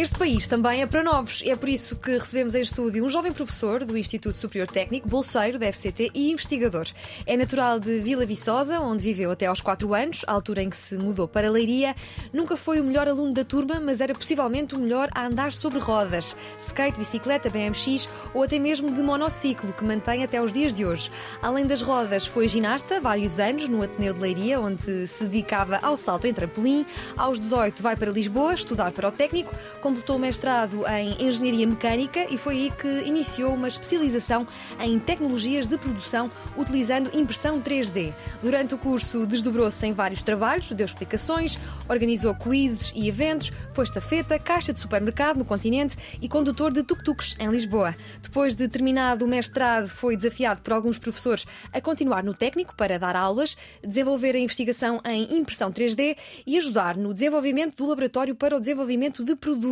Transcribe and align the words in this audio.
Este 0.00 0.16
país 0.16 0.46
também 0.46 0.80
é 0.80 0.86
para 0.86 1.02
novos. 1.02 1.42
É 1.44 1.54
por 1.54 1.68
isso 1.68 1.94
que 1.94 2.12
recebemos 2.12 2.54
em 2.54 2.62
estúdio 2.62 3.04
um 3.04 3.10
jovem 3.10 3.32
professor 3.32 3.84
do 3.84 3.98
Instituto 3.98 4.34
Superior 4.34 4.66
Técnico, 4.66 5.06
bolseiro 5.06 5.58
da 5.58 5.70
FCT 5.70 6.12
e 6.14 6.30
investigador. 6.30 6.86
É 7.26 7.36
natural 7.36 7.78
de 7.78 8.00
Vila 8.00 8.24
Viçosa, 8.24 8.80
onde 8.80 9.02
viveu 9.02 9.30
até 9.30 9.44
aos 9.44 9.60
4 9.60 9.92
anos, 9.92 10.24
altura 10.26 10.62
em 10.62 10.70
que 10.70 10.76
se 10.78 10.96
mudou 10.96 11.28
para 11.28 11.50
Leiria. 11.50 11.94
Nunca 12.32 12.56
foi 12.56 12.80
o 12.80 12.84
melhor 12.84 13.08
aluno 13.08 13.34
da 13.34 13.44
turma, 13.44 13.78
mas 13.78 14.00
era 14.00 14.14
possivelmente 14.14 14.74
o 14.74 14.78
melhor 14.78 15.10
a 15.14 15.26
andar 15.26 15.52
sobre 15.52 15.78
rodas. 15.78 16.34
Skate, 16.58 16.98
bicicleta, 16.98 17.50
BMX 17.50 18.08
ou 18.32 18.42
até 18.42 18.58
mesmo 18.58 18.94
de 18.94 19.02
monociclo, 19.02 19.70
que 19.74 19.84
mantém 19.84 20.24
até 20.24 20.40
os 20.40 20.50
dias 20.50 20.72
de 20.72 20.82
hoje. 20.82 21.10
Além 21.42 21.66
das 21.66 21.82
rodas, 21.82 22.24
foi 22.26 22.48
ginasta 22.48 23.02
vários 23.02 23.38
anos 23.38 23.68
no 23.68 23.82
Ateneu 23.82 24.14
de 24.14 24.20
Leiria, 24.20 24.62
onde 24.62 25.06
se 25.06 25.24
dedicava 25.24 25.78
ao 25.82 25.94
salto 25.98 26.26
em 26.26 26.32
trampolim. 26.32 26.86
Aos 27.18 27.38
18 27.38 27.82
vai 27.82 27.96
para 27.96 28.10
Lisboa 28.10 28.54
estudar 28.54 28.92
para 28.92 29.06
o 29.06 29.12
técnico, 29.12 29.54
completou 29.90 30.14
o 30.14 30.18
mestrado 30.20 30.84
em 30.86 31.26
Engenharia 31.26 31.66
Mecânica 31.66 32.24
e 32.32 32.38
foi 32.38 32.54
aí 32.54 32.70
que 32.70 33.08
iniciou 33.08 33.52
uma 33.54 33.66
especialização 33.66 34.46
em 34.78 35.00
tecnologias 35.00 35.66
de 35.66 35.76
produção 35.76 36.30
utilizando 36.56 37.10
impressão 37.12 37.60
3D. 37.60 38.14
Durante 38.40 38.72
o 38.72 38.78
curso 38.78 39.26
desdobrou-se 39.26 39.84
em 39.84 39.92
vários 39.92 40.22
trabalhos, 40.22 40.70
deu 40.70 40.84
explicações, 40.86 41.58
organizou 41.88 42.36
quizzes 42.36 42.92
e 42.94 43.08
eventos, 43.08 43.50
foi 43.72 43.82
estafeta, 43.82 44.38
caixa 44.38 44.72
de 44.72 44.78
supermercado 44.78 45.38
no 45.38 45.44
continente 45.44 45.96
e 46.22 46.28
condutor 46.28 46.72
de 46.72 46.84
tuk-tuks 46.84 47.34
em 47.40 47.48
Lisboa. 47.48 47.92
Depois 48.22 48.54
de 48.54 48.68
terminado 48.68 49.24
o 49.24 49.28
mestrado, 49.28 49.88
foi 49.88 50.16
desafiado 50.16 50.62
por 50.62 50.72
alguns 50.72 50.98
professores 50.98 51.44
a 51.72 51.80
continuar 51.80 52.22
no 52.22 52.32
técnico 52.32 52.76
para 52.76 52.96
dar 52.96 53.16
aulas, 53.16 53.56
desenvolver 53.84 54.36
a 54.36 54.38
investigação 54.38 55.00
em 55.04 55.36
impressão 55.36 55.72
3D 55.72 56.16
e 56.46 56.56
ajudar 56.56 56.96
no 56.96 57.12
desenvolvimento 57.12 57.76
do 57.76 57.88
laboratório 57.88 58.36
para 58.36 58.56
o 58.56 58.60
desenvolvimento 58.60 59.24
de 59.24 59.34
produtos 59.34 59.69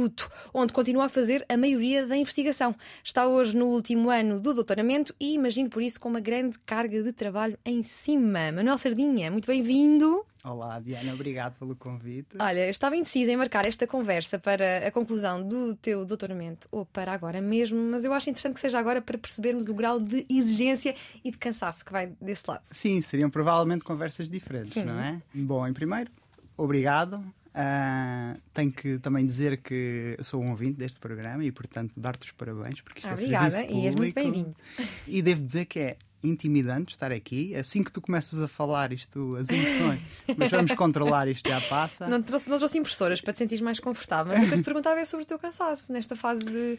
onde 0.53 0.73
continua 0.73 1.07
a 1.07 1.09
fazer 1.09 1.45
a 1.49 1.57
maioria 1.57 2.07
da 2.07 2.17
investigação. 2.17 2.75
Está 3.03 3.27
hoje 3.27 3.57
no 3.57 3.67
último 3.67 4.11
ano 4.11 4.41
do 4.41 4.55
doutoramento 4.55 5.15
e 5.19 5.35
imagino 5.35 5.69
por 5.69 5.83
isso 5.83 6.01
com 6.01 6.09
uma 6.09 6.21
grande 6.21 6.59
carga 6.61 7.03
de 7.03 7.13
trabalho 7.13 7.59
em 7.65 7.83
cima. 7.83 8.53
Manuel 8.53 8.79
Sardinha, 8.79 9.31
muito 9.31 9.47
bem-vindo. 9.47 10.25
Olá, 10.45 10.79
Diana, 10.79 11.13
obrigado 11.13 11.59
pelo 11.59 11.75
convite. 11.75 12.37
Olha, 12.39 12.67
eu 12.67 12.71
estava 12.71 12.97
indecisa 12.97 13.33
em 13.33 13.37
marcar 13.37 13.67
esta 13.67 13.87
conversa 13.87 14.39
para 14.39 14.87
a 14.87 14.91
conclusão 14.91 15.47
do 15.47 15.75
teu 15.75 16.05
doutoramento 16.05 16.69
ou 16.71 16.87
para 16.87 17.13
agora 17.13 17.41
mesmo, 17.41 17.79
mas 17.79 18.05
eu 18.05 18.13
acho 18.13 18.31
interessante 18.31 18.55
que 18.55 18.61
seja 18.61 18.79
agora 18.79 19.03
para 19.03 19.19
percebermos 19.19 19.69
o 19.69 19.75
grau 19.75 19.99
de 19.99 20.25
exigência 20.31 20.95
e 21.25 21.31
de 21.31 21.39
cansaço 21.39 21.85
que 21.85 21.93
vai 21.93 22.13
desse 22.21 22.45
lado. 22.47 22.63
Sim, 22.71 23.01
seriam 23.01 23.29
provavelmente 23.29 23.85
conversas 23.85 24.29
diferentes, 24.29 24.73
Sim. 24.73 24.85
não 24.85 24.99
é? 24.99 25.21
Bom, 25.35 25.67
em 25.67 25.73
primeiro, 25.73 26.11
obrigado. 26.57 27.23
Uh, 27.59 28.41
tenho 28.55 28.71
que 28.71 28.99
também 29.01 29.27
dizer 29.27 29.57
que 29.61 30.17
sou 30.23 30.41
um 30.41 30.51
ouvinte 30.51 30.75
deste 30.75 31.01
programa 31.01 31.45
e, 31.45 31.51
portanto, 31.51 31.99
dar-te 31.99 32.25
os 32.27 32.31
parabéns, 32.31 32.81
porque 32.81 33.01
isto 33.01 33.09
Ah, 33.09 33.11
é 33.11 33.15
obrigada, 33.15 33.51
serviço 33.51 33.75
e 33.75 33.87
és 33.87 33.95
muito 33.97 34.15
público. 34.15 34.33
bem-vindo. 34.33 34.57
E 35.09 35.21
devo 35.23 35.43
dizer 35.43 35.65
que 35.65 35.79
é 35.81 35.97
intimidante 36.23 36.93
estar 36.95 37.11
aqui. 37.11 37.55
Assim 37.57 37.83
que 37.83 37.91
tu 37.91 38.01
começas 38.01 38.41
a 38.41 38.47
falar 38.49 38.93
isto, 38.93 39.35
as 39.37 39.49
emoções, 39.51 40.01
mas 40.37 40.51
vamos 40.51 40.73
controlar 40.75 41.27
isto, 41.29 41.49
já 41.49 41.61
passa. 41.63 42.07
Não 42.09 42.23
trouxe, 42.23 42.49
não 42.49 42.59
trouxe 42.59 42.79
impressoras 42.79 43.21
para 43.21 43.33
te 43.33 43.39
sentires 43.39 43.61
mais 43.63 43.81
confortável, 43.81 44.33
mas 44.35 44.45
o 44.45 44.49
que 44.49 44.55
eu 44.55 44.59
te 44.59 44.65
perguntava 44.65 45.01
é 45.01 45.05
sobre 45.05 45.25
o 45.25 45.27
teu 45.27 45.39
cansaço 45.39 45.93
nesta 45.93 46.15
fase 46.15 46.45
de 46.45 46.79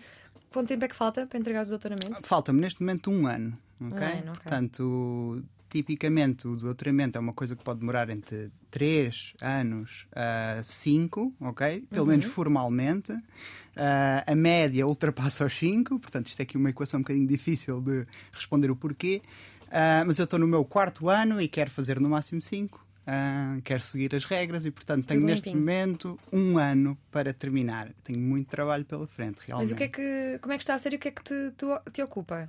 quanto 0.51 0.67
tempo 0.69 0.85
é 0.85 0.87
que 0.87 0.95
falta 0.95 1.25
para 1.27 1.37
entregar 1.39 1.65
o 1.65 1.69
doutoramento? 1.69 2.21
Falta-me 2.25 2.61
neste 2.61 2.81
momento 2.81 3.09
um 3.11 3.27
ano, 3.27 3.57
ok? 3.81 3.91
Um 3.91 4.03
ano, 4.03 4.17
ok. 4.31 4.41
Portanto, 4.43 5.43
tipicamente 5.69 6.47
o 6.47 6.55
doutoramento 6.55 7.17
é 7.17 7.21
uma 7.21 7.33
coisa 7.33 7.55
que 7.55 7.63
pode 7.63 7.79
demorar 7.79 8.09
entre 8.09 8.51
3 8.71 9.33
anos 9.41 10.07
a 10.15 10.59
5, 10.63 11.33
ok? 11.39 11.85
Pelo 11.89 12.03
Uhum. 12.03 12.09
menos 12.09 12.25
formalmente. 12.25 13.15
Ah, 13.75 14.23
a 14.27 14.35
média 14.35 14.85
ultrapassa 14.87 15.45
os 15.45 15.53
5, 15.57 15.99
portanto, 15.99 16.27
isto 16.27 16.39
é 16.39 16.43
aqui 16.43 16.57
uma 16.57 16.69
equação 16.69 16.99
um 16.99 17.03
bocadinho 17.03 17.27
difícil 17.27 17.79
de 17.81 18.05
responder 18.31 18.69
o 18.71 18.75
porquê. 18.75 19.21
Ah, 19.71 20.03
mas 20.05 20.17
eu 20.19 20.23
estou 20.25 20.39
no 20.39 20.47
meu 20.47 20.65
quarto 20.65 21.09
ano 21.09 21.39
e 21.41 21.47
quero 21.47 21.69
fazer 21.71 21.99
no 21.99 22.09
máximo 22.09 22.41
5. 22.41 22.85
quero 23.63 23.81
seguir 23.81 24.13
as 24.13 24.23
regras 24.25 24.65
e, 24.67 24.71
portanto, 24.71 25.05
tenho 25.07 25.21
Tudo 25.21 25.29
neste 25.29 25.45
limpinho. 25.49 25.63
momento 25.65 26.19
um 26.31 26.57
ano 26.59 26.95
para 27.11 27.33
terminar. 27.33 27.89
Tenho 28.03 28.19
muito 28.19 28.47
trabalho 28.49 28.85
pela 28.85 29.07
frente, 29.07 29.37
realmente. 29.47 29.69
Mas 29.69 29.71
o 29.71 29.75
que 29.75 29.83
é 29.83 29.87
que, 29.87 30.37
como 30.41 30.53
é 30.53 30.57
que 30.57 30.63
está 30.63 30.75
a 30.75 30.79
ser 30.79 30.93
e 30.93 30.97
o 30.97 30.99
que 30.99 31.07
é 31.07 31.11
que 31.11 31.23
te, 31.23 31.51
te, 31.57 31.65
te 31.91 32.01
ocupa? 32.03 32.47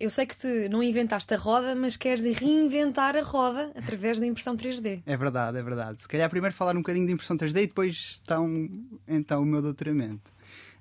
Eu 0.00 0.08
sei 0.08 0.24
que 0.24 0.34
te, 0.34 0.66
não 0.70 0.82
inventaste 0.82 1.34
a 1.34 1.36
roda, 1.36 1.76
mas 1.76 1.94
queres 1.94 2.24
reinventar 2.38 3.14
a 3.14 3.22
roda 3.22 3.70
através 3.76 4.18
da 4.18 4.26
impressão 4.26 4.56
3D. 4.56 5.02
É 5.04 5.14
verdade, 5.14 5.58
é 5.58 5.62
verdade. 5.62 6.00
Se 6.00 6.08
calhar 6.08 6.30
primeiro 6.30 6.56
falar 6.56 6.74
um 6.74 6.78
bocadinho 6.78 7.06
de 7.06 7.12
impressão 7.12 7.36
3D 7.36 7.64
e 7.64 7.66
depois 7.66 8.18
então, 8.22 8.68
então 9.06 9.42
o 9.42 9.44
meu 9.44 9.60
doutoramento. 9.60 10.32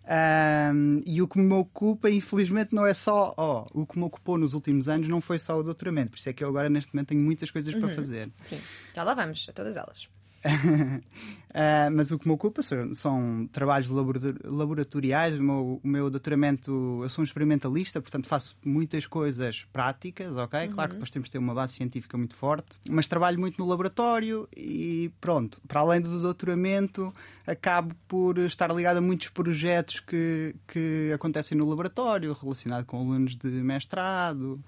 Ahm, 0.05 1.03
e 1.05 1.21
o 1.21 1.27
que 1.27 1.37
me 1.37 1.53
ocupa, 1.53 2.09
infelizmente, 2.09 2.73
não 2.73 2.85
é 2.85 2.93
só. 2.93 3.33
ó, 3.37 3.67
o 3.73 3.85
que 3.85 3.99
me 3.99 4.05
ocupou 4.05 4.37
nos 4.37 4.53
últimos 4.53 4.87
anos 4.87 5.09
não 5.09 5.19
foi 5.19 5.37
só 5.37 5.59
o 5.59 5.63
doutoramento, 5.63 6.11
por 6.11 6.17
isso 6.17 6.29
é 6.29 6.33
que 6.33 6.41
eu 6.41 6.47
agora, 6.47 6.69
neste 6.69 6.95
momento, 6.95 7.09
tenho 7.09 7.21
muitas 7.21 7.51
coisas 7.51 7.75
para 7.75 7.89
fazer. 7.89 8.31
Sim, 8.43 8.61
já 8.95 9.03
lá 9.03 9.13
vamos, 9.13 9.47
a 9.49 9.53
todas 9.53 9.75
elas. 9.75 10.07
Ah, 11.51 11.89
mas 11.91 12.11
o 12.11 12.19
que 12.19 12.27
me 12.27 12.33
ocupa 12.33 12.61
são, 12.61 12.93
são 12.93 13.49
trabalhos 13.51 13.89
labora- 13.89 14.35
laboratoriais. 14.43 15.35
O 15.39 15.41
meu, 15.41 15.81
o 15.83 15.87
meu 15.87 16.09
doutoramento, 16.09 16.99
eu 17.01 17.09
sou 17.09 17.23
um 17.23 17.25
experimentalista, 17.25 17.99
portanto 17.99 18.27
faço 18.27 18.55
muitas 18.63 19.07
coisas 19.07 19.65
práticas, 19.73 20.31
ok? 20.37 20.67
Claro 20.67 20.89
que 20.89 20.95
depois 20.95 21.09
temos 21.09 21.27
de 21.27 21.31
ter 21.31 21.37
uma 21.39 21.53
base 21.55 21.73
científica 21.73 22.17
muito 22.17 22.35
forte, 22.35 22.79
mas 22.87 23.07
trabalho 23.07 23.39
muito 23.39 23.57
no 23.59 23.67
laboratório 23.67 24.47
e 24.55 25.11
pronto. 25.19 25.59
Para 25.67 25.79
além 25.79 26.01
do 26.01 26.19
doutoramento, 26.21 27.11
acabo 27.47 27.95
por 28.07 28.37
estar 28.37 28.71
ligado 28.71 28.97
a 28.97 29.01
muitos 29.01 29.29
projetos 29.29 29.99
que, 29.99 30.55
que 30.67 31.11
acontecem 31.15 31.57
no 31.57 31.67
laboratório, 31.67 32.31
relacionado 32.39 32.85
com 32.85 32.97
alunos 32.99 33.35
de 33.35 33.49
mestrado 33.49 34.63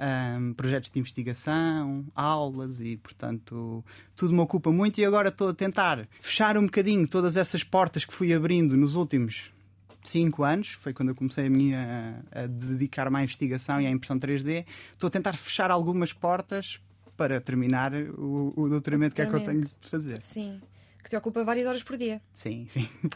um, 0.00 0.52
projetos 0.54 0.90
de 0.90 0.98
investigação, 0.98 2.04
aulas 2.14 2.80
e, 2.80 2.96
portanto, 2.96 3.84
tudo 4.14 4.32
me 4.32 4.40
ocupa 4.40 4.70
muito. 4.70 4.98
E 4.98 5.04
agora 5.04 5.28
estou 5.28 5.48
a 5.48 5.54
tentar 5.54 6.08
fechar 6.20 6.56
um 6.56 6.64
bocadinho 6.64 7.06
todas 7.08 7.36
essas 7.36 7.62
portas 7.62 8.04
que 8.04 8.12
fui 8.12 8.32
abrindo 8.32 8.76
nos 8.76 8.94
últimos 8.94 9.52
cinco 10.02 10.44
anos. 10.44 10.72
Foi 10.72 10.92
quando 10.92 11.10
eu 11.10 11.14
comecei 11.14 11.46
a, 11.46 11.50
minha, 11.50 12.24
a 12.32 12.46
dedicar-me 12.46 13.18
à 13.18 13.22
investigação 13.22 13.80
e 13.80 13.86
à 13.86 13.90
impressão 13.90 14.18
3D. 14.18 14.64
Estou 14.92 15.08
a 15.08 15.10
tentar 15.10 15.34
fechar 15.34 15.70
algumas 15.70 16.12
portas 16.12 16.80
para 17.16 17.40
terminar 17.40 17.94
o, 17.94 18.52
o 18.56 18.68
doutoramento 18.68 19.14
que 19.14 19.22
é 19.22 19.26
que 19.26 19.34
eu 19.34 19.40
tenho 19.40 19.62
de 19.62 19.88
fazer. 19.88 20.20
Sim, 20.20 20.60
que 21.02 21.08
te 21.08 21.16
ocupa 21.16 21.42
várias 21.44 21.66
horas 21.66 21.82
por 21.82 21.96
dia. 21.96 22.20
Sim, 22.34 22.66
sim. 22.68 22.88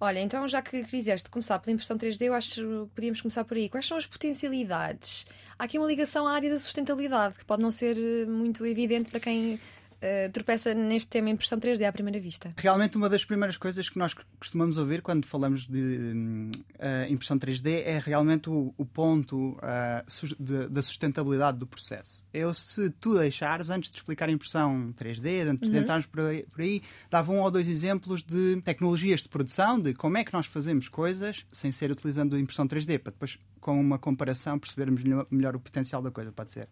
Olha, 0.00 0.20
então 0.20 0.46
já 0.48 0.60
que 0.60 0.84
quiseste 0.84 1.30
começar 1.30 1.58
pela 1.60 1.72
impressão 1.72 1.96
3D, 1.96 2.22
eu 2.22 2.34
acho 2.34 2.54
que 2.56 2.94
podíamos 2.94 3.20
começar 3.20 3.44
por 3.44 3.56
aí. 3.56 3.68
Quais 3.68 3.86
são 3.86 3.96
as 3.96 4.06
potencialidades? 4.06 5.24
Há 5.58 5.64
aqui 5.64 5.78
uma 5.78 5.86
ligação 5.86 6.26
à 6.26 6.32
área 6.32 6.50
da 6.50 6.58
sustentabilidade, 6.58 7.34
que 7.38 7.44
pode 7.44 7.62
não 7.62 7.70
ser 7.70 7.96
eh, 7.96 8.26
muito 8.26 8.64
evidente 8.66 9.10
para 9.10 9.20
quem 9.20 9.58
eh, 10.00 10.28
tropeça 10.28 10.74
neste 10.74 11.08
tema 11.08 11.30
impressão 11.30 11.58
3D 11.58 11.86
à 11.88 11.92
primeira 11.92 12.18
vista. 12.20 12.52
Realmente, 12.58 12.96
uma 12.96 13.08
das 13.08 13.24
primeiras 13.24 13.56
coisas 13.56 13.88
que 13.88 13.98
nós 13.98 14.14
costumamos 14.38 14.76
ouvir 14.76 15.00
quando 15.00 15.24
falamos 15.26 15.66
de 15.66 15.78
uh, 15.78 17.10
impressão 17.12 17.38
3D 17.38 17.82
é 17.84 17.98
realmente 18.04 18.50
o, 18.50 18.74
o 18.76 18.84
ponto 18.84 19.52
uh, 19.52 19.58
sus- 20.06 20.34
de- 20.38 20.68
da 20.68 20.82
sustentabilidade 20.82 21.58
do 21.58 21.66
processo. 21.66 22.24
Eu, 22.34 22.52
se 22.52 22.90
tu 23.00 23.16
deixares, 23.18 23.70
antes 23.70 23.90
de 23.90 23.96
explicar 23.96 24.28
a 24.28 24.32
impressão 24.32 24.92
3D, 24.96 25.48
antes 25.48 25.70
de 25.70 25.76
entrarmos 25.78 26.06
por 26.06 26.20
aí, 26.20 26.42
por 26.52 26.60
aí, 26.60 26.82
dava 27.10 27.32
um 27.32 27.40
ou 27.40 27.50
dois 27.50 27.68
exemplos 27.68 28.22
de 28.22 28.60
tecnologias 28.62 29.22
de 29.22 29.28
produção, 29.28 29.80
de 29.80 29.94
como 29.94 30.18
é 30.18 30.24
que 30.24 30.32
nós 30.34 30.46
fazemos 30.46 30.88
coisas 30.88 31.46
sem 31.52 31.70
ser 31.72 31.90
utilizando 31.90 32.36
a 32.36 32.40
impressão 32.40 32.66
3D, 32.66 32.98
para 32.98 33.12
depois, 33.12 33.38
com 33.64 33.80
uma 33.80 33.98
comparação, 33.98 34.58
percebermos 34.58 35.02
melhor, 35.02 35.26
melhor 35.30 35.56
o 35.56 35.58
potencial 35.58 36.02
da 36.02 36.10
coisa, 36.10 36.30
pode 36.30 36.52
ser. 36.52 36.68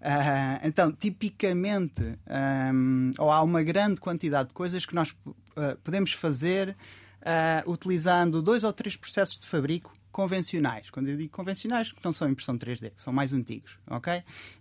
Ah, 0.00 0.60
então, 0.64 0.90
tipicamente, 0.90 2.02
ahm, 2.26 3.12
ou 3.18 3.30
há 3.30 3.40
uma 3.40 3.62
grande 3.62 4.00
quantidade 4.00 4.48
de 4.48 4.54
coisas 4.54 4.84
que 4.84 4.96
nós 4.96 5.14
ah, 5.54 5.76
podemos 5.84 6.12
fazer 6.12 6.76
ah, 7.22 7.62
utilizando 7.66 8.42
dois 8.42 8.64
ou 8.64 8.72
três 8.72 8.96
processos 8.96 9.38
de 9.38 9.46
fabrico 9.46 9.92
convencionais. 10.10 10.90
Quando 10.90 11.06
eu 11.08 11.16
digo 11.16 11.30
convencionais, 11.30 11.94
não 12.02 12.12
são 12.12 12.28
impressão 12.28 12.58
3D, 12.58 12.90
que 12.96 13.00
são 13.00 13.12
mais 13.12 13.32
antigos, 13.32 13.78
ok? 13.88 14.12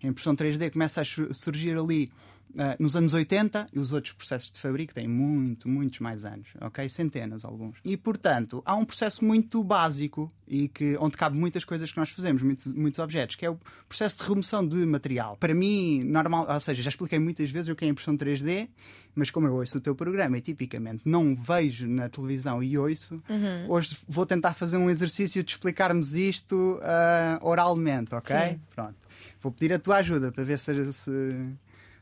A 0.03 0.07
impressão 0.07 0.35
3D 0.35 0.69
começa 0.71 1.01
a 1.01 1.03
su- 1.05 1.33
surgir 1.33 1.75
ali 1.75 2.07
Uh, 2.07 2.36
nos 2.79 2.95
anos 2.95 3.13
80 3.13 3.67
e 3.73 3.79
os 3.79 3.93
outros 3.93 4.13
processos 4.13 4.51
de 4.51 4.59
fabrico 4.59 4.93
têm 4.93 5.07
muito, 5.07 5.69
muitos 5.69 5.99
mais 5.99 6.25
anos, 6.25 6.49
ok? 6.61 6.87
Centenas, 6.89 7.45
alguns. 7.45 7.77
E, 7.83 7.95
portanto, 7.95 8.61
há 8.65 8.75
um 8.75 8.85
processo 8.85 9.23
muito 9.23 9.63
básico 9.63 10.31
e 10.47 10.67
que, 10.67 10.97
onde 10.99 11.17
cabe 11.17 11.37
muitas 11.37 11.65
coisas 11.65 11.91
que 11.91 11.97
nós 11.97 12.09
fazemos, 12.09 12.41
muitos, 12.41 12.65
muitos 12.73 12.99
objetos, 12.99 13.35
que 13.35 13.45
é 13.45 13.49
o 13.49 13.59
processo 13.87 14.17
de 14.17 14.23
remoção 14.23 14.65
de 14.65 14.77
material. 14.85 15.37
Para 15.37 15.53
mim, 15.53 16.01
normal, 16.03 16.47
ou 16.49 16.59
seja, 16.59 16.81
já 16.81 16.89
expliquei 16.89 17.19
muitas 17.19 17.51
vezes 17.51 17.69
o 17.69 17.75
que 17.75 17.85
é 17.85 17.87
impressão 17.87 18.15
3D, 18.15 18.69
mas 19.13 19.29
como 19.29 19.47
eu 19.47 19.55
ouço 19.55 19.77
o 19.77 19.81
teu 19.81 19.95
programa 19.95 20.37
e 20.37 20.41
tipicamente 20.41 21.01
não 21.05 21.35
vejo 21.35 21.87
na 21.87 22.07
televisão 22.07 22.63
e 22.63 22.77
ouço, 22.77 23.21
uhum. 23.29 23.69
hoje 23.69 23.97
vou 24.07 24.25
tentar 24.25 24.53
fazer 24.53 24.77
um 24.77 24.89
exercício 24.89 25.43
de 25.43 25.51
explicarmos 25.51 26.15
isto 26.15 26.75
uh, 26.75 27.45
oralmente, 27.45 28.13
ok? 28.15 28.35
Sim. 28.35 28.61
Pronto. 28.73 28.95
Vou 29.41 29.51
pedir 29.51 29.73
a 29.73 29.79
tua 29.79 29.97
ajuda 29.97 30.31
para 30.31 30.43
ver 30.43 30.59
se, 30.59 30.93
se 30.93 31.11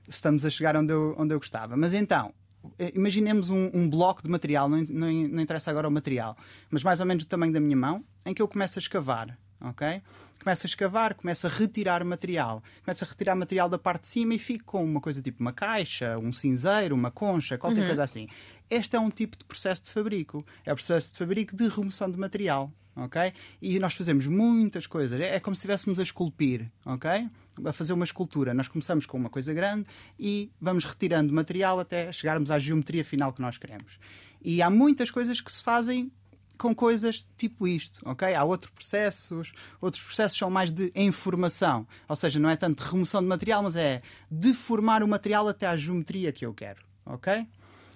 estamos 0.07 0.45
a 0.45 0.49
chegar 0.49 0.75
onde 0.75 0.93
eu, 0.93 1.15
onde 1.17 1.33
eu 1.33 1.39
gostava. 1.39 1.75
Mas 1.75 1.93
então, 1.93 2.33
eh, 2.79 2.91
imaginemos 2.95 3.49
um, 3.49 3.69
um 3.73 3.89
bloco 3.89 4.21
de 4.21 4.29
material, 4.29 4.67
não, 4.69 4.83
não, 4.83 5.11
não, 5.11 5.41
interessa 5.41 5.69
agora 5.69 5.87
o 5.87 5.91
material, 5.91 6.37
mas 6.69 6.83
mais 6.83 6.99
ou 6.99 7.05
menos 7.05 7.25
do 7.25 7.27
tamanho 7.27 7.53
da 7.53 7.59
minha 7.59 7.77
mão, 7.77 8.03
em 8.25 8.33
que 8.33 8.41
eu 8.41 8.47
começo 8.47 8.79
a 8.79 8.81
escavar. 8.81 9.37
ok? 9.61 10.01
Começo 10.43 10.65
a 10.65 10.69
escavar, 10.69 11.15
começo 11.15 11.47
a 11.47 11.49
retirar 11.49 12.03
material. 12.03 12.63
Começo 12.83 13.03
a 13.03 13.07
retirar 13.07 13.35
material 13.35 13.69
da 13.69 13.77
parte 13.77 14.01
de 14.01 14.07
cima 14.09 14.35
e 14.35 14.39
fico 14.39 14.65
com 14.65 14.83
uma 14.83 15.01
coisa 15.01 15.21
tipo 15.21 15.41
uma 15.41 15.53
caixa, 15.53 16.17
um 16.17 16.31
cinzeiro, 16.31 16.93
uma 16.93 17.11
concha, 17.11 17.57
qualquer 17.57 17.81
uhum. 17.81 17.87
coisa 17.87 18.03
assim. 18.03 18.27
Este 18.69 18.95
é 18.95 18.99
um 18.99 19.09
tipo 19.09 19.37
de 19.37 19.43
processo 19.43 19.83
de 19.83 19.89
fabrico. 19.89 20.45
É 20.65 20.71
o 20.71 20.75
processo 20.75 21.11
de 21.11 21.17
fabrico 21.17 21.55
de 21.55 21.67
remoção 21.67 22.09
de 22.09 22.17
material 22.17 22.71
ok? 22.95 23.33
E 23.61 23.77
nós 23.79 23.93
fazemos 23.93 24.25
muitas 24.25 24.87
coisas. 24.87 25.19
É, 25.19 25.35
é 25.35 25.39
como 25.39 25.55
se 25.55 25.59
estivéssemos 25.59 25.99
a 25.99 26.03
esculpir, 26.03 26.71
ok? 26.85 27.29
A 27.63 27.71
fazer 27.71 27.93
uma 27.93 28.03
escultura. 28.03 28.53
Nós 28.53 28.67
começamos 28.67 29.05
com 29.05 29.17
uma 29.17 29.29
coisa 29.29 29.53
grande 29.53 29.85
e 30.19 30.51
vamos 30.59 30.83
retirando 30.83 31.33
material 31.33 31.79
até 31.79 32.11
chegarmos 32.11 32.51
à 32.51 32.57
geometria 32.57 33.05
final 33.05 33.31
que 33.31 33.41
nós 33.41 33.57
queremos. 33.57 33.97
E 34.41 34.61
há 34.61 34.69
muitas 34.69 35.09
coisas 35.09 35.39
que 35.39 35.51
se 35.51 35.63
fazem 35.63 36.11
com 36.57 36.73
coisas 36.73 37.25
tipo 37.37 37.67
isto, 37.67 38.01
ok? 38.07 38.33
Há 38.33 38.43
outros 38.43 38.71
processos, 38.71 39.51
outros 39.81 40.03
processos 40.03 40.37
são 40.37 40.49
mais 40.49 40.71
de 40.71 40.91
informação, 40.95 41.87
ou 42.07 42.15
seja, 42.15 42.39
não 42.39 42.49
é 42.49 42.55
tanto 42.55 42.81
remoção 42.81 43.21
de 43.21 43.27
material, 43.27 43.63
mas 43.63 43.75
é 43.75 44.01
deformar 44.29 45.03
o 45.03 45.07
material 45.07 45.47
até 45.47 45.67
à 45.67 45.75
geometria 45.75 46.31
que 46.31 46.45
eu 46.45 46.53
quero, 46.53 46.81
ok? 47.05 47.47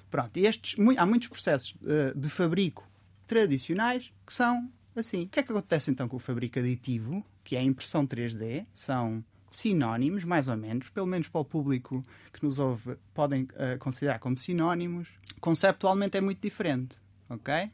Pronto, 0.09 0.37
e 0.37 0.45
estes, 0.45 0.75
há 0.97 1.05
muitos 1.05 1.27
processos 1.27 1.71
uh, 1.83 2.17
de 2.17 2.29
fabrico 2.29 2.87
tradicionais 3.27 4.11
que 4.25 4.33
são 4.33 4.69
assim. 4.95 5.23
O 5.23 5.29
que 5.29 5.39
é 5.39 5.43
que 5.43 5.51
acontece 5.51 5.91
então 5.91 6.07
com 6.07 6.17
o 6.17 6.19
fabrico 6.19 6.59
aditivo, 6.59 7.23
que 7.43 7.55
é 7.55 7.59
a 7.59 7.63
impressão 7.63 8.05
3D? 8.05 8.65
São 8.73 9.23
sinónimos, 9.49 10.23
mais 10.23 10.47
ou 10.47 10.57
menos, 10.57 10.89
pelo 10.89 11.07
menos 11.07 11.27
para 11.27 11.41
o 11.41 11.45
público 11.45 12.03
que 12.31 12.43
nos 12.43 12.59
ouve, 12.59 12.95
podem 13.13 13.43
uh, 13.43 13.77
considerar 13.79 14.19
como 14.19 14.37
sinónimos. 14.37 15.07
Conceptualmente 15.39 16.17
é 16.17 16.21
muito 16.21 16.41
diferente, 16.41 16.97
ok? 17.29 17.71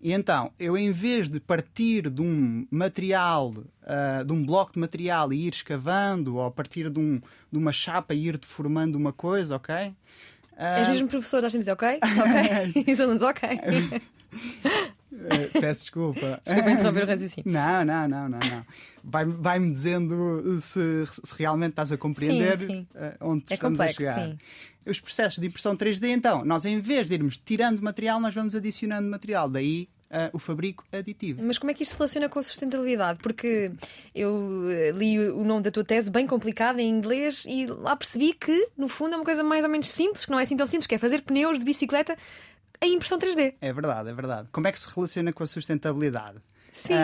E 0.00 0.12
então, 0.12 0.52
eu 0.58 0.76
em 0.76 0.92
vez 0.92 1.30
de 1.30 1.40
partir 1.40 2.10
de 2.10 2.20
um 2.20 2.66
material, 2.70 3.48
uh, 3.48 4.24
de 4.24 4.32
um 4.32 4.44
bloco 4.44 4.74
de 4.74 4.78
material 4.78 5.32
e 5.32 5.46
ir 5.46 5.54
escavando, 5.54 6.36
ou 6.36 6.44
a 6.44 6.50
partir 6.50 6.90
de, 6.90 7.00
um, 7.00 7.20
de 7.50 7.58
uma 7.58 7.72
chapa 7.72 8.12
e 8.12 8.28
ir 8.28 8.36
deformando 8.36 8.98
uma 8.98 9.12
coisa, 9.12 9.56
ok? 9.56 9.74
Uh... 10.52 10.80
És 10.80 10.88
mesmo 10.88 11.08
professor, 11.08 11.44
a 11.44 11.48
dizer 11.48 11.72
ok? 11.72 11.98
Ok? 12.04 12.84
Isso 12.92 13.06
não 13.06 13.28
ok. 13.28 13.48
Uh, 15.14 15.60
peço 15.60 15.82
desculpa. 15.82 16.40
Desculpa 16.44 16.70
interromper 16.70 17.04
o 17.04 17.06
raciocínio. 17.06 17.52
Não, 17.52 17.84
não, 17.84 18.08
não, 18.08 18.28
não. 18.28 18.38
não. 18.38 18.66
Vai-me 19.02 19.32
vai 19.34 19.60
dizendo 19.60 20.58
se, 20.60 21.06
se, 21.06 21.34
realmente 21.38 21.70
estás 21.70 21.92
a 21.92 21.96
compreender 21.96 22.56
sim, 22.56 22.66
sim. 22.66 22.86
Uh, 22.94 23.32
onde 23.32 23.44
é 23.50 23.54
estamos 23.54 23.78
complexo, 23.78 24.02
a 24.02 24.12
chegar. 24.12 24.28
Sim. 24.28 24.38
Os 24.86 25.00
processos 25.00 25.38
de 25.38 25.46
impressão 25.46 25.76
3D, 25.76 26.08
então, 26.08 26.44
nós 26.44 26.64
em 26.64 26.80
vez 26.80 27.06
de 27.06 27.14
irmos 27.14 27.38
tirando 27.38 27.80
material, 27.80 28.20
nós 28.20 28.34
vamos 28.34 28.54
adicionando 28.54 29.08
material. 29.08 29.48
Daí 29.48 29.88
Uh, 30.14 30.30
o 30.32 30.38
fabrico 30.38 30.84
aditivo. 30.92 31.42
Mas 31.42 31.58
como 31.58 31.72
é 31.72 31.74
que 31.74 31.82
isto 31.82 31.92
se 31.92 31.98
relaciona 31.98 32.28
com 32.28 32.38
a 32.38 32.42
sustentabilidade? 32.42 33.18
Porque 33.20 33.72
eu 34.14 34.62
li 34.94 35.18
o 35.18 35.42
nome 35.42 35.64
da 35.64 35.72
tua 35.72 35.82
tese 35.82 36.08
bem 36.08 36.24
complicado 36.24 36.78
em 36.78 36.88
inglês 36.88 37.44
e 37.48 37.66
lá 37.66 37.96
percebi 37.96 38.32
que, 38.32 38.68
no 38.78 38.86
fundo, 38.86 39.14
é 39.14 39.16
uma 39.16 39.24
coisa 39.24 39.42
mais 39.42 39.64
ou 39.64 39.70
menos 39.70 39.88
simples, 39.90 40.24
que 40.24 40.30
não 40.30 40.38
é 40.38 40.44
assim 40.44 40.56
tão 40.56 40.68
simples, 40.68 40.86
que 40.86 40.94
é 40.94 40.98
fazer 40.98 41.22
pneus 41.22 41.58
de 41.58 41.64
bicicleta 41.64 42.16
em 42.82 42.94
impressão 42.94 43.18
3D. 43.18 43.54
É 43.60 43.72
verdade, 43.72 44.08
é 44.08 44.12
verdade. 44.12 44.48
Como 44.52 44.66
é 44.66 44.72
que 44.72 44.78
se 44.78 44.88
relaciona 44.94 45.32
com 45.32 45.42
a 45.42 45.46
sustentabilidade? 45.46 46.40
Sim. 46.74 46.94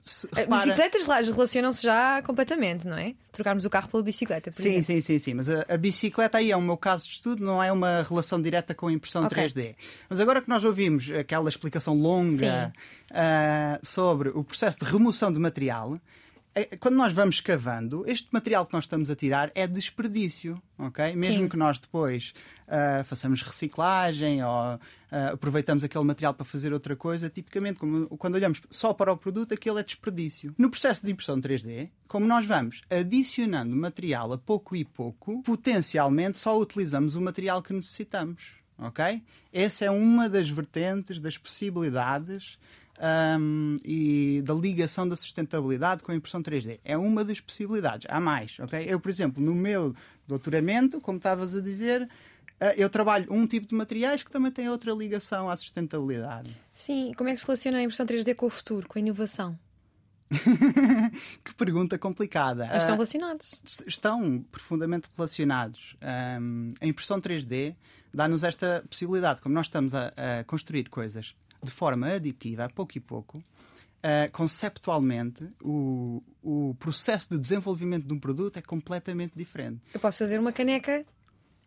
se, 0.00 0.26
eh, 0.26 0.40
repara... 0.40 0.62
Bicicletas 0.62 1.04
relacionam-se 1.04 1.82
já 1.82 2.22
completamente, 2.22 2.88
não 2.88 2.96
é? 2.96 3.14
Trocarmos 3.30 3.66
o 3.66 3.70
carro 3.70 3.86
pela 3.88 4.02
bicicleta, 4.02 4.50
por 4.50 4.56
sim, 4.56 4.68
exemplo. 4.70 4.84
Sim, 4.84 5.00
sim, 5.02 5.18
sim. 5.18 5.34
Mas 5.34 5.50
a, 5.50 5.66
a, 5.68 5.76
bicicleta 5.76 6.38
aí 6.38 6.50
é 6.50 6.56
o 6.56 6.62
meu 6.62 6.78
caso 6.78 7.06
de 7.06 7.12
estudo, 7.12 7.44
não 7.44 7.62
é 7.62 7.70
uma 7.70 8.02
relação 8.08 8.40
direta 8.40 8.74
com 8.74 8.86
a 8.86 8.92
impressão 8.92 9.26
okay. 9.26 9.44
3D. 9.44 9.76
Mas 10.08 10.18
agora 10.18 10.40
que 10.40 10.48
nós 10.48 10.64
ouvimos 10.64 11.10
aquela 11.10 11.50
explicação 11.50 11.94
longa 11.94 12.72
uh, 13.10 13.86
sobre 13.86 14.30
o 14.30 14.42
processo 14.42 14.78
de 14.78 14.86
remoção 14.86 15.30
de 15.30 15.38
material, 15.38 16.00
quando 16.80 16.96
nós 16.96 17.12
vamos 17.14 17.40
cavando, 17.40 18.04
este 18.06 18.28
material 18.30 18.66
que 18.66 18.74
nós 18.74 18.84
estamos 18.84 19.08
a 19.08 19.16
tirar 19.16 19.50
é 19.54 19.66
desperdício, 19.66 20.60
ok? 20.78 21.16
Mesmo 21.16 21.44
Sim. 21.44 21.48
que 21.48 21.56
nós 21.56 21.78
depois 21.78 22.34
uh, 22.68 23.02
façamos 23.04 23.40
reciclagem 23.40 24.44
ou 24.44 24.74
uh, 24.74 24.78
aproveitamos 25.32 25.82
aquele 25.82 26.04
material 26.04 26.34
para 26.34 26.44
fazer 26.44 26.72
outra 26.72 26.94
coisa, 26.94 27.30
tipicamente, 27.30 27.78
como, 27.78 28.06
quando 28.18 28.34
olhamos 28.34 28.60
só 28.68 28.92
para 28.92 29.10
o 29.10 29.16
produto, 29.16 29.54
aquele 29.54 29.80
é 29.80 29.82
desperdício. 29.82 30.54
No 30.58 30.68
processo 30.68 31.04
de 31.06 31.12
impressão 31.12 31.40
3D, 31.40 31.88
como 32.06 32.26
nós 32.26 32.44
vamos 32.44 32.82
adicionando 32.90 33.74
material 33.74 34.34
a 34.34 34.38
pouco 34.38 34.76
e 34.76 34.84
pouco, 34.84 35.42
potencialmente 35.42 36.38
só 36.38 36.58
utilizamos 36.58 37.14
o 37.14 37.22
material 37.22 37.62
que 37.62 37.72
necessitamos, 37.72 38.42
ok? 38.76 39.22
Essa 39.50 39.86
é 39.86 39.90
uma 39.90 40.28
das 40.28 40.50
vertentes, 40.50 41.18
das 41.18 41.38
possibilidades 41.38 42.58
um, 43.02 43.78
e 43.84 44.42
da 44.44 44.54
ligação 44.54 45.08
da 45.08 45.16
sustentabilidade 45.16 46.02
com 46.02 46.12
a 46.12 46.14
impressão 46.14 46.42
3D. 46.42 46.78
É 46.84 46.96
uma 46.96 47.24
das 47.24 47.40
possibilidades. 47.40 48.06
Há 48.08 48.20
mais, 48.20 48.58
ok? 48.60 48.84
Eu, 48.86 49.00
por 49.00 49.10
exemplo, 49.10 49.42
no 49.42 49.54
meu 49.54 49.94
doutoramento, 50.26 51.00
como 51.00 51.16
estavas 51.16 51.54
a 51.54 51.60
dizer, 51.60 52.08
ah, 52.60 52.74
eu 52.76 52.88
trabalho 52.88 53.26
um 53.32 53.46
tipo 53.46 53.66
de 53.66 53.74
materiais 53.74 54.22
que 54.22 54.30
também 54.30 54.52
tem 54.52 54.68
outra 54.68 54.92
ligação 54.92 55.50
à 55.50 55.56
sustentabilidade. 55.56 56.56
Sim, 56.72 57.12
como 57.16 57.28
é 57.28 57.34
que 57.34 57.40
se 57.40 57.46
relaciona 57.46 57.78
a 57.78 57.82
impressão 57.82 58.06
3D 58.06 58.34
com 58.36 58.46
o 58.46 58.50
futuro, 58.50 58.86
com 58.86 58.98
a 58.98 59.02
inovação? 59.02 59.58
que 61.44 61.54
pergunta 61.56 61.98
complicada. 61.98 62.66
Mas 62.68 62.78
estão 62.78 62.94
ah, 62.94 62.96
relacionados. 62.96 63.52
Uh, 63.52 63.88
estão 63.88 64.44
profundamente 64.50 65.08
relacionados. 65.14 65.96
Um, 66.40 66.70
a 66.80 66.86
impressão 66.86 67.20
3D 67.20 67.74
dá-nos 68.14 68.42
esta 68.42 68.82
possibilidade, 68.88 69.40
como 69.40 69.54
nós 69.54 69.66
estamos 69.66 69.94
a, 69.94 70.12
a 70.16 70.44
construir 70.44 70.88
coisas 70.88 71.34
de 71.62 71.70
forma 71.70 72.08
aditiva, 72.08 72.64
a 72.64 72.68
pouco 72.68 72.96
e 72.96 73.00
pouco, 73.00 73.38
uh, 73.38 74.30
conceptualmente, 74.32 75.48
o, 75.62 76.22
o 76.42 76.74
processo 76.78 77.30
de 77.30 77.38
desenvolvimento 77.38 78.06
de 78.06 78.12
um 78.12 78.18
produto 78.18 78.58
é 78.58 78.62
completamente 78.62 79.32
diferente. 79.36 79.80
Eu 79.94 80.00
posso 80.00 80.18
fazer 80.18 80.38
uma 80.38 80.52
caneca 80.52 81.04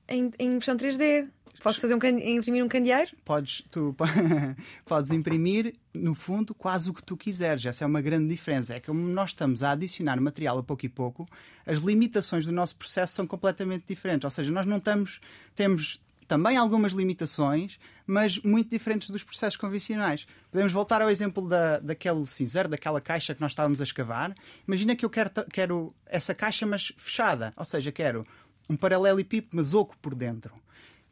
em, 0.08 0.32
em 0.38 0.48
impressão 0.48 0.76
3D. 0.76 1.30
Posso 1.64 1.82
fazer 1.82 1.96
um 1.96 2.00
imprimir 2.20 2.64
um 2.64 2.68
candeeiro? 2.68 3.12
Podes, 3.24 3.64
tu 3.72 3.96
podes 4.86 5.10
imprimir, 5.10 5.74
no 5.94 6.14
fundo, 6.14 6.54
quase 6.54 6.90
o 6.90 6.94
que 6.94 7.02
tu 7.02 7.18
quiseres. 7.18 7.66
Essa 7.66 7.86
é 7.86 7.88
uma 7.88 8.02
grande 8.02 8.28
diferença. 8.28 8.76
É 8.76 8.80
que 8.80 8.88
como 8.88 9.00
nós 9.08 9.32
estamos 9.32 9.64
a 9.64 9.72
adicionar 9.72 10.20
material 10.22 10.60
a 10.60 10.64
pouco 10.64 10.86
e 10.86 10.90
pouco, 10.90 11.28
as 11.66 11.80
limitações 11.80 12.46
do 12.46 12.52
nosso 12.52 12.76
processo 12.76 13.16
são 13.16 13.26
completamente 13.26 13.86
diferentes. 13.88 14.26
Ou 14.26 14.30
seja, 14.30 14.52
nós 14.52 14.68
não 14.68 14.78
estamos, 14.78 15.20
temos 15.56 16.00
também 16.28 16.58
algumas 16.58 16.92
limitações, 16.92 17.80
mas 18.06 18.40
muito 18.40 18.70
diferentes 18.70 19.10
dos 19.10 19.24
processos 19.24 19.58
convencionais. 19.58 20.28
Podemos 20.52 20.74
voltar 20.74 21.02
ao 21.02 21.10
exemplo 21.10 21.48
da, 21.48 21.80
daquele 21.80 22.26
cinzeiro, 22.26 22.70
daquela 22.70 23.00
caixa 23.00 23.34
que 23.36 23.42
nós 23.42 23.52
estávamos 23.52 23.82
a 23.82 23.84
escavar. 23.84 24.34
Imagina 24.68 24.96
que 24.96 25.06
eu 25.06 25.10
quero, 25.10 25.30
quero 25.52 25.96
essa 26.06 26.34
caixa, 26.34 26.66
mas 26.66 26.92
fechada, 26.98 27.54
ou 27.56 27.66
seja, 27.66 27.92
quero 27.92 28.26
um 28.70 28.76
paralelepípedo, 28.76 29.56
mas 29.56 29.74
oco 29.74 29.98
por 30.00 30.16
dentro. 30.16 30.54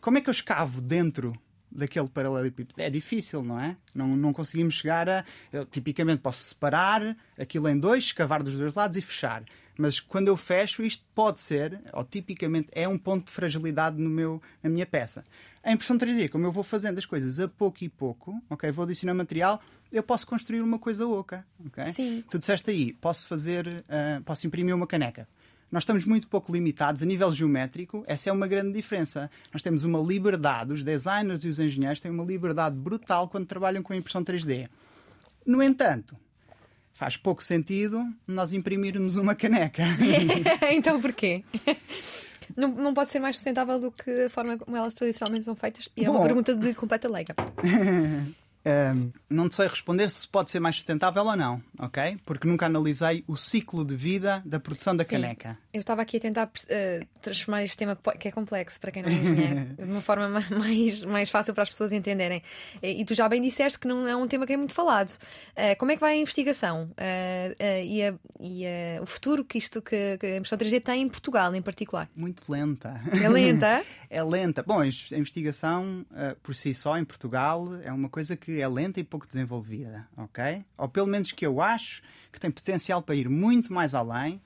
Como 0.02 0.18
é 0.18 0.22
que 0.22 0.30
eu 0.30 0.34
escavo 0.34 0.82
dentro 0.82 1.34
daquele 1.76 2.08
paralelepípedo. 2.08 2.82
É 2.82 2.90
difícil, 2.90 3.42
não 3.44 3.60
é? 3.60 3.76
Não, 3.94 4.10
não 4.10 4.32
conseguimos 4.32 4.76
chegar 4.76 5.10
a. 5.10 5.26
Eu, 5.52 5.66
tipicamente 5.66 6.22
posso 6.22 6.44
separar 6.44 7.18
aquilo 7.38 7.68
em 7.68 7.78
dois, 7.78 8.06
escavar 8.06 8.44
dos 8.44 8.54
dois 8.54 8.74
lados 8.74 8.96
e 8.96 9.02
fechar. 9.02 9.44
Mas 9.78 10.00
quando 10.00 10.28
eu 10.28 10.38
fecho, 10.38 10.84
isto 10.84 11.04
pode 11.16 11.40
ser, 11.40 11.80
ou 11.94 12.04
tipicamente 12.04 12.70
é 12.72 12.88
um 12.88 12.98
ponto 12.98 13.26
de 13.26 13.32
fragilidade 13.32 14.00
no 14.00 14.10
meu, 14.10 14.42
na 14.62 14.70
minha 14.70 14.86
peça. 14.86 15.24
A 15.64 15.72
impressão 15.72 15.98
3D, 15.98 16.30
como 16.30 16.46
eu 16.46 16.52
vou 16.52 16.64
fazendo 16.64 17.00
as 17.00 17.06
coisas 17.06 17.40
a 17.40 17.48
pouco 17.48 17.84
e 17.84 17.90
pouco, 17.90 18.40
ok? 18.50 18.70
Vou 18.72 18.84
adicionar 18.84 19.14
material, 19.14 19.62
eu 19.92 20.04
posso 20.04 20.28
construir 20.28 20.62
uma 20.62 20.78
coisa 20.78 21.08
oca, 21.08 21.46
ok? 21.66 21.88
Sim. 21.88 22.24
Tu 22.30 22.38
disseste 22.38 22.70
aí, 22.70 22.94
posso 22.94 23.28
fazer, 23.28 23.68
uh, 23.68 24.22
posso 24.24 24.46
imprimir 24.46 24.76
uma 24.76 24.86
caneca. 24.86 25.28
Nós 25.72 25.84
estamos 25.84 26.06
muito 26.06 26.28
pouco 26.28 26.54
limitados 26.54 27.02
a 27.02 27.06
nível 27.06 27.32
geométrico, 27.34 28.04
essa 28.06 28.30
é 28.30 28.34
uma 28.34 28.46
grande 28.46 28.74
diferença. 28.74 29.32
Nós 29.52 29.64
temos 29.64 29.84
uma 29.84 30.00
liberdade, 30.00 30.72
os 30.72 30.84
designers 30.84 31.44
e 31.44 31.48
os 31.48 31.58
engenheiros 31.58 32.00
têm 32.00 32.12
uma 32.12 32.24
liberdade 32.24 32.76
brutal 32.76 33.28
quando 33.28 33.48
trabalham 33.48 33.82
com 33.82 33.92
a 33.92 33.96
impressão 33.96 34.24
3D. 34.24 34.70
No 35.46 35.64
entanto, 35.64 36.16
faz 36.94 37.18
pouco 37.18 37.44
sentido 37.44 38.04
nós 38.28 38.54
imprimirmos 38.54 39.16
uma 39.18 39.36
caneca. 39.36 39.84
então 40.72 41.02
porquê? 41.02 41.44
Não, 42.56 42.70
não 42.70 42.94
pode 42.94 43.12
ser 43.12 43.20
mais 43.20 43.36
sustentável 43.36 43.80
do 43.80 43.92
que 43.92 44.26
a 44.26 44.30
forma 44.30 44.58
como 44.58 44.76
elas 44.78 44.94
tradicionalmente 44.94 45.46
são 45.46 45.56
feitas. 45.56 45.90
E 45.98 46.04
é 46.04 46.06
Bom. 46.06 46.18
uma 46.18 46.24
pergunta 46.24 46.56
de 46.56 46.74
completa 46.74 47.10
leiga. 47.10 47.36
Um, 48.66 49.12
não 49.30 49.52
sei 49.52 49.68
responder 49.68 50.10
se 50.10 50.26
pode 50.26 50.50
ser 50.50 50.60
mais 50.62 50.76
sustentável 50.78 51.26
ou 51.26 51.36
não, 51.36 51.62
ok? 51.78 52.18
Porque 52.24 52.48
nunca 52.48 52.66
analisei 52.66 53.22
o 53.28 53.36
ciclo 53.36 53.84
de 53.84 53.94
vida 53.96 54.42
da 54.46 54.58
produção 54.60 54.96
da 54.96 55.04
Sim. 55.04 55.12
caneca. 55.22 55.58
Eu 55.74 55.80
estava 55.82 56.02
aqui 56.02 56.16
a 56.16 56.20
tentar 56.22 56.50
eh, 56.70 57.02
transformar 57.22 57.64
este 57.64 57.76
tema 57.76 57.98
que 58.18 58.28
é 58.28 58.32
complexo 58.32 58.80
para 58.80 58.92
quem 58.92 59.04
não 59.04 59.10
é 59.10 59.14
engenheiro 59.14 59.66
de 59.76 59.84
uma 59.84 60.00
forma 60.00 60.30
ma- 60.30 60.46
mais, 60.58 61.04
mais 61.04 61.30
fácil 61.30 61.54
para 61.54 61.64
as 61.64 61.70
pessoas 61.70 61.92
entenderem. 61.92 62.42
E 62.82 63.04
tu 63.04 63.14
já 63.14 63.28
bem 63.28 63.42
disseste 63.42 63.78
que 63.78 63.88
não 63.88 64.08
é 64.08 64.16
um 64.16 64.28
tema 64.28 64.46
que 64.48 64.54
é 64.54 64.58
muito 64.58 64.74
falado. 64.74 65.18
Eh, 65.56 65.76
como 65.76 65.92
é 65.92 65.96
que 65.96 66.02
vai 66.02 66.14
a 66.14 66.18
investigação 66.18 66.90
eh, 66.96 67.84
e, 67.86 68.02
a- 68.04 68.14
e 68.40 68.66
a- 68.66 69.02
o 69.02 69.06
futuro 69.06 69.44
que 69.44 69.58
isto 69.58 69.82
que, 69.82 70.18
que 70.18 70.26
a 70.26 70.38
impressão 70.38 70.58
3D 70.58 70.80
tem 70.82 71.02
em 71.02 71.10
Portugal, 71.10 71.54
em 71.54 71.62
particular? 71.62 72.10
Muito 72.16 72.50
lenta. 72.50 73.02
É 73.22 73.28
lenta? 73.28 73.84
É 74.16 74.22
lenta. 74.22 74.62
Bom, 74.62 74.80
a 74.80 74.86
investigação 75.18 76.06
uh, 76.12 76.36
por 76.44 76.54
si 76.54 76.72
só 76.72 76.96
em 77.00 77.04
Portugal 77.04 77.68
é 77.82 77.92
uma 77.92 78.08
coisa 78.10 78.38
que 78.38 78.53
é 78.60 78.68
lenta 78.68 79.00
e 79.00 79.04
pouco 79.04 79.28
desenvolvida, 79.28 80.08
ok? 80.18 80.64
Ou 80.78 80.88
pelo 80.88 81.08
menos 81.08 81.32
que 81.32 81.46
eu 81.46 81.62
acho 81.62 82.02
que 82.32 82.40
tem 82.40 82.52
potencial 82.52 83.02
para 83.02 83.16
ir 83.16 83.30
muito 83.30 83.72
mais 83.72 83.94
além, 83.94 84.42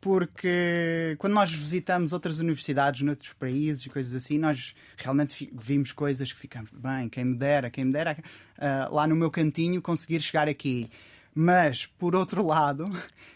porque 0.00 1.14
quando 1.18 1.34
nós 1.34 1.50
visitamos 1.50 2.12
outras 2.12 2.38
universidades 2.38 3.02
noutros 3.02 3.32
países 3.34 3.84
e 3.84 3.90
coisas 3.90 4.14
assim, 4.14 4.38
nós 4.38 4.74
realmente 4.96 5.50
vimos 5.52 5.92
coisas 5.92 6.32
que 6.32 6.38
ficamos 6.38 6.70
bem, 6.72 7.08
quem 7.08 7.24
me 7.24 7.36
dera, 7.36 7.70
quem 7.70 7.84
me 7.84 7.92
dera 7.92 8.16
uh, 8.58 8.94
lá 8.94 9.06
no 9.06 9.14
meu 9.14 9.30
cantinho 9.30 9.82
conseguir 9.82 10.20
chegar 10.22 10.48
aqui. 10.48 10.90
Mas, 11.34 11.86
por 11.86 12.16
outro 12.16 12.44
lado, 12.44 12.90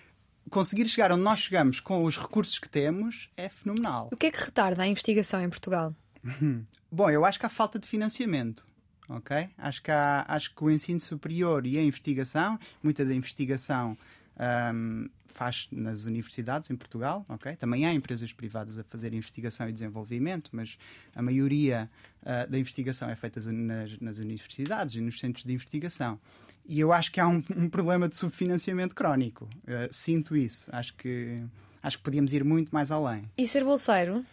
conseguir 0.51 0.89
chegar 0.89 1.13
onde 1.13 1.23
nós 1.23 1.41
chegamos 1.41 1.81
com 1.81 2.03
os 2.05 2.17
recursos 2.17 2.59
que 2.59 2.69
temos 2.69 3.29
é 3.37 3.49
fenomenal. 3.49 4.09
O 4.11 4.17
que 4.17 4.27
é 4.27 4.31
que 4.31 4.43
retarda 4.43 4.83
a 4.83 4.87
investigação 4.87 5.43
em 5.43 5.51
Portugal? 5.51 5.95
Bom, 6.91 7.11
eu 7.11 7.25
acho 7.25 7.39
que 7.39 7.47
há 7.47 7.51
falta 7.51 7.79
de 7.79 7.87
financiamento. 7.87 8.65
Ok? 9.09 9.49
Acho 9.59 9.83
que, 9.83 9.91
há, 9.91 10.25
acho 10.29 10.55
que 10.55 10.65
o 10.65 10.71
ensino 10.71 11.01
superior 11.01 11.67
e 11.67 11.79
a 11.79 11.83
investigação, 11.83 12.59
muita 12.83 13.05
da 13.05 13.15
investigação 13.15 13.97
ahm, 14.39 15.07
faz 15.35 15.69
nas 15.71 16.07
universidades 16.07 16.71
em 16.71 16.77
Portugal, 16.77 17.27
ok? 17.29 17.57
Também 17.57 17.85
há 17.85 17.93
empresas 17.93 18.33
privadas 18.33 18.79
a 18.79 18.85
fazer 18.85 19.13
investigação 19.13 19.69
e 19.69 19.73
desenvolvimento, 19.73 20.51
mas 20.53 20.79
a 21.15 21.21
maioria 21.21 21.91
ah, 22.25 22.47
da 22.47 22.59
investigação 22.59 23.11
é 23.11 23.17
feita 23.17 23.41
nas, 23.53 23.99
nas 23.99 24.19
universidades 24.19 24.95
e 24.95 25.01
nos 25.01 25.19
centros 25.19 25.45
de 25.45 25.53
investigação. 25.53 26.19
E 26.67 26.81
eu 26.81 26.93
acho 26.93 27.13
que 27.13 27.21
há 27.21 27.29
um, 27.29 27.43
um 27.55 27.69
problema 27.69 28.09
de 28.09 28.17
subfinanciamento 28.17 28.95
crónico. 28.95 29.49
Ah, 29.67 29.89
sinto 29.91 30.37
isso. 30.37 30.69
Acho 30.73 30.95
que, 30.95 31.43
acho 31.83 31.99
que 31.99 32.05
podíamos 32.05 32.33
ir 32.33 32.45
muito 32.45 32.71
mais 32.71 32.91
além. 32.91 33.29
E 33.37 33.47
ser 33.47 33.65
bolseiro? 33.65 34.25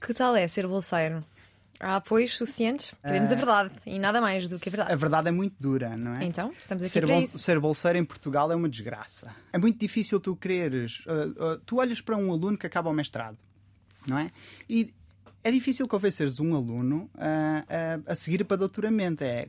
Que 0.00 0.12
tal 0.12 0.34
é 0.34 0.46
ser 0.48 0.66
bolseiro? 0.66 1.24
Há 1.82 1.96
apoios 1.96 2.36
suficientes? 2.38 2.94
Queremos 3.02 3.32
a 3.32 3.34
verdade 3.34 3.74
e 3.84 3.98
nada 3.98 4.20
mais 4.20 4.48
do 4.48 4.56
que 4.58 4.68
a 4.68 4.70
A 4.70 4.76
verdade. 4.76 4.96
verdade 5.00 5.28
é 5.28 5.30
muito 5.32 5.56
dura, 5.58 5.96
não 5.96 6.14
é? 6.14 6.24
Então, 6.24 6.52
estamos 6.52 6.84
aqui 6.84 6.92
Ser, 6.92 7.00
para 7.00 7.14
bol- 7.14 7.22
isso. 7.24 7.38
ser 7.40 7.58
bolseiro 7.58 7.98
em 7.98 8.04
Portugal 8.04 8.52
é 8.52 8.54
uma 8.54 8.68
desgraça. 8.68 9.34
É 9.52 9.58
muito 9.58 9.78
difícil 9.80 10.20
tu 10.20 10.36
quereres. 10.36 11.00
uh, 11.06 11.54
uh, 11.54 11.58
tu 11.66 11.78
olhas 11.80 12.00
para 12.00 12.16
um 12.16 12.30
aluno 12.30 12.56
que 12.56 12.66
acaba 12.66 12.88
o 12.88 12.92
mestrado, 12.92 13.36
não 14.06 14.16
é? 14.16 14.30
E 14.70 14.94
é 15.42 15.50
difícil 15.50 15.88
convenceres 15.88 16.38
um 16.38 16.54
aluno 16.54 17.10
uh, 17.16 18.06
a, 18.06 18.12
a 18.12 18.14
seguir 18.14 18.44
para 18.44 18.58
doutoramento. 18.58 19.24
É, 19.24 19.48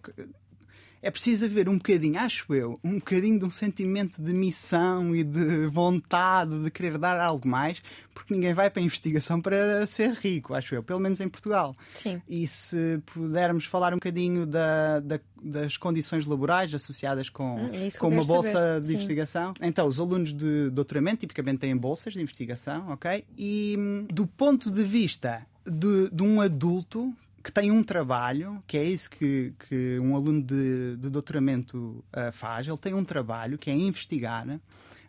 é 1.03 1.11
preciso 1.11 1.45
haver 1.45 1.67
um 1.69 1.75
bocadinho, 1.77 2.17
acho 2.17 2.53
eu, 2.55 2.73
um 2.83 2.95
bocadinho 2.95 3.37
de 3.37 3.45
um 3.45 3.49
sentimento 3.49 4.21
de 4.21 4.33
missão 4.33 5.13
e 5.15 5.23
de 5.23 5.67
vontade 5.67 6.57
de 6.63 6.71
querer 6.71 6.97
dar 6.97 7.19
algo 7.19 7.45
mais, 7.47 7.81
porque 8.13 8.33
ninguém 8.33 8.53
vai 8.53 8.69
para 8.69 8.81
a 8.81 8.85
investigação 8.85 9.41
para 9.41 9.85
ser 9.85 10.13
rico, 10.13 10.53
acho 10.53 10.73
eu, 10.73 10.81
pelo 10.81 10.99
menos 11.01 11.19
em 11.19 11.27
Portugal. 11.27 11.75
Sim. 11.93 12.21
E 12.27 12.47
se 12.47 13.01
pudermos 13.07 13.65
falar 13.65 13.91
um 13.93 13.97
bocadinho 13.97 14.45
da- 14.45 14.99
da- 15.01 15.19
das 15.43 15.75
condições 15.75 16.25
laborais 16.25 16.73
associadas 16.73 17.27
com, 17.29 17.55
Hum, 17.57 17.69
é 17.73 17.89
com 17.99 18.07
uma 18.07 18.23
bolsa 18.23 18.51
saber. 18.53 18.79
de 18.81 18.87
Sim. 18.87 18.93
investigação. 18.95 19.53
Então, 19.61 19.85
os 19.87 19.99
alunos 19.99 20.33
de 20.33 20.69
doutoramento 20.69 21.17
tipicamente 21.19 21.57
têm 21.59 21.75
bolsas 21.75 22.13
de 22.13 22.21
investigação, 22.21 22.89
ok? 22.91 23.25
E 23.37 23.75
hum, 23.77 24.05
do 24.09 24.25
ponto 24.25 24.71
de 24.71 24.83
vista 24.83 25.45
de, 25.65 26.09
de 26.11 26.23
um 26.23 26.39
adulto 26.39 27.13
que 27.43 27.51
tem 27.51 27.69
um 27.71 27.83
trabalho, 27.83 28.63
que 28.65 28.77
é 28.77 28.83
isso 28.83 29.09
que, 29.09 29.53
que 29.67 29.99
um 29.99 30.15
aluno 30.15 30.41
de, 30.41 30.95
de 30.95 31.09
doutoramento 31.09 32.03
ah, 32.13 32.31
faz, 32.31 32.67
ele 32.67 32.77
tem 32.77 32.93
um 32.93 33.03
trabalho 33.03 33.57
que 33.57 33.69
é 33.69 33.73
investigar, 33.73 34.45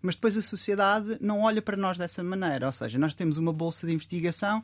mas 0.02 0.16
depois 0.16 0.36
a 0.36 0.42
sociedade 0.42 1.16
não 1.20 1.42
olha 1.42 1.62
para 1.62 1.76
nós 1.76 1.96
dessa 1.96 2.22
maneira. 2.22 2.66
Ou 2.66 2.72
seja, 2.72 2.98
nós 2.98 3.14
temos 3.14 3.36
uma 3.36 3.52
bolsa 3.52 3.86
de 3.86 3.94
investigação 3.94 4.62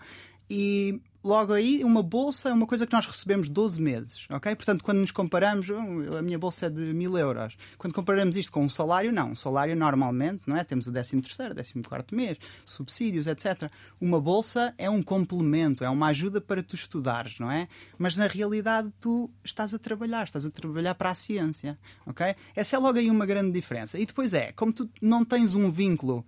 e 0.50 1.00
logo 1.22 1.52
aí 1.52 1.84
uma 1.84 2.02
bolsa 2.02 2.48
é 2.48 2.52
uma 2.52 2.66
coisa 2.66 2.86
que 2.86 2.92
nós 2.92 3.06
recebemos 3.06 3.48
12 3.48 3.80
meses, 3.80 4.26
ok? 4.30 4.54
Portanto, 4.56 4.82
quando 4.82 4.98
nos 4.98 5.10
comparamos, 5.10 5.68
oh, 5.70 6.16
a 6.16 6.22
minha 6.22 6.38
bolsa 6.38 6.66
é 6.66 6.70
de 6.70 6.92
mil 6.94 7.16
euros. 7.16 7.56
Quando 7.78 7.94
comparamos 7.94 8.36
isto 8.36 8.50
com 8.50 8.64
um 8.64 8.68
salário, 8.68 9.12
não. 9.12 9.30
Um 9.30 9.34
salário 9.34 9.76
normalmente, 9.76 10.42
não 10.46 10.56
é? 10.56 10.64
Temos 10.64 10.86
o 10.86 10.92
13 10.92 11.20
terceiro, 11.20 11.54
14 11.54 11.82
quarto 11.88 12.14
mês, 12.14 12.38
subsídios, 12.64 13.26
etc. 13.26 13.70
Uma 14.00 14.20
bolsa 14.20 14.74
é 14.78 14.88
um 14.88 15.02
complemento, 15.02 15.84
é 15.84 15.90
uma 15.90 16.08
ajuda 16.08 16.40
para 16.40 16.62
tu 16.62 16.74
estudares, 16.74 17.38
não 17.38 17.50
é? 17.50 17.68
Mas 17.98 18.16
na 18.16 18.26
realidade 18.26 18.90
tu 19.00 19.30
estás 19.44 19.74
a 19.74 19.78
trabalhar, 19.78 20.24
estás 20.24 20.44
a 20.46 20.50
trabalhar 20.50 20.94
para 20.94 21.10
a 21.10 21.14
ciência, 21.14 21.76
ok? 22.06 22.34
Essa 22.54 22.76
é 22.76 22.78
logo 22.78 22.98
aí 22.98 23.10
uma 23.10 23.26
grande 23.26 23.50
diferença. 23.52 23.98
E 23.98 24.06
depois 24.06 24.32
é, 24.34 24.52
como 24.52 24.72
tu 24.72 24.88
não 25.00 25.24
tens 25.24 25.54
um 25.54 25.70
vínculo 25.70 26.24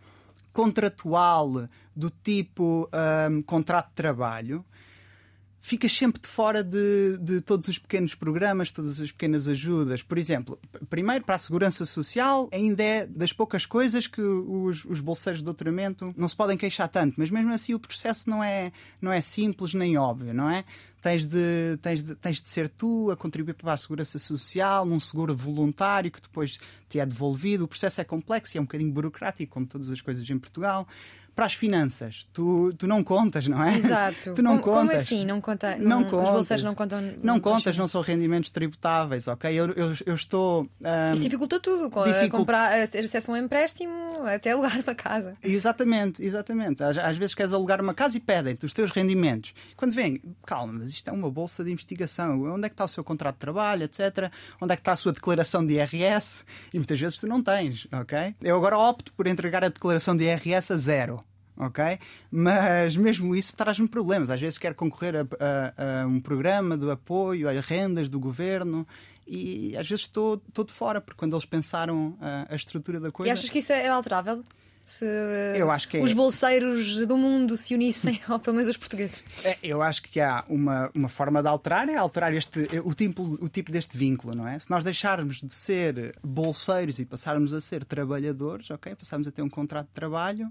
contratual 0.52 1.68
do 1.94 2.10
tipo 2.10 2.88
hum, 3.30 3.42
contrato 3.42 3.88
de 3.88 3.94
trabalho, 3.94 4.64
ficas 5.62 5.96
sempre 5.96 6.20
de 6.20 6.26
fora 6.26 6.62
de, 6.64 7.16
de 7.18 7.40
todos 7.40 7.68
os 7.68 7.78
pequenos 7.78 8.16
programas, 8.16 8.72
todas 8.72 9.00
as 9.00 9.12
pequenas 9.12 9.46
ajudas. 9.46 10.02
Por 10.02 10.18
exemplo, 10.18 10.58
primeiro 10.90 11.24
para 11.24 11.36
a 11.36 11.38
segurança 11.38 11.86
social, 11.86 12.48
ainda 12.52 12.82
é 12.82 13.06
das 13.06 13.32
poucas 13.32 13.64
coisas 13.64 14.08
que 14.08 14.20
os, 14.20 14.84
os 14.84 15.00
bolseiros 15.00 15.38
de 15.38 15.44
doutoramento 15.44 16.12
não 16.16 16.28
se 16.28 16.34
podem 16.34 16.58
queixar 16.58 16.88
tanto, 16.88 17.14
mas 17.16 17.30
mesmo 17.30 17.52
assim 17.52 17.74
o 17.74 17.78
processo 17.78 18.28
não 18.28 18.42
é, 18.42 18.72
não 19.00 19.12
é 19.12 19.20
simples 19.20 19.72
nem 19.72 19.96
óbvio, 19.96 20.34
não 20.34 20.50
é? 20.50 20.64
Tens 21.00 21.24
de, 21.24 21.78
tens, 21.80 22.02
de, 22.02 22.14
tens 22.16 22.42
de 22.42 22.48
ser 22.48 22.68
tu 22.68 23.10
a 23.12 23.16
contribuir 23.16 23.54
para 23.54 23.72
a 23.72 23.76
segurança 23.76 24.18
social, 24.18 24.84
num 24.84 25.00
seguro 25.00 25.36
voluntário 25.36 26.10
que 26.10 26.20
depois 26.20 26.58
te 26.88 26.98
é 26.98 27.06
devolvido. 27.06 27.64
O 27.64 27.68
processo 27.68 28.00
é 28.00 28.04
complexo 28.04 28.56
e 28.56 28.58
é 28.58 28.60
um 28.60 28.64
bocadinho 28.64 28.92
burocrático, 28.92 29.52
como 29.52 29.66
todas 29.66 29.90
as 29.90 30.00
coisas 30.00 30.28
em 30.28 30.38
Portugal. 30.38 30.86
Para 31.34 31.46
as 31.46 31.54
finanças, 31.54 32.28
tu, 32.32 32.74
tu 32.76 32.86
não 32.86 33.02
contas, 33.02 33.46
não 33.48 33.62
é? 33.62 33.76
Exato. 33.78 34.34
tu 34.36 34.42
não 34.42 34.58
como, 34.58 34.76
como 34.76 34.88
contas. 34.90 35.02
assim? 35.02 35.24
Não 35.24 35.40
conta? 35.40 35.76
Não 35.76 36.02
Os 36.02 36.10
contas. 36.10 36.30
bolseiros 36.30 36.62
não 36.64 36.74
contam. 36.74 37.00
Não 37.22 37.40
contas, 37.40 37.76
não 37.76 37.82
não 37.84 37.88
são 37.88 38.00
rendimentos 38.02 38.50
tributáveis, 38.50 39.26
ok? 39.26 39.50
Eu, 39.52 39.70
eu, 39.72 39.92
eu 40.06 40.14
estou. 40.14 40.68
ahm, 40.84 41.14
Isso 41.14 41.22
dificulta 41.24 41.58
tudo. 41.58 41.84
a 42.00 42.04
Dificult- 42.04 42.30
comprar, 42.42 42.82
a 42.82 42.86
ter 42.86 43.04
acesso 43.04 43.30
a 43.30 43.34
um 43.34 43.36
empréstimo 43.38 43.92
até 44.26 44.52
alugar 44.52 44.78
uma 44.80 44.94
casa. 44.94 45.34
Exatamente, 45.42 46.22
exatamente. 46.22 46.82
Às, 46.82 46.98
às 46.98 47.16
vezes 47.16 47.34
queres 47.34 47.52
alugar 47.52 47.80
uma 47.80 47.94
casa 47.94 48.16
e 48.16 48.20
pedem-te 48.20 48.66
os 48.66 48.72
teus 48.72 48.90
rendimentos. 48.90 49.54
Quando 49.76 49.92
vem, 49.94 50.20
calma, 50.44 50.74
mas 50.74 50.90
isto 50.90 51.08
é 51.08 51.12
uma 51.12 51.30
bolsa 51.30 51.64
de 51.64 51.72
investigação. 51.72 52.42
Onde 52.44 52.66
é 52.66 52.68
que 52.68 52.74
está 52.74 52.84
o 52.84 52.88
seu 52.88 53.02
contrato 53.02 53.34
de 53.36 53.40
trabalho, 53.40 53.84
etc. 53.84 54.30
Onde 54.60 54.72
é 54.74 54.76
que 54.76 54.82
está 54.82 54.92
a 54.92 54.96
sua 54.96 55.12
declaração 55.12 55.64
de 55.64 55.74
IRS? 55.74 56.44
E 56.72 56.78
muitas 56.78 57.00
vezes 57.00 57.18
tu 57.18 57.26
não 57.26 57.42
tens, 57.42 57.88
ok? 57.92 58.34
Eu 58.42 58.56
agora 58.56 58.76
opto 58.78 59.12
por 59.14 59.26
entregar 59.26 59.64
a 59.64 59.68
declaração 59.68 60.14
de 60.14 60.24
IRS 60.24 60.72
a 60.72 60.76
zero. 60.76 61.21
Ok? 61.56 61.98
Mas 62.30 62.96
mesmo 62.96 63.36
isso 63.36 63.54
traz-me 63.56 63.86
problemas. 63.86 64.30
Às 64.30 64.40
vezes 64.40 64.58
quero 64.58 64.74
concorrer 64.74 65.14
a, 65.16 65.20
a- 65.20 66.02
a 66.02 66.06
um 66.06 66.20
programa 66.20 66.76
de 66.78 66.90
apoio 66.90 67.48
a 67.48 67.52
rendas 67.60 68.08
do 68.08 68.18
governo 68.18 68.86
e 69.26 69.76
às 69.76 69.88
vezes 69.88 70.04
estou, 70.06 70.42
estou 70.48 70.64
de 70.64 70.72
fora, 70.72 71.00
porque 71.00 71.18
quando 71.18 71.34
eles 71.34 71.44
pensaram 71.44 72.16
a, 72.20 72.46
a 72.52 72.56
estrutura 72.56 72.98
da 72.98 73.10
coisa. 73.12 73.28
E 73.28 73.32
achas 73.32 73.50
que 73.50 73.58
isso 73.58 73.72
era 73.72 73.94
alterável? 73.94 74.42
Se 74.84 75.06
Eu 75.56 75.70
acho 75.70 75.88
que 75.88 75.96
é. 75.96 76.02
os 76.02 76.12
bolseiros 76.12 77.06
do 77.06 77.16
mundo 77.16 77.56
se 77.56 77.74
unissem, 77.74 78.20
ou 78.28 78.38
pelo 78.38 78.56
menos 78.56 78.68
os 78.70 78.76
portugueses. 78.76 79.22
É, 79.44 79.56
eu 79.62 79.80
acho 79.80 80.02
que 80.02 80.20
há 80.20 80.44
uma, 80.48 80.90
uma 80.94 81.08
forma 81.08 81.40
de 81.42 81.48
alterar, 81.48 81.88
é 81.88 81.96
alterar 81.96 82.34
este, 82.34 82.68
o, 82.84 82.92
tipo, 82.92 83.22
o 83.40 83.48
tipo 83.48 83.70
deste 83.70 83.96
vínculo, 83.96 84.34
não 84.34 84.46
é? 84.46 84.58
Se 84.58 84.70
nós 84.70 84.82
deixarmos 84.84 85.40
de 85.40 85.52
ser 85.52 86.14
bolseiros 86.22 86.98
e 86.98 87.04
passarmos 87.04 87.54
a 87.54 87.60
ser 87.60 87.84
trabalhadores, 87.84 88.70
ok? 88.70 88.94
Passarmos 88.94 89.28
a 89.28 89.30
ter 89.30 89.42
um 89.42 89.48
contrato 89.48 89.86
de 89.86 89.92
trabalho, 89.94 90.50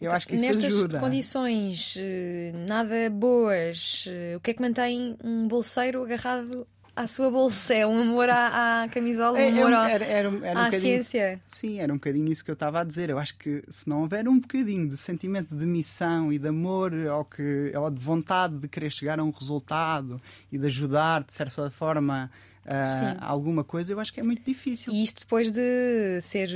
eu 0.00 0.10
acho 0.12 0.26
que 0.26 0.34
isso 0.34 0.44
Nestas 0.44 0.74
ajuda. 0.74 0.98
condições 1.00 1.94
eh, 1.98 2.52
nada 2.68 3.10
boas, 3.10 4.04
eh, 4.08 4.34
o 4.36 4.40
que 4.40 4.50
é 4.50 4.54
que 4.54 4.62
mantém 4.62 5.16
um 5.22 5.48
bolseiro 5.48 6.02
agarrado 6.02 6.66
à 7.00 7.06
sua 7.06 7.30
bolsa? 7.30 7.74
É 7.74 7.86
um 7.86 8.00
amor 8.00 8.28
à, 8.28 8.82
à 8.82 8.88
camisola, 8.88 9.38
um 9.38 9.40
É, 9.40 9.46
é 9.46 9.48
amor 9.48 9.72
um- 9.72 9.76
ao- 9.76 9.84
era, 9.84 10.04
era, 10.04 10.30
um- 10.30 10.44
era 10.44 10.58
um 10.58 10.62
à 10.62 10.64
bocadinho- 10.66 10.80
ciência. 11.04 11.40
Sim, 11.48 11.78
era 11.80 11.92
um 11.92 11.96
bocadinho 11.96 12.28
isso 12.32 12.44
que 12.44 12.50
eu 12.50 12.54
estava 12.54 12.80
a 12.80 12.84
dizer. 12.84 13.10
Eu 13.10 13.18
acho 13.18 13.36
que 13.36 13.62
se 13.70 13.88
não 13.88 14.00
houver 14.02 14.28
um 14.28 14.38
bocadinho 14.38 14.88
de 14.88 14.96
sentimento 14.96 15.54
de 15.54 15.66
missão 15.66 16.32
e 16.32 16.38
de 16.38 16.48
amor 16.48 16.92
ou, 16.92 17.24
que, 17.24 17.72
ou 17.76 17.90
de 17.90 17.98
vontade 18.00 18.58
de 18.58 18.68
querer 18.68 18.90
chegar 18.90 19.18
a 19.18 19.24
um 19.24 19.30
resultado 19.30 20.20
e 20.52 20.58
de 20.58 20.66
ajudar, 20.66 21.24
de 21.24 21.32
certa 21.32 21.70
forma, 21.70 22.30
uh, 22.66 23.18
alguma 23.20 23.64
coisa, 23.64 23.92
eu 23.92 24.00
acho 24.00 24.12
que 24.12 24.20
é 24.20 24.22
muito 24.22 24.42
difícil. 24.42 24.92
E 24.92 25.02
isto 25.02 25.20
depois 25.20 25.50
de 25.50 26.20
ser, 26.22 26.48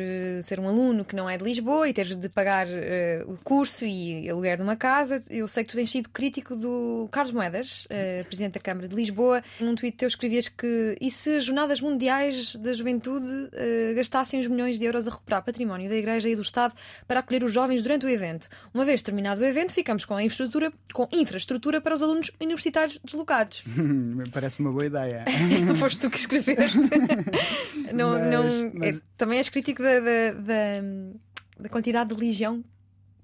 ser 0.42 0.60
um 0.60 0.68
aluno 0.68 1.04
que 1.04 1.14
não 1.14 1.28
é 1.28 1.36
de 1.36 1.44
Lisboa 1.44 1.88
e 1.88 1.92
ter 1.92 2.14
de 2.14 2.28
pagar 2.28 2.66
uh, 2.66 3.32
o 3.32 3.36
curso 3.38 3.84
e 3.84 4.28
aluguer 4.28 4.58
numa 4.58 4.76
casa, 4.76 5.22
eu 5.30 5.46
sei 5.48 5.64
que 5.64 5.70
tu 5.70 5.76
tens 5.76 5.90
sido 5.90 6.08
crítico 6.08 6.54
do 6.54 7.08
Carlos 7.10 7.32
Moedas, 7.32 7.86
uh, 7.86 8.24
Presidente 8.24 8.54
da 8.54 8.60
Câmara 8.60 8.88
de 8.88 8.94
Lisboa. 8.94 9.42
Num 9.60 9.74
tweet 9.74 9.96
teu 9.96 10.08
escrevias 10.08 10.48
que 10.48 10.96
e 11.00 11.10
se 11.10 11.36
as 11.36 11.44
Jornadas 11.44 11.80
Mundiais 11.80 12.56
da 12.56 12.72
Juventude 12.72 13.50
gastassem 13.94 14.40
os 14.40 14.46
milhões 14.46 14.78
de 14.78 14.84
euros 14.84 15.06
a 15.06 15.10
recuperar 15.10 15.44
património 15.44 15.88
da 15.88 15.96
Igreja 15.96 16.28
e 16.28 16.36
do 16.36 16.42
Estado 16.42 16.74
para 17.06 17.20
acolher 17.20 17.44
os 17.44 17.52
jovens 17.52 17.82
durante 17.82 18.06
o 18.06 18.08
evento? 18.08 18.48
Uma 18.72 18.84
vez 18.84 19.02
terminado 19.02 19.40
o 19.40 19.44
evento, 19.44 19.72
ficamos 19.72 20.04
com 20.04 20.14
a 20.14 20.22
infraestrutura, 20.22 20.72
com 20.92 21.08
infraestrutura 21.12 21.80
para 21.80 21.94
os 21.94 22.02
alunos 22.02 22.30
universitários 22.40 22.98
deslocados. 23.04 23.64
Parece 24.32 24.60
uma 24.60 24.72
boa 24.72 24.86
ideia. 24.86 25.24
Foste 25.94 26.00
tu 26.00 26.10
que 26.10 26.18
escreveste. 26.18 26.78
não, 27.94 28.18
mas, 28.18 28.26
não, 28.26 28.72
mas... 28.74 28.96
É, 28.96 29.00
também 29.16 29.38
és 29.38 29.48
crítico 29.48 29.82
da, 29.82 30.00
da, 30.00 30.32
da, 30.40 31.60
da 31.60 31.68
quantidade 31.68 32.08
de 32.08 32.20
religião 32.20 32.64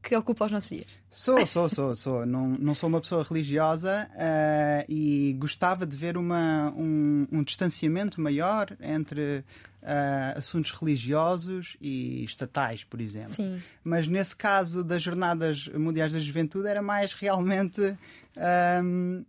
que 0.02 0.16
ocupa 0.16 0.46
os 0.46 0.52
nossos 0.52 0.70
dias. 0.70 1.00
Sou, 1.10 1.46
sou, 1.46 1.68
sou, 1.68 1.96
sou. 1.96 2.26
Não, 2.26 2.48
não 2.48 2.74
sou 2.74 2.88
uma 2.88 3.00
pessoa 3.00 3.24
religiosa 3.28 4.08
uh, 4.14 4.84
e 4.88 5.34
gostava 5.38 5.84
de 5.84 5.96
ver 5.96 6.16
uma, 6.16 6.72
um, 6.76 7.26
um 7.30 7.42
distanciamento 7.42 8.20
maior 8.20 8.74
entre 8.80 9.44
uh, 9.82 10.38
assuntos 10.38 10.70
religiosos 10.70 11.76
e 11.80 12.24
estatais, 12.24 12.84
por 12.84 13.00
exemplo. 13.00 13.30
Sim. 13.30 13.60
Mas 13.82 14.06
nesse 14.06 14.34
caso 14.34 14.84
das 14.84 15.02
Jornadas 15.02 15.68
Mundiais 15.68 16.12
da 16.12 16.20
Juventude 16.20 16.68
era 16.68 16.80
mais 16.80 17.12
realmente. 17.12 17.96
Um, 18.82 19.24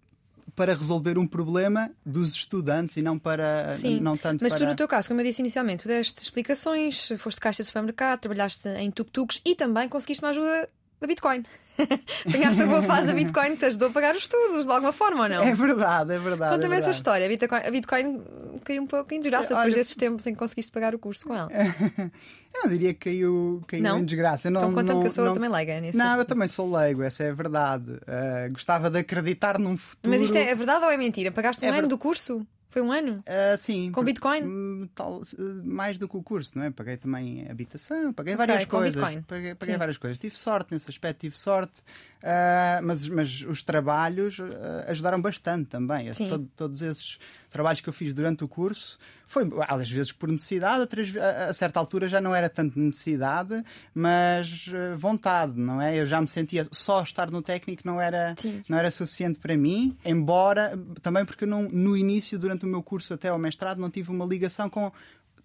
para 0.61 0.75
resolver 0.75 1.17
um 1.17 1.25
problema 1.25 1.89
dos 2.05 2.35
estudantes 2.35 2.95
e 2.95 3.01
não 3.01 3.17
para 3.17 3.71
Sim, 3.71 3.99
não 3.99 4.15
tanto 4.15 4.43
mas 4.43 4.53
para... 4.53 4.59
tu 4.59 4.69
no 4.69 4.75
teu 4.75 4.87
caso, 4.87 5.07
como 5.07 5.19
eu 5.19 5.25
disse 5.25 5.41
inicialmente, 5.41 5.81
tu 5.81 5.87
deste 5.87 6.21
explicações, 6.21 7.11
foste 7.17 7.41
caixa 7.41 7.63
de 7.63 7.67
supermercado, 7.67 8.19
trabalhaste 8.19 8.69
em 8.69 8.91
tuk-tuks 8.91 9.41
e 9.43 9.55
também 9.55 9.89
conseguiste 9.89 10.23
uma 10.23 10.29
ajuda 10.29 10.69
da 10.99 11.07
Bitcoin. 11.07 11.43
Apanhaste 12.27 12.61
a 12.61 12.65
boa 12.65 12.83
fase 12.83 13.07
da 13.07 13.13
Bitcoin 13.13 13.51
que 13.51 13.57
te 13.57 13.65
ajudou 13.65 13.89
a 13.89 13.91
pagar 13.91 14.15
os 14.15 14.23
estudos 14.23 14.65
de 14.65 14.71
alguma 14.71 14.91
forma 14.91 15.23
ou 15.23 15.29
não? 15.29 15.43
É 15.43 15.53
verdade, 15.53 16.13
é 16.13 16.19
verdade. 16.19 16.55
Conta-me 16.55 16.75
é 16.75 16.79
essa 16.79 16.91
história. 16.91 17.25
A 17.25 17.29
Bitcoin, 17.29 17.59
a 17.59 17.71
Bitcoin 17.71 18.21
caiu 18.63 18.83
um 18.83 18.87
pouco 18.87 19.13
em 19.13 19.19
desgraça 19.19 19.53
Olha... 19.53 19.65
depois 19.65 19.75
desses 19.75 19.95
tempos 19.95 20.25
em 20.27 20.33
que 20.33 20.39
conseguiste 20.39 20.71
pagar 20.71 20.93
o 20.95 20.99
curso 20.99 21.27
com 21.27 21.35
ela. 21.35 21.49
eu 22.53 22.63
não 22.63 22.69
diria 22.69 22.93
que 22.93 23.09
caiu, 23.09 23.63
caiu 23.67 23.83
não? 23.83 23.99
em 23.99 24.05
desgraça. 24.05 24.47
Eu 24.47 24.51
não, 24.51 24.61
então 24.61 24.73
conta-me 24.73 25.01
que 25.01 25.07
eu 25.07 25.11
sou 25.11 25.25
não... 25.25 25.33
também 25.33 25.49
leiga 25.49 25.79
nisso. 25.79 25.97
Não, 25.97 26.17
eu 26.17 26.25
também 26.25 26.47
sou 26.47 26.71
leigo, 26.71 27.03
essa 27.03 27.23
é 27.23 27.31
a 27.31 27.33
verdade. 27.33 27.91
Uh, 27.91 28.51
gostava 28.51 28.89
de 28.89 28.99
acreditar 28.99 29.57
num 29.57 29.77
futuro. 29.77 30.13
Mas 30.13 30.21
isto 30.23 30.37
é, 30.37 30.49
é 30.49 30.55
verdade 30.55 30.85
ou 30.85 30.91
é 30.91 30.97
mentira? 30.97 31.31
Pagaste 31.31 31.65
um 31.65 31.67
é 31.67 31.71
ano 31.71 31.81
ver... 31.81 31.87
do 31.87 31.97
curso? 31.97 32.45
Foi 32.71 32.81
um 32.81 32.89
ano? 32.89 33.21
Uh, 33.27 33.57
sim. 33.57 33.91
Com 33.91 34.01
Bitcoin? 34.01 34.43
Hum, 34.43 34.89
tal, 34.95 35.21
mais 35.61 35.97
do 35.97 36.07
que 36.07 36.15
o 36.15 36.23
curso, 36.23 36.53
não 36.55 36.63
é? 36.63 36.71
Paguei 36.71 36.95
também 36.95 37.45
habitação, 37.51 38.13
paguei 38.13 38.33
okay, 38.33 38.47
várias 38.47 38.65
coisas. 38.65 38.95
Bitcoin. 38.95 39.21
Paguei, 39.23 39.55
paguei 39.55 39.77
várias 39.77 39.97
coisas. 39.97 40.17
Tive 40.17 40.37
sorte 40.37 40.71
nesse 40.71 40.89
aspecto, 40.89 41.19
tive 41.19 41.37
sorte. 41.37 41.83
Uh, 42.21 42.83
mas, 42.83 43.07
mas 43.07 43.41
os 43.41 43.63
trabalhos 43.63 44.37
uh, 44.37 44.45
ajudaram 44.87 45.19
bastante 45.19 45.67
também. 45.67 46.11
Todo, 46.29 46.47
todos 46.55 46.81
esses 46.81 47.17
trabalhos 47.49 47.81
que 47.81 47.89
eu 47.89 47.93
fiz 47.93 48.13
durante 48.13 48.43
o 48.43 48.47
curso 48.47 48.99
foi, 49.25 49.49
às 49.67 49.89
vezes 49.89 50.11
por 50.11 50.29
necessidade, 50.29 50.81
outras, 50.81 51.15
a, 51.17 51.45
a 51.49 51.53
certa 51.53 51.79
altura 51.79 52.07
já 52.07 52.21
não 52.21 52.35
era 52.35 52.47
tanto 52.47 52.79
necessidade, 52.79 53.63
mas 53.93 54.67
uh, 54.67 54.95
vontade, 54.97 55.59
não 55.59 55.81
é? 55.81 55.99
Eu 55.99 56.05
já 56.05 56.21
me 56.21 56.27
sentia 56.27 56.67
só 56.71 57.01
estar 57.01 57.31
no 57.31 57.41
técnico 57.41 57.81
não 57.85 57.99
era, 57.99 58.35
não 58.69 58.77
era 58.77 58.91
suficiente 58.91 59.39
para 59.39 59.57
mim, 59.57 59.97
embora 60.05 60.77
também 61.01 61.25
porque 61.25 61.45
não, 61.45 61.63
no 61.63 61.97
início, 61.97 62.37
durante 62.37 62.65
o 62.65 62.67
meu 62.67 62.83
curso 62.83 63.15
até 63.15 63.29
ao 63.29 63.39
mestrado, 63.39 63.79
não 63.79 63.89
tive 63.89 64.11
uma 64.11 64.25
ligação 64.25 64.69
com 64.69 64.91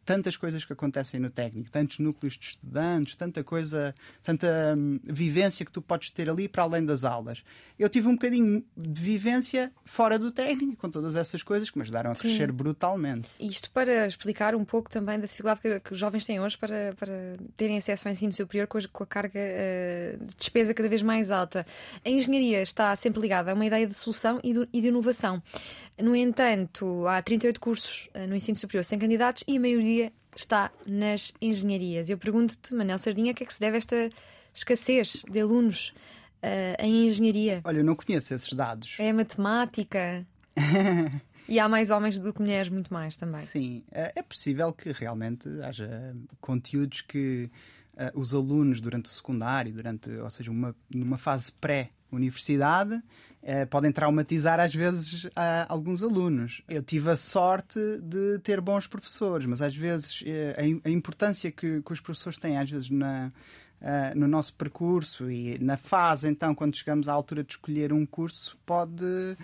tantas 0.07 0.37
coisas 0.37 0.65
que 0.65 0.73
acontecem 0.73 1.19
no 1.19 1.29
técnico, 1.29 1.69
tantos 1.69 1.99
núcleos 1.99 2.39
de 2.39 2.47
estudantes, 2.47 3.17
tanta 3.17 3.43
coisa, 3.43 3.93
tanta 4.23 4.47
hum, 4.79 5.01
vivência 5.03 5.67
que 5.67 5.73
tu 5.73 5.83
podes 5.83 6.13
ter 6.13 6.31
ali 6.31 6.49
para 6.49 6.63
além 6.63 6.85
das 6.85 7.03
aulas. 7.03 7.43
Eu 7.77 7.91
tive 7.91 8.07
um 8.07 8.13
bocadinho 8.13 8.65
de 8.77 9.01
vivência 9.01 9.73
fora 9.85 10.17
do 10.19 10.31
técnico, 10.31 10.77
com 10.77 10.89
todas 10.89 11.17
essas 11.17 11.43
coisas 11.43 11.71
que 11.71 11.77
me 11.77 11.83
ajudaram 11.83 12.13
a 12.13 12.15
Sim. 12.15 12.23
crescer 12.29 12.53
brutalmente. 12.53 13.29
Isto 13.39 13.69
para 13.73 14.07
explicar 14.07 14.55
um 14.55 14.65
pouco 14.65 14.89
também 14.89 15.19
da 15.19 15.27
dificuldade 15.27 15.61
que, 15.61 15.81
que 15.81 15.93
os 15.93 15.99
jovens 15.99 16.25
têm 16.25 16.41
hoje 16.41 16.57
para, 16.57 16.95
para 16.97 17.37
terem 17.57 17.77
acesso 17.77 18.07
ao 18.07 18.15
ensino 18.15 18.33
superior 18.33 18.69
com 18.69 18.79
a, 18.79 18.83
com 18.91 19.03
a 19.03 19.07
carga 19.07 19.41
uh, 19.41 20.25
de 20.25 20.37
despesa 20.37 20.73
cada 20.73 20.89
vez 20.89 21.03
mais 21.03 21.33
alta. 21.33 21.67
A 22.05 22.09
engenharia 22.09 22.63
está 22.63 22.95
sempre 22.95 23.21
ligada 23.21 23.51
a 23.51 23.55
uma 23.55 23.67
ideia 23.67 23.89
de 23.89 23.99
solução 23.99 24.39
e 24.45 24.55
de, 24.55 24.69
e 24.73 24.81
de 24.81 24.89
inovação. 24.89 25.43
No 26.01 26.15
entanto, 26.15 27.07
há 27.09 27.21
38 27.21 27.61
cursos 27.61 28.09
uh, 28.15 28.27
no 28.29 28.37
ensino 28.37 28.57
superior 28.57 28.85
sem 28.85 28.99
candidatos 28.99 29.43
e 29.49 29.57
a 29.57 29.61
maioria 29.61 29.96
está 30.37 30.71
nas 30.87 31.33
engenharias. 31.41 32.09
Eu 32.09 32.19
pergunto-te, 32.19 32.75
Manel 32.75 32.99
Sardinha, 32.99 33.33
a 33.33 33.35
que 33.35 33.43
é 33.43 33.47
que 33.47 33.55
se 33.55 33.61
deve 33.61 33.79
esta 33.79 34.11
escassez 34.55 35.25
de 35.31 35.41
alunos 35.41 35.93
uh, 36.43 36.83
em 36.83 37.07
engenharia? 37.07 37.61
Olha, 37.65 37.79
eu 37.79 37.85
não 37.85 37.95
conheço 37.95 38.35
esses 38.35 38.53
dados. 38.53 38.97
É 38.99 39.13
matemática. 39.13 40.27
e 41.49 41.59
há 41.59 41.69
mais 41.69 41.91
homens 41.91 42.19
do 42.19 42.33
que 42.33 42.41
mulheres, 42.41 42.69
muito 42.69 42.93
mais 42.93 43.17
também. 43.17 43.45
Sim, 43.47 43.83
é, 43.91 44.13
é 44.17 44.23
possível 44.23 44.73
que 44.73 44.93
realmente 44.93 45.49
haja 45.63 46.15
conteúdos 46.41 47.01
que 47.01 47.51
uh, 47.95 48.19
os 48.19 48.35
alunos 48.35 48.81
durante 48.81 49.07
o 49.07 49.09
secundário, 49.09 49.73
durante, 49.73 50.11
ou 50.11 50.31
seja, 50.31 50.51
uma, 50.51 50.75
numa 50.91 51.19
fase 51.19 51.53
pré-universidade, 51.53 51.96
eh, 53.43 53.65
podem 53.67 53.93
traumatizar 53.93 54.59
às 54.59 54.75
vezes 54.75 55.29
alguns 55.69 56.03
alunos. 56.03 56.63
Eu 56.69 56.83
tive 56.83 57.11
a 57.11 57.17
sorte 57.17 57.79
de 58.03 58.39
ter 58.41 58.61
bons 58.61 58.87
professores, 58.87 59.47
mas 59.47 59.63
às 59.63 59.77
vezes 59.77 60.25
a, 60.57 60.89
a, 60.89 60.91
importância 60.91 61.51
que, 61.53 61.81
que, 61.81 61.93
os 61.93 62.01
professores 62.01 62.39
têm, 62.39 62.59
às 62.59 62.71
vezes, 62.71 62.91
na, 62.91 63.31
uh, 63.81 64.19
no 64.19 64.27
nosso 64.27 64.55
percurso 64.55 65.31
e 65.31 65.59
na 65.59 65.77
fase, 65.77 66.29
então, 66.29 66.55
quando 66.55 66.77
chegamos 66.77 67.09
à 67.09 67.13
altura 67.13 67.43
de 67.43 67.53
escolher 67.53 67.93
um 67.93 68.05
curso, 68.05 68.57
pode 68.65 69.37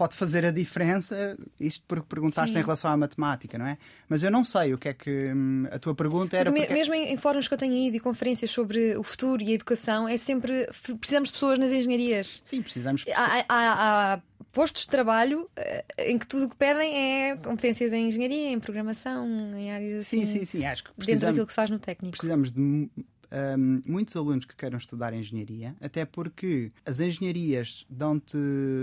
pode 0.00 0.16
fazer 0.16 0.46
a 0.46 0.50
diferença, 0.50 1.36
isto 1.60 1.84
porque 1.86 2.06
perguntaste 2.08 2.54
Sim. 2.54 2.58
em 2.58 2.62
relação 2.62 2.90
à 2.90 2.96
matemática, 2.96 3.58
não 3.58 3.66
é? 3.66 3.76
Mas 4.08 4.22
eu 4.22 4.30
não 4.30 4.42
sei 4.42 4.72
o 4.72 4.78
que 4.78 4.88
é 4.88 4.94
que. 4.94 5.30
Hum, 5.30 5.66
a 5.70 5.78
tua 5.78 5.94
pergunta 5.94 6.38
era. 6.38 6.50
Porque... 6.50 6.72
Mesmo 6.72 6.94
em, 6.94 7.12
em 7.12 7.18
fóruns 7.18 7.46
que 7.46 7.52
eu 7.52 7.58
tenho 7.58 7.74
ido 7.74 7.98
e 7.98 8.00
conferências 8.00 8.50
sobre 8.50 8.96
o 8.96 9.02
futuro 9.02 9.42
e 9.42 9.50
a 9.50 9.52
educação, 9.52 10.08
é 10.08 10.16
sempre. 10.16 10.66
Precisamos 10.98 11.28
de 11.28 11.34
pessoas 11.34 11.58
nas 11.58 11.70
engenharias. 11.70 12.40
Sim, 12.46 12.62
precisamos. 12.62 13.04
Há, 13.14 13.44
há, 13.46 14.14
há 14.14 14.20
postos 14.52 14.84
de 14.84 14.88
trabalho 14.88 15.50
eh, 15.54 15.84
em 15.98 16.18
que 16.18 16.26
tudo 16.26 16.46
o 16.46 16.48
que 16.48 16.56
pedem 16.56 16.96
é 16.96 17.36
competências 17.36 17.92
em 17.92 18.08
engenharia, 18.08 18.52
em 18.52 18.58
programação, 18.58 19.28
em 19.54 19.70
áreas 19.70 20.00
assim. 20.06 20.24
Sim, 20.24 20.38
sim, 20.38 20.44
sim. 20.46 20.64
Acho 20.64 20.84
que 20.84 20.94
precisamos, 20.94 21.20
dentro 21.20 21.26
daquilo 21.26 21.46
que 21.46 21.52
se 21.52 21.56
faz 21.56 21.68
no 21.68 21.78
técnico. 21.78 22.12
Precisamos 22.12 22.50
de 22.50 22.88
um, 23.58 23.80
muitos 23.86 24.16
alunos 24.16 24.44
que 24.44 24.56
queiram 24.56 24.78
estudar 24.78 25.12
engenharia, 25.14 25.76
até 25.80 26.04
porque 26.04 26.70
as 26.84 27.00
engenharias 27.00 27.86
dão-te 27.88 28.36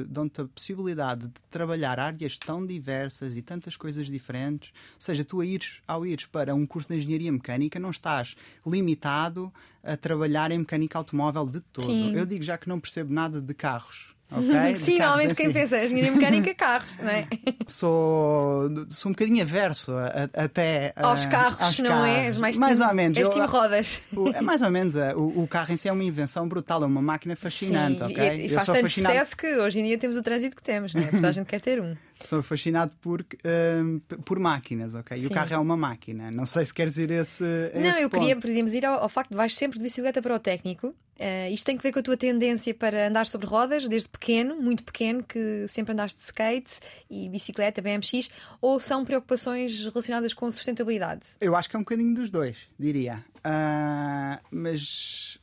dão 0.08 0.30
a 0.38 0.46
possibilidade 0.46 1.28
de 1.28 1.42
trabalhar 1.50 2.00
áreas 2.00 2.38
tão 2.38 2.66
diversas 2.66 3.36
e 3.36 3.42
tantas 3.42 3.76
coisas 3.76 4.08
diferentes. 4.08 4.72
Ou 4.96 5.02
seja, 5.02 5.26
tu 5.26 5.42
a 5.42 5.46
ires, 5.46 5.82
ao 5.88 6.06
ires 6.06 6.26
para 6.26 6.56
um 6.56 6.66
curso 6.66 6.90
de 6.90 6.96
engenharia 6.96 7.32
mecânica, 7.32 7.80
não 7.80 7.90
estás 7.90 8.36
limitado 8.66 9.52
a 9.84 9.96
trabalhar 9.98 10.52
em 10.52 10.60
mecânica 10.60 10.98
automóvel 10.98 11.46
de 11.46 11.62
todo. 11.62 11.86
Sim. 11.86 12.14
Eu 12.16 12.26
digo 12.26 12.44
já 12.44 12.58
que 12.58 12.70
não 12.70 12.80
percebo 12.80 13.14
nada 13.14 13.42
de 13.42 13.54
carros 13.54 14.17
Okay? 14.30 14.76
Sim, 14.76 15.00
normalmente 15.00 15.36
quem 15.36 15.54
pensa 15.54 15.86
engenharia 15.86 16.12
mecânica, 16.12 16.54
carros, 16.54 16.98
não 16.98 17.10
é? 17.10 17.28
Sou, 17.68 18.70
sou 18.90 19.10
um 19.10 19.14
bocadinho 19.14 19.42
averso 19.42 19.94
a, 19.94 20.30
a, 20.34 20.44
até 20.44 20.94
a, 20.96 21.08
aos 21.08 21.26
carros, 21.26 21.62
aos 21.62 21.80
não 21.80 22.06
é? 22.06 22.10
carros. 22.10 22.10
é? 22.10 22.26
És 22.26 22.38
mais, 22.38 22.58
mais 22.58 22.76
time, 22.76 22.88
ou 22.90 22.96
menos. 22.96 23.18
És 23.18 23.30
time 23.30 23.46
rodas. 23.46 24.02
O, 24.14 24.30
é 24.30 24.42
mais 24.42 24.62
ou 24.62 24.70
menos. 24.70 24.96
O, 25.16 25.44
o, 25.44 25.48
carro 25.48 25.74
em 25.74 25.78
si 25.78 25.88
é 25.88 25.92
uma 25.92 26.04
invenção 26.04 26.48
brutal, 26.48 26.84
é 26.84 26.86
uma 26.86 27.02
máquina 27.02 27.36
fascinante, 27.36 28.00
Sim, 28.00 28.06
ok? 28.06 28.30
E, 28.30 28.46
e 28.46 28.50
faz 28.50 28.66
tanto 28.66 28.82
fascinado... 28.82 29.14
sucesso 29.14 29.38
que 29.38 29.48
hoje 29.58 29.80
em 29.80 29.84
dia 29.84 29.98
temos 29.98 30.16
o 30.16 30.22
trânsito 30.22 30.56
que 30.56 30.64
temos, 30.64 30.94
não 30.94 31.04
é? 31.04 31.08
Toda 31.08 31.30
a 31.30 31.32
gente 31.32 31.48
quer 31.48 31.62
ter 31.62 31.82
um. 31.82 31.96
Sou 32.20 32.42
fascinado 32.42 32.96
por, 33.02 33.22
uh, 33.22 34.22
por 34.24 34.40
máquinas, 34.40 34.96
ok? 34.96 35.18
Sim. 35.18 35.24
E 35.24 35.28
o 35.28 35.30
carro 35.30 35.54
é 35.54 35.58
uma 35.58 35.78
máquina. 35.78 36.32
Não 36.32 36.46
sei 36.46 36.66
se 36.66 36.74
queres 36.74 36.98
ir 36.98 37.12
a 37.12 37.22
esse. 37.22 37.44
A 37.44 37.80
não, 37.80 37.90
esse 37.90 38.02
eu 38.02 38.10
ponto. 38.10 38.22
queria, 38.22 38.36
podíamos 38.40 38.74
ir 38.74 38.86
ao, 38.86 39.02
ao 39.02 39.10
facto 39.10 39.32
de 39.32 39.38
vais 39.38 39.56
sempre 39.56 39.78
de 39.78 39.84
bicicleta 39.84 40.22
para 40.22 40.36
o 40.36 40.40
técnico. 40.40 40.88
Uh, 40.88 41.52
isto 41.52 41.66
tem 41.66 41.76
que 41.76 41.82
ver 41.82 41.92
com 41.92 42.00
a 42.00 42.04
tua 42.04 42.16
tendência 42.16 42.74
para 42.74 43.08
andar 43.08 43.26
sobre 43.26 43.48
rodas 43.48 43.88
desde 43.88 44.08
pequeno, 44.08 44.56
muito 44.62 44.84
pequeno, 44.84 45.24
que 45.24 45.66
sempre 45.68 45.94
andaste 45.94 46.20
de 46.20 46.26
skate 46.26 46.80
e 47.10 47.28
bicicleta, 47.28 47.82
BMX, 47.82 48.30
ou 48.62 48.80
são 48.80 49.04
preocupações 49.04 49.84
relacionadas 49.86 50.34
com 50.34 50.50
sustentabilidade? 50.52 51.26
Eu 51.42 51.56
acho 51.56 51.70
que 51.70 51.76
é 51.76 51.80
um 51.80 51.82
bocadinho 51.82 52.14
dos 52.14 52.30
dois, 52.30 52.70
diria. 52.78 53.26
Uh, 53.38 54.40
mas 54.52 55.40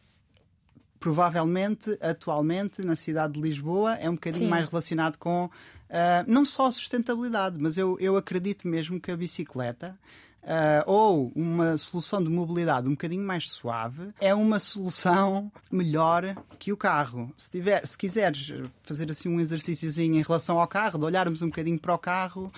provavelmente, 1.05 1.99
atualmente, 2.01 2.83
na 2.83 2.97
cidade 2.97 3.35
de 3.35 3.41
Lisboa, 3.41 3.95
é 3.97 4.09
um 4.09 4.15
bocadinho 4.15 4.45
Sim. 4.45 4.51
mais 4.51 4.67
relacionado 4.67 5.19
com 5.19 5.51
uh, 5.95 6.25
não 6.27 6.45
só 6.45 6.67
a 6.67 6.73
sustentabilidade, 6.73 7.57
mas 7.59 7.79
eu, 7.79 7.97
eu 8.01 8.17
acredito 8.17 8.67
mesmo 8.67 9.01
que 9.01 9.11
a 9.11 9.17
bicicleta. 9.17 9.97
Uh, 10.43 10.85
ou 10.85 11.33
uma 11.35 11.79
solução 11.79 12.23
de 12.23 12.29
mobilidade 12.29 12.87
um 12.87 12.91
bocadinho 12.91 13.23
mais 13.23 13.49
suave 13.49 14.11
é 14.21 14.35
uma 14.35 14.61
solução 14.61 15.51
melhor 15.73 16.37
que 16.59 16.71
o 16.71 16.77
carro. 16.77 17.33
Se, 17.35 17.51
tiver, 17.51 17.87
se 17.87 17.97
quiseres 17.97 18.53
fazer 18.83 19.11
assim 19.11 19.31
um 19.31 19.41
exercíciozinho 19.41 20.17
em 20.17 20.23
relação 20.23 20.61
ao 20.61 20.69
carro, 20.69 20.99
de 20.99 21.07
olharmos 21.07 21.41
um 21.41 21.47
bocadinho 21.47 21.79
para 21.79 21.95
o 21.95 21.99
carro, 21.99 22.53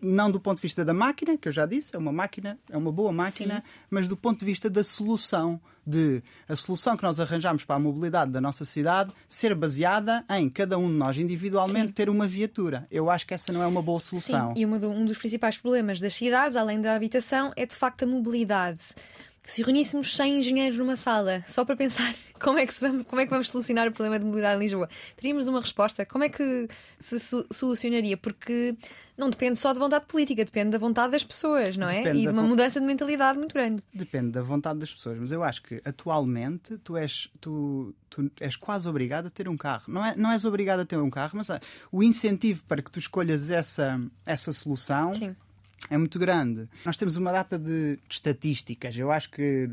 não 0.00 0.30
do 0.30 0.40
ponto 0.40 0.56
de 0.56 0.62
vista 0.62 0.84
da 0.84 0.92
máquina, 0.92 1.36
que 1.36 1.48
eu 1.48 1.52
já 1.52 1.66
disse, 1.66 1.94
é 1.94 1.98
uma 1.98 2.12
máquina, 2.12 2.58
é 2.70 2.76
uma 2.76 2.90
boa 2.90 3.12
máquina, 3.12 3.56
Sim. 3.56 3.62
mas 3.90 4.08
do 4.08 4.16
ponto 4.16 4.40
de 4.40 4.44
vista 4.44 4.68
da 4.68 4.82
solução, 4.82 5.60
de 5.86 6.22
a 6.48 6.56
solução 6.56 6.96
que 6.96 7.02
nós 7.02 7.20
arranjamos 7.20 7.64
para 7.64 7.76
a 7.76 7.78
mobilidade 7.78 8.32
da 8.32 8.40
nossa 8.40 8.64
cidade 8.64 9.12
ser 9.28 9.54
baseada 9.54 10.24
em 10.30 10.50
cada 10.50 10.76
um 10.76 10.88
de 10.88 10.94
nós 10.94 11.16
individualmente 11.16 11.88
Sim. 11.88 11.92
ter 11.92 12.10
uma 12.10 12.26
viatura. 12.26 12.86
Eu 12.90 13.08
acho 13.08 13.26
que 13.26 13.34
essa 13.34 13.52
não 13.52 13.62
é 13.62 13.66
uma 13.66 13.82
boa 13.82 14.00
solução. 14.00 14.54
Sim, 14.54 14.62
e 14.62 14.66
um 14.66 15.04
dos 15.04 15.18
principais 15.18 15.56
problemas 15.56 16.00
das 16.00 16.14
cidades, 16.14 16.56
além 16.56 16.80
da 16.80 16.94
habitação, 16.94 17.52
é 17.54 17.64
de 17.64 17.74
facto 17.74 18.02
a 18.02 18.06
mobilidade 18.06 18.80
se 19.46 19.62
reuníssemos 19.62 20.16
100 20.16 20.40
engenheiros 20.40 20.78
numa 20.78 20.96
sala 20.96 21.44
só 21.46 21.64
para 21.64 21.76
pensar 21.76 22.14
como 22.40 22.58
é 22.58 22.66
que, 22.66 22.74
vamos, 22.80 23.06
como 23.06 23.20
é 23.20 23.24
que 23.24 23.30
vamos 23.30 23.48
solucionar 23.48 23.88
o 23.88 23.92
problema 23.92 24.18
de 24.18 24.24
mobilidade 24.24 24.56
em 24.56 24.64
Lisboa, 24.64 24.88
teríamos 25.16 25.48
uma 25.48 25.60
resposta. 25.60 26.04
Como 26.04 26.24
é 26.24 26.28
que 26.28 26.68
se 27.00 27.18
solucionaria? 27.50 28.16
Porque 28.16 28.76
não 29.16 29.30
depende 29.30 29.58
só 29.58 29.72
de 29.72 29.78
vontade 29.78 30.04
política, 30.06 30.44
depende 30.44 30.70
da 30.70 30.78
vontade 30.78 31.12
das 31.12 31.24
pessoas, 31.24 31.76
não 31.76 31.88
é? 31.88 32.02
Depende 32.02 32.18
e 32.18 32.22
de 32.22 32.28
uma 32.28 32.42
mudança 32.42 32.78
de 32.78 32.86
mentalidade 32.86 33.38
muito 33.38 33.54
grande. 33.54 33.82
Depende 33.94 34.32
da 34.32 34.42
vontade 34.42 34.78
das 34.78 34.92
pessoas, 34.92 35.18
mas 35.18 35.32
eu 35.32 35.42
acho 35.42 35.62
que 35.62 35.80
atualmente 35.84 36.76
tu 36.78 36.96
és, 36.96 37.30
tu, 37.40 37.94
tu 38.10 38.30
és 38.40 38.56
quase 38.56 38.88
obrigado 38.88 39.26
a 39.26 39.30
ter 39.30 39.48
um 39.48 39.56
carro. 39.56 39.84
Não, 39.88 40.04
é, 40.04 40.14
não 40.16 40.30
és 40.30 40.44
obrigado 40.44 40.80
a 40.80 40.84
ter 40.84 40.98
um 40.98 41.08
carro, 41.08 41.32
mas 41.34 41.48
ah, 41.50 41.60
o 41.90 42.02
incentivo 42.02 42.62
para 42.64 42.82
que 42.82 42.90
tu 42.90 42.98
escolhas 42.98 43.48
essa, 43.48 43.98
essa 44.26 44.52
solução. 44.52 45.14
Sim 45.14 45.34
é 45.90 45.96
muito 45.96 46.18
grande. 46.18 46.68
Nós 46.84 46.96
temos 46.96 47.16
uma 47.16 47.32
data 47.32 47.58
de, 47.58 47.98
estatísticas. 48.08 48.96
Eu 48.96 49.10
acho 49.10 49.30
que 49.30 49.68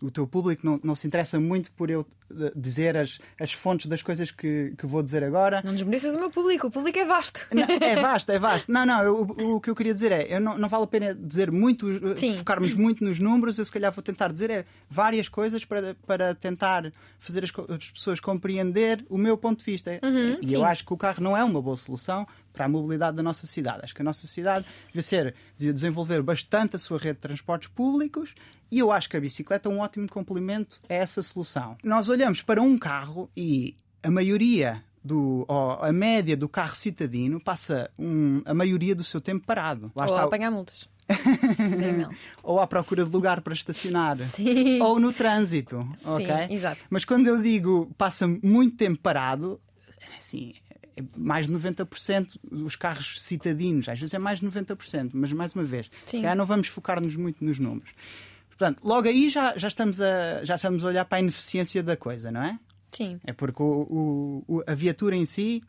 o 0.00 0.10
teu 0.10 0.26
público 0.26 0.64
não, 0.64 0.80
não, 0.82 0.94
se 0.94 1.06
interessa 1.06 1.40
muito 1.40 1.72
por 1.72 1.90
eu 1.90 2.06
dizer 2.56 2.96
as, 2.96 3.20
as 3.38 3.52
fontes 3.52 3.86
das 3.86 4.02
coisas 4.02 4.30
que, 4.30 4.74
que 4.76 4.86
vou 4.86 5.02
dizer 5.02 5.22
agora. 5.22 5.62
Não 5.64 5.72
desmereças 5.72 6.14
o 6.14 6.18
meu 6.18 6.30
público, 6.30 6.66
o 6.66 6.70
público 6.70 6.98
é 6.98 7.04
vasto. 7.04 7.46
Não, 7.52 7.62
é 7.86 7.96
vasto, 7.96 8.32
é 8.32 8.38
vasto. 8.38 8.72
Não, 8.72 8.86
não, 8.86 9.02
eu, 9.02 9.22
o, 9.22 9.56
o 9.56 9.60
que 9.60 9.70
eu 9.70 9.74
queria 9.74 9.94
dizer 9.94 10.12
é, 10.12 10.34
eu 10.36 10.40
não, 10.40 10.58
não 10.58 10.68
vale 10.68 10.84
a 10.84 10.86
pena 10.86 11.14
dizer 11.14 11.50
muito, 11.50 11.88
eh, 11.90 12.16
Sim. 12.16 12.36
focarmos 12.36 12.74
muito 12.74 13.04
nos 13.04 13.18
números, 13.18 13.58
eu 13.58 13.64
se 13.64 13.72
calhar 13.72 13.92
vou 13.92 14.02
tentar 14.02 14.32
dizer 14.32 14.50
é, 14.50 14.64
várias 14.88 15.28
coisas 15.28 15.64
para, 15.64 15.94
para 16.06 16.34
tentar 16.34 16.90
fazer 17.18 17.44
as, 17.44 17.52
as 17.68 17.90
pessoas 17.90 18.20
compreender 18.20 19.04
o 19.08 19.18
meu 19.18 19.36
ponto 19.36 19.58
de 19.58 19.64
vista. 19.64 19.98
Uhum, 20.02 20.38
e 20.40 20.48
sim. 20.48 20.54
eu 20.54 20.64
acho 20.64 20.84
que 20.84 20.92
o 20.92 20.96
carro 20.96 21.22
não 21.22 21.36
é 21.36 21.44
uma 21.44 21.60
boa 21.60 21.76
solução 21.76 22.26
para 22.52 22.66
a 22.66 22.68
mobilidade 22.68 23.16
da 23.16 23.22
nossa 23.22 23.46
cidade. 23.46 23.80
Acho 23.82 23.94
que 23.94 24.00
a 24.00 24.04
nossa 24.04 24.26
cidade 24.26 24.64
deve 24.92 25.02
ser 25.02 25.34
desenvolver 25.58 26.22
bastante 26.22 26.76
a 26.76 26.78
sua 26.78 26.98
rede 26.98 27.14
de 27.14 27.20
transportes 27.20 27.68
públicos 27.68 28.32
e 28.74 28.80
eu 28.80 28.90
acho 28.90 29.08
que 29.08 29.16
a 29.16 29.20
bicicleta 29.20 29.68
é 29.68 29.72
um 29.72 29.78
ótimo 29.78 30.08
complemento 30.08 30.80
a 30.88 30.94
essa 30.94 31.22
solução. 31.22 31.76
Nós 31.84 32.08
olhamos 32.08 32.42
para 32.42 32.60
um 32.60 32.76
carro 32.76 33.30
e 33.36 33.72
a 34.02 34.10
maioria 34.10 34.82
do, 35.02 35.46
a 35.80 35.92
média 35.92 36.36
do 36.36 36.48
carro 36.48 36.74
citadino 36.74 37.38
passa 37.38 37.88
um, 37.96 38.42
a 38.44 38.52
maioria 38.52 38.92
do 38.92 39.04
seu 39.04 39.20
tempo 39.20 39.46
parado. 39.46 39.92
Lá 39.94 40.06
Ou 40.08 40.16
a 40.16 40.22
apanhar 40.24 40.50
multas. 40.50 40.88
ou 42.42 42.58
à 42.58 42.66
procura 42.66 43.04
de 43.04 43.12
lugar 43.12 43.42
para 43.42 43.54
estacionar, 43.54 44.16
Sim. 44.16 44.80
ou 44.80 44.98
no 44.98 45.12
trânsito, 45.12 45.86
Sim, 45.98 46.08
ok? 46.08 46.34
Exato. 46.50 46.80
Mas 46.90 47.04
quando 47.04 47.28
eu 47.28 47.40
digo 47.40 47.92
passa 47.96 48.26
muito 48.26 48.76
tempo 48.76 48.98
parado, 48.98 49.60
assim, 50.18 50.52
é 50.96 51.02
mais 51.16 51.46
de 51.46 51.52
90% 51.52 52.38
dos 52.50 52.74
carros 52.74 53.22
citadinos, 53.22 53.88
às 53.88 54.00
vezes 54.00 54.14
é 54.14 54.18
mais 54.18 54.40
de 54.40 54.46
90%, 54.48 55.10
mas 55.12 55.32
mais 55.32 55.52
uma 55.52 55.62
vez, 55.62 55.88
se 56.06 56.16
calhar 56.16 56.34
não 56.34 56.44
vamos 56.44 56.66
focar-nos 56.66 57.14
muito 57.14 57.44
nos 57.44 57.60
números. 57.60 57.92
Portanto, 58.56 58.80
logo 58.84 59.08
aí 59.08 59.28
já, 59.30 59.56
já, 59.56 59.68
estamos 59.68 60.00
a, 60.00 60.44
já 60.44 60.54
estamos 60.56 60.84
a 60.84 60.88
olhar 60.88 61.04
para 61.04 61.18
a 61.18 61.20
ineficiência 61.20 61.82
da 61.82 61.96
coisa, 61.96 62.30
não 62.30 62.42
é? 62.42 62.58
Sim. 62.90 63.20
É 63.24 63.32
porque 63.32 63.62
o, 63.62 64.44
o, 64.46 64.62
a 64.66 64.74
viatura 64.74 65.16
em 65.16 65.26
si 65.26 65.62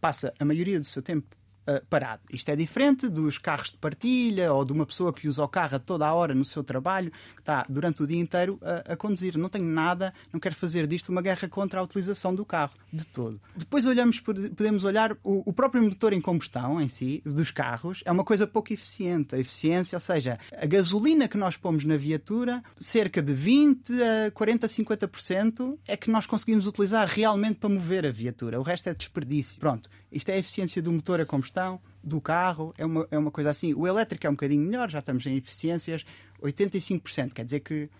passa 0.00 0.32
a 0.38 0.44
maioria 0.44 0.80
do 0.80 0.86
seu 0.86 1.02
tempo 1.02 1.26
uh, 1.68 1.84
parado. 1.90 2.22
Isto 2.32 2.48
é 2.50 2.56
diferente 2.56 3.08
dos 3.08 3.36
carros 3.36 3.70
de 3.70 3.76
partilha 3.76 4.52
ou 4.52 4.64
de 4.64 4.72
uma 4.72 4.86
pessoa 4.86 5.12
que 5.12 5.28
usa 5.28 5.44
o 5.44 5.48
carro 5.48 5.76
a 5.76 5.78
toda 5.78 6.06
a 6.06 6.14
hora 6.14 6.34
no 6.34 6.44
seu 6.44 6.64
trabalho, 6.64 7.10
que 7.34 7.40
está 7.40 7.66
durante 7.68 8.02
o 8.02 8.06
dia 8.06 8.18
inteiro 8.18 8.58
a, 8.62 8.92
a 8.94 8.96
conduzir. 8.96 9.36
Não 9.36 9.50
tenho 9.50 9.66
nada, 9.66 10.14
não 10.32 10.40
quero 10.40 10.54
fazer 10.54 10.86
disto 10.86 11.10
uma 11.10 11.20
guerra 11.20 11.46
contra 11.48 11.80
a 11.80 11.82
utilização 11.82 12.34
do 12.34 12.44
carro, 12.44 12.72
de 12.92 13.04
todo. 13.04 13.40
Depois 13.56 13.84
olhamos, 13.86 14.20
podemos 14.20 14.84
olhar 14.84 15.12
o, 15.22 15.42
o 15.44 15.52
próprio 15.52 15.82
motor 15.82 16.12
em 16.12 16.20
combustão 16.20 16.80
em 16.80 16.88
si, 16.88 17.22
dos 17.24 17.50
carros, 17.50 18.02
é 18.04 18.12
uma 18.12 18.24
coisa 18.24 18.46
pouco 18.46 18.72
eficiente. 18.72 19.34
A 19.34 19.38
eficiência, 19.38 19.96
ou 19.96 20.00
seja, 20.00 20.38
a 20.52 20.66
gasolina 20.66 21.28
que 21.28 21.36
nós 21.36 21.56
pomos 21.56 21.84
na 21.84 21.96
viatura, 21.96 22.62
cerca 22.76 23.20
de 23.20 23.32
20 23.32 23.92
a 24.26 24.30
40, 24.30 24.66
50% 24.66 25.78
é 25.86 25.96
que 25.96 26.10
nós 26.10 26.26
conseguimos 26.26 26.66
utilizar 26.66 27.06
realmente 27.08 27.56
para 27.56 27.68
mover 27.68 28.06
a 28.06 28.10
viatura. 28.10 28.58
O 28.58 28.62
resto 28.62 28.88
é 28.88 28.94
desperdício. 28.94 29.58
Pronto, 29.58 29.88
isto 30.10 30.28
é 30.30 30.34
a 30.34 30.38
eficiência 30.38 30.80
do 30.80 30.92
motor 30.92 31.20
a 31.20 31.26
combustão, 31.26 31.80
do 32.02 32.20
carro, 32.20 32.72
é 32.78 32.86
uma, 32.86 33.06
é 33.10 33.18
uma 33.18 33.30
coisa 33.30 33.50
assim. 33.50 33.74
O 33.74 33.86
elétrico 33.86 34.26
é 34.26 34.30
um 34.30 34.34
bocadinho 34.34 34.64
melhor, 34.64 34.90
já 34.90 35.00
estamos 35.00 35.26
em 35.26 35.36
eficiências 35.36 36.04
85%, 36.42 37.32
quer 37.32 37.44
dizer 37.44 37.60
que 37.60 37.90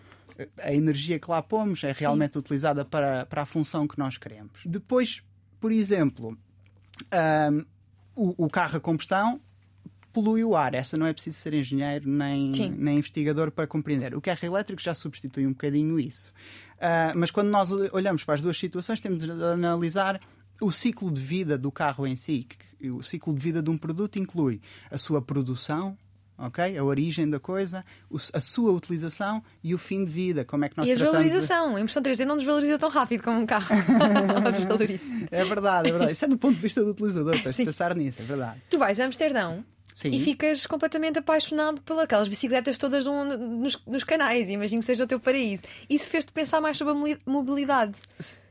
a 0.57 0.73
energia 0.73 1.19
que 1.19 1.29
lá 1.29 1.41
pomos 1.41 1.83
é 1.83 1.91
realmente 1.91 2.33
Sim. 2.33 2.39
utilizada 2.39 2.85
para, 2.85 3.25
para 3.25 3.41
a 3.41 3.45
função 3.45 3.87
que 3.87 3.97
nós 3.97 4.17
queremos. 4.17 4.59
Depois, 4.65 5.23
por 5.59 5.71
exemplo, 5.71 6.37
um, 7.51 7.65
o, 8.15 8.45
o, 8.45 8.49
carro 8.49 8.77
a 8.77 8.79
combustão 8.79 9.39
polui 10.11 10.43
o 10.43 10.55
ar. 10.55 10.73
Essa 10.73 10.97
não 10.97 11.05
é 11.05 11.13
preciso 11.13 11.37
ser 11.37 11.53
engenheiro 11.53 12.09
nem, 12.09 12.51
nem 12.77 12.97
investigador 12.97 13.51
para 13.51 13.67
compreender. 13.67 14.15
O 14.15 14.21
carro 14.21 14.39
elétrico 14.43 14.81
já 14.81 14.93
substitui 14.93 15.45
um 15.45 15.51
bocadinho 15.51 15.99
isso. 15.99 16.33
Uh, 16.77 17.15
mas 17.15 17.31
quando 17.31 17.49
nós 17.49 17.71
olhamos 17.71 18.23
para 18.23 18.35
as 18.35 18.41
duas 18.41 18.57
situações, 18.57 18.99
temos 19.01 19.23
de 19.23 19.31
analisar 19.31 20.19
o 20.61 20.71
ciclo 20.71 21.11
de 21.11 21.21
vida 21.21 21.57
do 21.57 21.71
carro 21.71 22.05
em 22.05 22.15
si, 22.15 22.45
o 22.83 23.01
ciclo 23.01 23.33
de 23.33 23.39
vida 23.39 23.61
de 23.61 23.69
um 23.69 23.77
produto 23.77 24.19
inclui 24.19 24.61
a 24.91 24.97
sua 24.97 25.21
produção, 25.21 25.97
ok? 26.39 26.77
A 26.77 26.83
origem 26.83 27.29
da 27.29 27.39
coisa, 27.39 27.85
a 28.33 28.41
sua 28.41 28.71
utilização 28.71 29.43
e 29.63 29.73
o 29.73 29.77
fim 29.77 30.03
de 30.03 30.11
vida. 30.11 30.45
Como 30.45 30.65
é 30.65 30.69
que 30.69 30.77
nós 30.77 30.87
E 30.87 30.91
a 30.91 30.95
desvalorização. 30.95 31.71
De... 31.71 31.77
A 31.77 31.79
impressão 31.81 32.01
3D 32.01 32.25
não 32.25 32.37
desvaloriza 32.37 32.77
tão 32.77 32.89
rápido 32.89 33.23
como 33.23 33.39
um 33.39 33.45
carro. 33.45 33.75
é 35.31 35.45
verdade, 35.45 35.89
é 35.89 35.91
verdade. 35.91 36.11
Isso 36.11 36.25
é 36.25 36.27
do 36.27 36.37
ponto 36.37 36.55
de 36.55 36.61
vista 36.61 36.83
do 36.83 36.91
utilizador, 36.91 37.41
tens 37.41 37.55
de 37.55 37.65
pensar 37.65 37.95
nisso, 37.95 38.21
é 38.21 38.25
verdade. 38.25 38.61
Tu 38.69 38.77
vais 38.77 38.99
a 38.99 39.05
Amsterdão 39.05 39.63
Sim. 39.95 40.11
e 40.11 40.19
ficas 40.21 40.65
completamente 40.65 41.19
apaixonado 41.19 41.81
pelas 41.81 42.05
aquelas 42.05 42.29
bicicletas 42.29 42.77
todas 42.77 43.05
nos, 43.05 43.85
nos, 43.85 44.03
canais. 44.05 44.49
Imagino 44.49 44.81
que 44.81 44.85
seja 44.85 45.03
o 45.03 45.07
teu 45.07 45.19
paraíso. 45.19 45.63
Isso 45.89 46.09
fez-te 46.09 46.31
pensar 46.31 46.61
mais 46.61 46.77
sobre 46.77 46.93
a 46.93 47.17
mobilidade. 47.29 47.95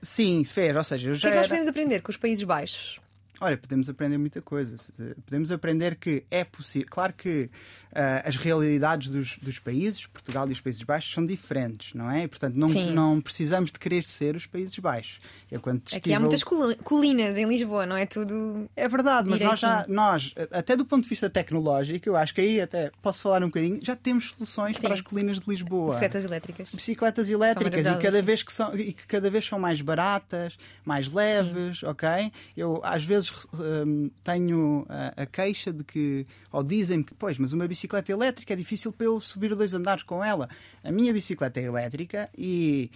Sim, 0.03 0.44
fez. 0.44 0.77
Ou 0.77 0.85
seja, 0.85 1.09
eu 1.09 1.14
já. 1.14 1.18
O 1.18 1.20
que 1.22 1.27
é 1.29 1.31
que 1.31 1.37
nós 1.38 1.48
podemos 1.48 1.68
aprender 1.68 2.01
com 2.01 2.11
os 2.11 2.18
Países 2.18 2.44
Baixos? 2.44 3.01
Olha, 3.40 3.57
podemos 3.57 3.88
aprender 3.88 4.18
muita 4.18 4.42
coisa. 4.42 4.77
Podemos 5.24 5.51
aprender 5.53 5.96
que 5.96 6.24
é 6.31 6.42
possível. 6.44 6.88
Claro 6.90 7.12
que 7.12 7.44
uh, 7.92 8.24
as 8.24 8.37
realidades 8.37 9.09
dos, 9.09 9.38
dos, 9.38 9.59
países, 9.59 10.07
Portugal 10.07 10.48
e 10.48 10.53
os 10.53 10.61
Países 10.61 10.83
Baixos, 10.83 11.12
são 11.12 11.24
diferentes, 11.24 11.94
não 11.94 12.11
é? 12.11 12.24
E, 12.24 12.29
portanto, 12.29 12.57
não, 12.57 12.68
não 12.68 13.20
precisamos 13.20 13.70
de 13.70 13.79
querer 13.79 14.05
ser 14.05 14.35
os 14.35 14.46
Países 14.46 14.77
Baixos. 14.79 15.20
Eu, 15.51 15.61
quando 15.61 15.79
Aqui 15.79 15.96
estive... 15.96 16.14
há 16.14 16.20
muitas 16.20 16.42
colinas 16.42 17.37
em 17.37 17.46
Lisboa, 17.46 17.87
não 17.87 17.96
é 17.96 18.07
tudo. 18.07 18.68
É 18.74 18.88
verdade, 18.88 19.29
mas 19.29 19.40
nós, 19.40 19.61
já, 19.61 19.85
nós, 19.88 20.35
até 20.51 20.77
do 20.77 20.85
ponto 20.85 21.05
de 21.05 21.09
vista 21.09 21.31
tecnológico, 21.31 22.09
eu 22.09 22.16
acho 22.16 22.35
que 22.35 22.40
aí 22.40 22.61
até 22.61 22.90
posso 23.01 23.22
falar 23.22 23.42
um 23.42 23.46
bocadinho, 23.46 23.79
já 23.83 23.94
temos 23.94 24.31
soluções 24.31 24.77
Sim. 24.77 24.83
para 24.83 24.94
as 24.94 25.01
colinas 25.01 25.40
de 25.40 25.48
Lisboa. 25.48 25.90
Bicicletas 25.90 26.24
elétricas. 26.24 26.72
Bicicletas 26.72 27.31
elétricas 27.31 27.87
e 27.87 27.96
cada 27.98 28.20
vez 28.20 28.42
que 28.42 28.53
são 28.53 28.74
e 28.74 28.92
que 28.92 29.07
cada 29.07 29.31
vez 29.31 29.46
são 29.46 29.59
mais 29.59 29.81
baratas, 29.81 30.59
mais 30.85 31.11
leves, 31.11 31.81
Sim. 31.81 31.87
ok? 31.87 32.33
Eu 32.57 32.81
às 32.83 33.05
vezes 33.05 33.28
um, 33.55 34.11
tenho 34.23 34.87
a, 34.88 35.23
a, 35.23 35.27
queixa 35.27 35.73
de 35.73 35.85
que, 35.85 36.27
ou 36.53 36.62
dizem-me 36.62 37.05
que, 37.05 37.14
pois, 37.14 37.38
mas 37.38 37.53
uma 37.53 37.67
bicicleta 37.67 38.11
elétrica 38.12 38.53
é 38.53 38.57
difícil 38.57 38.93
para 38.93 39.07
eu 39.07 39.21
subir 39.21 39.55
dois 39.55 39.75
andares 39.75 40.03
com 40.03 40.23
ela. 40.25 40.49
A 40.83 40.91
minha 40.93 41.12
bicicleta 41.12 41.61
é 41.61 41.64
elétrica 41.64 42.29
e 42.37 42.91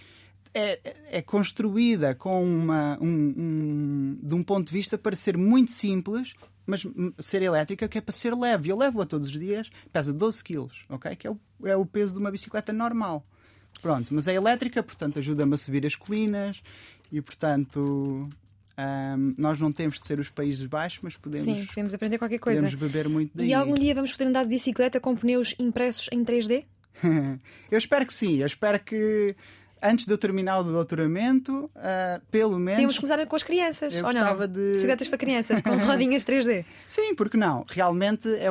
é, 0.53 0.79
é 1.17 1.21
construída 1.21 2.13
com 2.15 2.43
uma, 2.43 2.97
um, 3.01 3.07
um, 3.07 4.19
de 4.21 4.35
um 4.35 4.43
ponto 4.43 4.67
de 4.67 4.73
vista 4.73 4.97
para 4.97 5.15
ser 5.15 5.37
muito 5.37 5.71
simples 5.71 6.33
mas 6.65 6.85
ser 7.19 7.41
elétrica 7.41 7.87
que 7.87 7.97
é 7.97 8.01
para 8.01 8.13
ser 8.13 8.33
leve. 8.33 8.69
Eu 8.69 8.77
levo-a 8.77 9.05
todos 9.05 9.27
os 9.27 9.37
dias, 9.37 9.69
pesa 9.91 10.13
12 10.13 10.43
kg, 10.43 10.69
ok? 10.89 11.15
Que 11.15 11.27
é 11.27 11.31
o, 11.31 11.39
é 11.65 11.75
o 11.75 11.85
peso 11.85 12.13
de 12.13 12.19
uma 12.19 12.31
bicicleta 12.31 12.71
normal. 12.71 13.25
Pronto, 13.81 14.13
mas 14.13 14.27
é 14.27 14.33
elétrica, 14.33 14.81
portanto 14.81 15.19
ajuda-me 15.19 15.55
a 15.55 15.57
subir 15.57 15.85
as 15.85 15.95
colinas 15.95 16.61
e, 17.11 17.21
portanto, 17.21 18.29
um, 18.77 19.33
nós 19.37 19.59
não 19.59 19.71
temos 19.71 19.99
de 19.99 20.07
ser 20.07 20.19
os 20.19 20.29
Países 20.29 20.65
Baixos, 20.65 20.99
mas 21.03 21.15
podemos, 21.15 21.45
Sim, 21.45 21.65
podemos 21.65 21.93
aprender 21.93 22.17
qualquer 22.17 22.39
coisa. 22.39 22.61
Podemos 22.61 22.79
beber 22.79 23.07
muito 23.07 23.31
daí. 23.35 23.49
E 23.49 23.53
algum 23.53 23.75
dia 23.75 23.93
vamos 23.93 24.11
poder 24.11 24.25
andar 24.25 24.43
de 24.43 24.49
bicicleta 24.49 24.99
com 24.99 25.15
pneus 25.15 25.55
impressos 25.59 26.09
em 26.11 26.23
3D? 26.23 26.65
eu 27.71 27.77
espero 27.77 28.05
que 28.05 28.13
sim. 28.13 28.37
Eu 28.37 28.47
espero 28.47 28.79
que 28.79 29.35
antes 29.83 30.05
de 30.05 30.13
eu 30.13 30.17
terminar 30.17 30.59
o 30.59 30.63
doutoramento, 30.63 31.65
uh, 31.75 32.21
pelo 32.31 32.57
menos. 32.57 32.77
Tínhamos 32.77 32.97
começar 32.99 33.25
com 33.25 33.35
as 33.35 33.43
crianças, 33.43 33.93
eu 33.93 34.05
ou 34.05 34.13
não? 34.13 34.47
de- 34.47 34.71
Bicicletas 34.71 35.07
para 35.07 35.17
crianças, 35.17 35.61
com 35.61 35.71
rodinhas 35.77 36.23
3D. 36.23 36.63
Sim, 36.87 37.13
porque 37.15 37.35
não? 37.37 37.65
Realmente 37.67 38.27
é, 38.29 38.47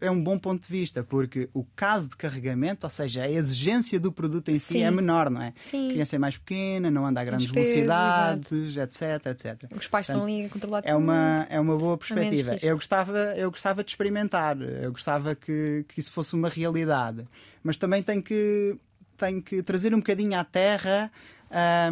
é 0.00 0.10
um 0.10 0.22
bom 0.22 0.38
ponto 0.38 0.62
de 0.62 0.68
vista, 0.68 1.02
porque 1.02 1.48
o 1.52 1.64
caso 1.76 2.10
de 2.10 2.16
carregamento, 2.16 2.86
ou 2.86 2.90
seja, 2.90 3.22
a 3.24 3.30
exigência 3.30 3.98
do 3.98 4.12
produto 4.12 4.50
em 4.50 4.58
si 4.58 4.74
Sim. 4.74 4.82
é 4.84 4.90
menor, 4.90 5.28
não 5.30 5.42
é? 5.42 5.52
Sim. 5.56 5.88
A 5.88 5.92
criança 5.92 6.16
é 6.16 6.18
mais 6.18 6.36
pequena, 6.36 6.90
não 6.90 7.04
anda 7.06 7.20
a 7.20 7.24
grandes 7.24 7.50
velocidades, 7.50 8.76
etc, 8.76 9.26
etc. 9.26 9.70
Os 9.76 9.86
pais 9.88 10.08
estão 10.08 10.22
ali 10.22 10.44
a 10.44 10.48
controlar 10.48 10.78
É 10.84 10.92
tudo. 10.92 10.98
uma, 10.98 11.46
é 11.50 11.60
uma 11.60 11.76
boa 11.76 11.96
perspectiva. 11.98 12.56
Eu 12.62 12.76
gostava, 12.76 13.18
eu 13.36 13.50
gostava 13.50 13.82
de 13.84 13.90
experimentar, 13.90 14.56
eu 14.60 14.92
gostava 14.92 15.34
que, 15.34 15.84
que 15.88 16.00
isso 16.00 16.12
fosse 16.12 16.34
uma 16.34 16.48
realidade, 16.48 17.26
mas 17.62 17.76
também 17.76 18.02
tenho 18.02 18.22
que, 18.22 18.76
tenho 19.16 19.42
que 19.42 19.62
trazer 19.62 19.94
um 19.94 19.98
bocadinho 19.98 20.38
à 20.38 20.44
terra 20.44 21.10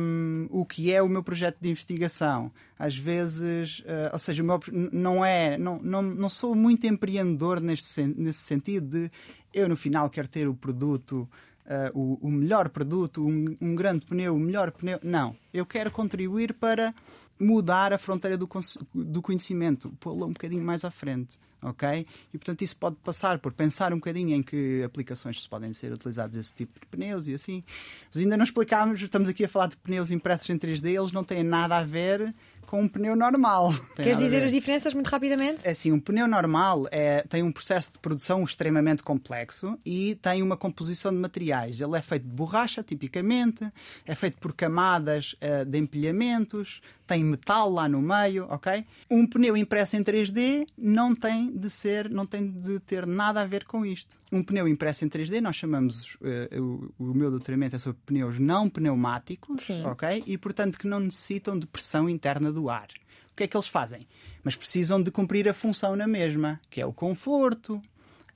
hum, 0.00 0.46
o 0.50 0.64
que 0.64 0.92
é 0.92 1.02
o 1.02 1.08
meu 1.08 1.22
projeto 1.22 1.58
de 1.60 1.70
investigação. 1.70 2.50
Às 2.78 2.96
vezes, 2.96 3.82
eh, 3.86 4.10
ou 4.12 4.18
seja, 4.18 4.42
o 4.42 4.46
meu, 4.46 4.60
não 4.92 5.24
é, 5.24 5.56
não, 5.58 5.78
não, 5.82 6.02
não 6.02 6.28
sou 6.28 6.54
muito 6.54 6.86
empreendedor 6.86 7.60
neste, 7.60 8.02
nesse 8.02 8.40
sentido 8.40 8.86
de 8.88 9.10
eu 9.52 9.68
no 9.68 9.76
final 9.76 10.10
quero 10.10 10.28
ter 10.28 10.48
o 10.48 10.54
produto. 10.54 11.28
eh, 11.66 11.90
o, 11.94 12.18
o 12.20 12.30
melhor 12.30 12.68
produto, 12.68 13.26
um, 13.26 13.54
um 13.60 13.74
grande 13.74 14.04
pneu, 14.04 14.34
o 14.34 14.38
melhor 14.38 14.70
pneu. 14.70 14.98
Não. 15.02 15.34
Eu 15.52 15.64
quero 15.64 15.90
contribuir 15.90 16.52
para 16.54 16.94
mudar 17.38 17.92
a 17.92 17.98
fronteira 17.98 18.36
do, 18.36 18.48
do 18.94 19.22
conhecimento, 19.22 19.92
pô-la 20.00 20.26
um 20.26 20.32
bocadinho 20.32 20.64
mais 20.64 20.84
à 20.84 20.90
frente, 20.90 21.38
ok? 21.62 22.06
E 22.32 22.38
portanto 22.38 22.62
isso 22.62 22.76
pode 22.76 22.96
passar 22.96 23.38
por 23.38 23.52
pensar 23.52 23.92
um 23.92 23.96
bocadinho 23.96 24.34
em 24.36 24.42
que 24.42 24.82
aplicações 24.82 25.46
podem 25.46 25.72
ser 25.72 25.92
utilizados 25.92 26.36
esse 26.36 26.54
tipo 26.54 26.78
de 26.78 26.86
pneus 26.86 27.26
e 27.26 27.34
assim. 27.34 27.64
Mas 28.06 28.22
ainda 28.22 28.36
não 28.36 28.44
explicámos, 28.44 29.00
estamos 29.00 29.28
aqui 29.28 29.44
a 29.44 29.48
falar 29.48 29.68
de 29.68 29.76
pneus 29.76 30.10
impressos 30.10 30.48
em 30.50 30.58
3D, 30.58 30.96
eles 30.96 31.12
não 31.12 31.24
têm 31.24 31.42
nada 31.42 31.76
a 31.76 31.84
ver 31.84 32.34
com 32.74 32.82
um 32.82 32.88
pneu 32.88 33.14
normal. 33.14 33.72
Queres 33.94 34.18
dizer 34.18 34.42
as 34.42 34.50
diferenças 34.50 34.92
muito 34.94 35.06
rapidamente? 35.06 35.64
É 35.64 35.70
assim, 35.70 35.92
um 35.92 36.00
pneu 36.00 36.26
normal 36.26 36.88
é, 36.90 37.22
tem 37.22 37.40
um 37.40 37.52
processo 37.52 37.92
de 37.92 38.00
produção 38.00 38.42
extremamente 38.42 39.00
complexo 39.00 39.78
e 39.86 40.16
tem 40.16 40.42
uma 40.42 40.56
composição 40.56 41.12
de 41.12 41.18
materiais. 41.18 41.80
Ele 41.80 41.96
é 41.96 42.02
feito 42.02 42.24
de 42.24 42.34
borracha, 42.34 42.82
tipicamente, 42.82 43.64
é 44.04 44.14
feito 44.16 44.38
por 44.38 44.52
camadas 44.52 45.36
eh, 45.40 45.64
de 45.64 45.78
empilhamentos, 45.78 46.82
tem 47.06 47.22
metal 47.22 47.70
lá 47.70 47.88
no 47.88 48.00
meio, 48.00 48.46
ok? 48.48 48.84
Um 49.10 49.26
pneu 49.26 49.56
impresso 49.56 49.96
em 49.96 50.02
3D 50.02 50.66
não 50.76 51.14
tem 51.14 51.56
de 51.56 51.70
ser, 51.70 52.08
não 52.08 52.26
tem 52.26 52.50
de 52.50 52.80
ter 52.80 53.06
nada 53.06 53.42
a 53.42 53.46
ver 53.46 53.64
com 53.64 53.84
isto. 53.84 54.18
Um 54.32 54.42
pneu 54.42 54.66
impresso 54.66 55.04
em 55.04 55.08
3D, 55.08 55.40
nós 55.40 55.54
chamamos, 55.54 56.16
eh, 56.24 56.58
o, 56.58 56.92
o 56.98 57.14
meu 57.14 57.30
doutoramento 57.30 57.76
é 57.76 57.78
sobre 57.78 58.00
pneus 58.04 58.38
não 58.38 58.68
pneumáticos, 58.68 59.62
Sim. 59.62 59.84
ok? 59.84 60.24
E 60.26 60.36
portanto 60.36 60.78
que 60.78 60.88
não 60.88 60.98
necessitam 60.98 61.58
de 61.58 61.66
pressão 61.66 62.08
interna 62.08 62.50
do 62.50 62.63
ar. 62.70 62.88
O 63.32 63.36
que 63.36 63.44
é 63.44 63.46
que 63.48 63.56
eles 63.56 63.66
fazem? 63.66 64.06
Mas 64.42 64.54
precisam 64.54 65.02
de 65.02 65.10
cumprir 65.10 65.48
a 65.48 65.54
função 65.54 65.96
na 65.96 66.06
mesma, 66.06 66.60
que 66.70 66.80
é 66.80 66.86
o 66.86 66.92
conforto, 66.92 67.82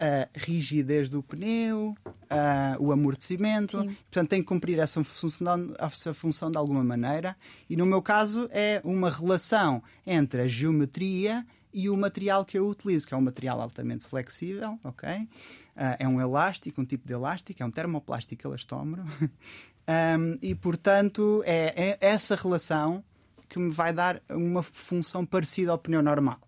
a 0.00 0.28
rigidez 0.34 1.08
do 1.08 1.22
pneu, 1.22 1.96
a- 2.30 2.76
o 2.80 2.90
amortecimento. 2.92 3.80
Sim. 3.80 3.96
Portanto, 4.10 4.28
tem 4.28 4.40
que 4.42 4.48
cumprir 4.48 4.78
essa 4.78 5.02
função, 5.04 5.74
essa 5.78 6.12
função 6.14 6.50
de 6.50 6.56
alguma 6.58 6.82
maneira. 6.84 7.36
E 7.68 7.76
no 7.76 7.84
meu 7.86 8.00
caso, 8.02 8.48
é 8.52 8.80
uma 8.84 9.10
relação 9.10 9.82
entre 10.06 10.42
a 10.42 10.46
geometria 10.46 11.46
e 11.72 11.88
o 11.90 11.96
material 11.96 12.44
que 12.44 12.58
eu 12.58 12.66
utilizo, 12.68 13.06
que 13.06 13.14
é 13.14 13.16
um 13.16 13.20
material 13.20 13.60
altamente 13.60 14.04
flexível, 14.04 14.78
ok? 14.84 15.28
Ah, 15.76 15.96
é 15.98 16.08
um 16.08 16.20
elástico, 16.20 16.80
um 16.80 16.84
tipo 16.84 17.06
de 17.06 17.12
elástico, 17.12 17.62
é 17.62 17.66
um 17.66 17.70
termoplástico 17.70 18.48
elastómero. 18.48 19.04
Ahm, 19.86 20.36
e, 20.42 20.54
portanto, 20.54 21.42
é, 21.46 21.72
é 21.76 21.98
essa 22.00 22.34
relação 22.36 23.02
que 23.48 23.58
me 23.58 23.70
vai 23.70 23.92
dar 23.92 24.22
uma 24.28 24.62
função 24.62 25.24
parecida 25.24 25.72
ao 25.72 25.78
pneu 25.78 26.02
normal. 26.02 26.38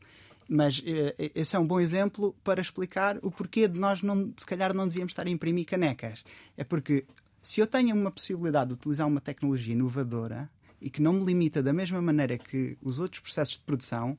Mas 0.49 0.83
eh, 0.85 1.31
esse 1.35 1.55
é 1.55 1.59
um 1.59 1.67
bom 1.67 1.79
exemplo 1.79 2.35
para 2.43 2.61
explicar 2.61 3.19
o 3.23 3.31
porquê 3.31 3.69
de 3.69 3.79
nós, 3.79 4.03
não, 4.03 4.33
se 4.37 4.45
calhar, 4.45 4.75
não 4.75 4.87
devíamos 4.87 5.13
estar 5.13 5.27
a 5.27 5.31
imprimir 5.31 5.65
canecas. 5.65 6.25
É 6.57 6.65
porque 6.65 7.05
se 7.41 7.61
eu 7.61 7.67
tenho 7.67 7.95
uma 7.95 8.11
possibilidade 8.11 8.69
de 8.69 8.75
utilizar 8.75 9.07
uma 9.07 9.21
tecnologia 9.21 9.75
inovadora 9.75 10.51
e 10.81 10.91
que 10.91 11.01
não 11.01 11.13
me 11.13 11.25
limita 11.25 11.63
da 11.63 11.73
mesma 11.73 12.03
maneira 12.03 12.37
que 12.37 12.77
os 12.83 12.99
outros 12.99 13.21
processos 13.21 13.57
de 13.57 13.63
produção, 13.63 14.19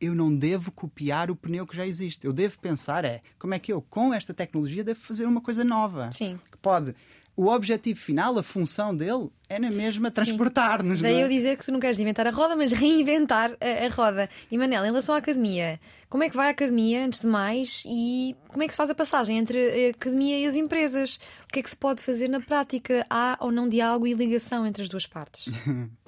eu 0.00 0.14
não 0.14 0.34
devo 0.34 0.70
copiar 0.70 1.30
o 1.30 1.36
pneu 1.36 1.66
que 1.66 1.76
já 1.76 1.86
existe. 1.86 2.26
Eu 2.26 2.32
devo 2.32 2.58
pensar 2.60 3.04
é 3.04 3.20
como 3.38 3.54
é 3.54 3.58
que 3.58 3.72
eu, 3.72 3.80
com 3.80 4.12
esta 4.12 4.34
tecnologia, 4.34 4.84
devo 4.84 5.00
fazer 5.00 5.24
uma 5.24 5.40
coisa 5.40 5.64
nova. 5.64 6.10
Sim. 6.12 6.38
Que 6.50 6.58
pode. 6.58 6.94
O 7.36 7.48
objetivo 7.48 8.00
final, 8.00 8.38
a 8.38 8.42
função 8.42 8.96
dele, 8.96 9.28
é 9.48 9.58
na 9.58 9.70
mesma 9.70 10.10
transportar-nos. 10.10 11.02
Daí 11.02 11.16
é? 11.16 11.24
eu 11.24 11.28
dizer 11.28 11.58
que 11.58 11.66
tu 11.66 11.70
não 11.70 11.78
queres 11.78 11.98
inventar 11.98 12.26
a 12.26 12.30
roda, 12.30 12.56
mas 12.56 12.72
reinventar 12.72 13.52
a, 13.60 13.84
a 13.84 13.88
roda. 13.90 14.30
E 14.50 14.56
Manel, 14.56 14.82
em 14.84 14.86
relação 14.86 15.14
à 15.14 15.18
academia, 15.18 15.78
como 16.08 16.24
é 16.24 16.30
que 16.30 16.36
vai 16.36 16.48
a 16.48 16.50
academia, 16.50 17.04
antes 17.04 17.20
de 17.20 17.26
mais, 17.26 17.84
e 17.86 18.34
como 18.48 18.62
é 18.62 18.66
que 18.66 18.72
se 18.72 18.78
faz 18.78 18.88
a 18.88 18.94
passagem 18.94 19.36
entre 19.36 19.58
a 19.58 19.90
academia 19.90 20.38
e 20.38 20.46
as 20.46 20.54
empresas? 20.54 21.20
O 21.44 21.52
que 21.52 21.58
é 21.58 21.62
que 21.62 21.68
se 21.68 21.76
pode 21.76 22.02
fazer 22.02 22.28
na 22.28 22.40
prática? 22.40 23.04
Há 23.10 23.36
ou 23.40 23.52
não 23.52 23.68
diálogo 23.68 24.06
e 24.06 24.14
ligação 24.14 24.66
entre 24.66 24.82
as 24.82 24.88
duas 24.88 25.06
partes? 25.06 25.52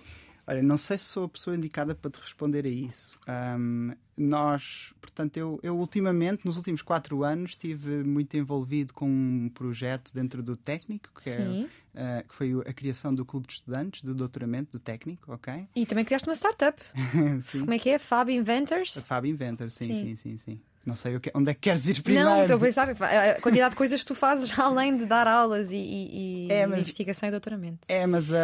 Olha, 0.49 0.63
não 0.63 0.79
sei 0.79 0.97
se 0.97 1.05
sou 1.05 1.25
a 1.25 1.29
pessoa 1.29 1.55
indicada 1.55 1.95
para 1.95 2.11
te 2.11 2.19
responder 2.19 2.65
a 2.65 2.71
isso. 2.71 3.19
Ahm, 3.27 3.93
nós, 4.17 4.95
portanto, 4.99 5.37
eu, 5.37 5.61
eu 5.63 5.77
ultimamente, 5.79 6.47
nos 6.47 6.57
últimos 6.57 6.81
quatro 6.81 7.23
anos, 7.23 7.51
estive 7.51 8.03
muito 8.03 8.35
envolvido 8.35 8.95
com 8.95 9.07
um 9.07 9.51
projeto 9.51 10.11
dentro 10.15 10.43
do 10.43 10.57
técnico, 10.57 11.11
que, 11.23 11.29
é, 11.29 11.69
ah, 11.95 12.25
que 12.27 12.35
foi 12.35 12.55
a 12.67 12.73
criação 12.73 13.15
do 13.15 13.27
clube 13.27 13.47
de 13.47 13.53
estudantes 13.53 14.01
de 14.01 14.15
doutoramento 14.15 14.73
do 14.73 14.79
técnico, 14.79 15.31
ok? 15.31 15.69
E 15.77 15.85
também 15.85 16.03
criaste 16.03 16.27
uma 16.27 16.35
startup. 16.35 16.83
sim. 17.45 17.61
Como 17.61 17.75
é 17.75 17.79
que 17.79 17.91
é? 17.91 17.99
Fab 17.99 18.31
A 18.31 18.35
Inventors? 18.35 19.05
Fab 19.05 19.29
Inventor, 19.29 19.71
sim, 19.71 19.95
Sim. 19.95 20.17
sim, 20.17 20.17
sim, 20.17 20.37
sim. 20.39 20.61
Não 20.89 20.95
sei 20.97 21.17
o 21.17 21.21
que, 21.21 21.31
onde 21.35 21.51
é 21.51 21.55
que 21.55 21.61
queres 21.61 21.87
ir 21.87 22.01
primeiro. 22.03 22.29
Não, 22.31 22.41
estou 22.41 22.57
a 22.57 22.61
pensar 22.61 22.89
a 22.91 23.41
quantidade 23.43 23.71
de 23.71 23.77
coisas 23.77 24.01
que 24.01 24.07
tu 24.07 24.15
fazes 24.15 24.51
além 24.59 24.97
de 24.97 25.05
dar 25.05 25.27
aulas 25.27 25.71
e, 25.71 25.77
e- 25.77 26.49
É, 26.51 26.67
mas- 26.67 26.81
investigação 26.81 27.29
e 27.29 27.31
doutoramento. 27.31 27.81
É, 27.89 28.07
mas 28.07 28.31
hum, 28.31 28.35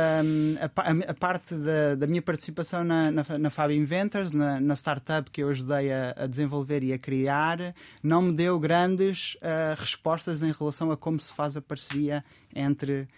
a, 0.61 1.11
a 1.11 1.15
parte 1.15 1.55
da, 1.55 1.95
da 1.95 2.07
minha 2.07 2.21
participação 2.21 2.85
na, 2.85 3.11
na, 3.11 3.25
na 3.39 3.49
Fab 3.49 3.73
Inventors, 3.75 4.31
na, 4.31 4.61
na 4.61 4.75
startup 4.77 5.31
que 5.31 5.43
eu 5.43 5.49
ajudei 5.49 5.91
a, 5.91 6.15
a 6.19 6.27
desenvolver 6.27 6.83
e 6.83 6.93
a 6.93 6.99
criar, 6.99 7.75
não 8.03 8.21
me 8.21 8.33
deu 8.35 8.59
grandes 8.61 9.37
ah, 9.43 9.75
respostas 9.79 10.43
em 10.43 10.53
relação 10.53 10.91
a 10.93 10.97
como 10.99 11.19
se 11.19 11.33
faz 11.33 11.57
a 11.57 11.63
parceria 11.63 12.23
entre 12.55 13.09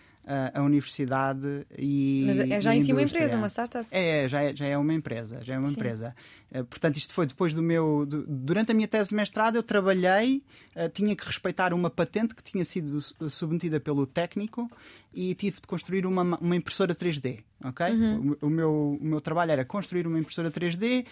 a 0.55 0.63
universidade 0.63 1.67
e. 1.79 2.25
Mas 2.27 2.39
é 2.41 2.61
já 2.61 2.75
em 2.75 2.81
si 2.81 2.93
uma 2.93 3.03
empresa, 3.03 3.37
uma 3.37 3.49
startup. 3.49 3.87
É, 3.91 4.25
é, 4.25 4.29
já 4.29 4.43
é, 4.43 4.57
já 4.57 4.67
é 4.67 4.77
uma 4.77 4.93
empresa, 4.93 5.39
já 5.43 5.55
é 5.55 5.59
uma 5.59 5.69
Sim. 5.69 5.75
empresa. 5.75 6.15
Eh, 6.51 6.63
portanto, 6.65 6.97
isto 6.97 7.15
foi 7.15 7.27
depois 7.27 7.55
do 7.55 7.63
meu. 7.63 8.05
durante 8.07 8.73
a 8.73 8.75
minha 8.75 8.89
tese 8.89 9.11
de 9.11 9.15
mestrado, 9.17 9.57
eu 9.57 9.63
trabalhei, 9.63 10.43
eh, 10.75 10.89
tinha 10.89 11.15
que 11.15 11.25
respeitar 11.25 11.73
uma 11.73 11.89
patente 11.91 12.35
que 12.35 12.43
tinha 12.43 12.65
sido 12.65 13.01
su- 13.01 13.31
submetida 13.31 13.79
pelo 13.79 14.07
técnico 14.07 14.71
e 15.15 15.35
tive 15.35 15.61
de 15.61 15.67
construir 15.67 16.07
uma, 16.07 16.25
ma- 16.25 16.39
uma 16.41 16.57
impressora 16.57 16.95
3D. 16.95 17.39
Ok? 17.65 17.87
Uhum. 17.87 18.37
O, 18.43 18.47
o 18.47 18.51
meu, 18.51 18.99
o 19.01 19.05
meu 19.05 19.21
trabalho 19.21 19.53
era 19.53 19.65
construir 19.65 20.07
uma 20.07 20.19
impressora 20.19 20.51
3D 20.51 21.07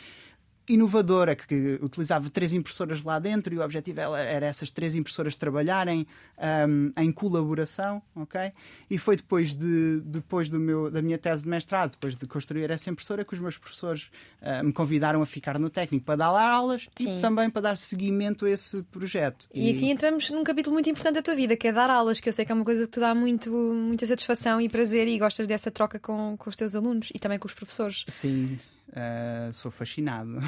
inovadora 0.68 1.37
que, 1.37 1.79
utilizava 1.83 2.29
três 2.31 2.53
impressoras 2.53 3.03
lá 3.03 3.18
dentro 3.18 3.53
e 3.55 3.59
o 3.59 3.62
objetivo 3.62 4.00
era, 4.00 4.46
essas 4.46 4.70
três 4.70 4.94
impressoras 4.94 5.37
trabalharem 5.37 6.07
ahm, 6.38 6.90
em 6.96 7.12
colaboração, 7.12 8.03
ok? 8.16 8.50
E 8.90 8.98
foi 8.98 9.16
depois 9.16 9.53
de 9.53 10.00
depois 10.00 10.48
do 10.48 10.59
meu 10.59 10.90
da 10.90 11.03
minha 11.03 11.18
tese 11.18 11.42
de 11.42 11.48
mestrado, 11.48 11.92
depois 11.92 12.16
de 12.16 12.27
construir 12.27 12.70
essa 12.70 12.90
impressora, 12.90 13.24
que 13.24 13.35
os 13.35 13.40
meus 13.40 13.59
professores 13.59 14.11
ah, 14.40 14.62
me 14.62 14.72
convidaram 14.72 15.20
a 15.20 15.27
ficar 15.27 15.59
no 15.59 15.68
técnico 15.68 16.07
para 16.07 16.16
dar 16.16 16.27
aulas 16.29 16.88
Sim. 16.96 17.18
e 17.18 17.20
também 17.20 17.50
para 17.50 17.62
dar 17.62 17.77
seguimento 17.77 18.46
a 18.46 18.50
esse 18.50 18.83
projeto. 18.85 19.46
E 19.53 19.70
aqui 19.70 19.90
entramos 19.90 20.31
num 20.31 20.44
capítulo 20.44 20.74
muito 20.74 20.88
importante 20.88 21.16
da 21.16 21.22
tua 21.22 21.35
vida, 21.35 21.57
que 21.57 21.68
é 21.68 21.72
dar 21.72 21.90
aulas, 21.90 22.20
que 22.20 22.29
eu 22.29 22.33
sei 22.33 22.44
que 22.44 22.53
é 22.53 22.55
uma 22.55 22.64
coisa 22.64 22.87
que 22.87 22.92
te 22.92 23.00
dá 23.00 23.14
muito, 23.14 23.50
muita 23.50 24.07
satisfação 24.07 24.61
e 24.61 24.68
prazer 24.68 25.07
e 25.09 25.18
gostas 25.18 25.46
dessa 25.46 25.70
troca 25.70 25.98
com, 25.98 26.37
com 26.38 26.48
os 26.48 26.57
teus 26.57 26.74
alunos 26.74 27.11
e 27.14 27.18
também 27.18 27.38
com 27.38 27.46
os 27.46 27.55
professores. 27.55 28.05
Sim, 28.09 28.59
eh, 28.96 29.50
sou 29.52 29.72
fascinado. 29.72 30.38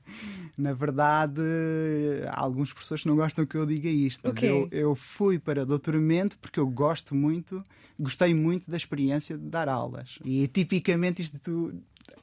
Na 0.56 0.72
verdade, 0.72 1.42
há 2.28 2.40
alguns 2.40 2.72
professores 2.72 3.02
que 3.02 3.08
não 3.08 3.16
gostam 3.16 3.44
que 3.44 3.54
eu 3.54 3.66
diga 3.66 3.88
isto, 3.88 4.20
mas 4.24 4.38
quê? 4.38 4.46
eu, 4.46 4.66
eu 4.70 4.94
fui 4.94 5.38
para 5.38 5.66
doutoramento 5.66 6.38
porque 6.38 6.58
eu 6.58 6.66
gosto 6.66 7.14
muito, 7.14 7.62
gostei 8.00 8.32
muito 8.32 8.70
da 8.70 8.76
experiência 8.78 9.36
de 9.36 9.44
dar 9.44 9.68
aulas. 9.68 10.18
E 10.24 10.48
tipicamente 10.48 11.20
isto 11.20 11.74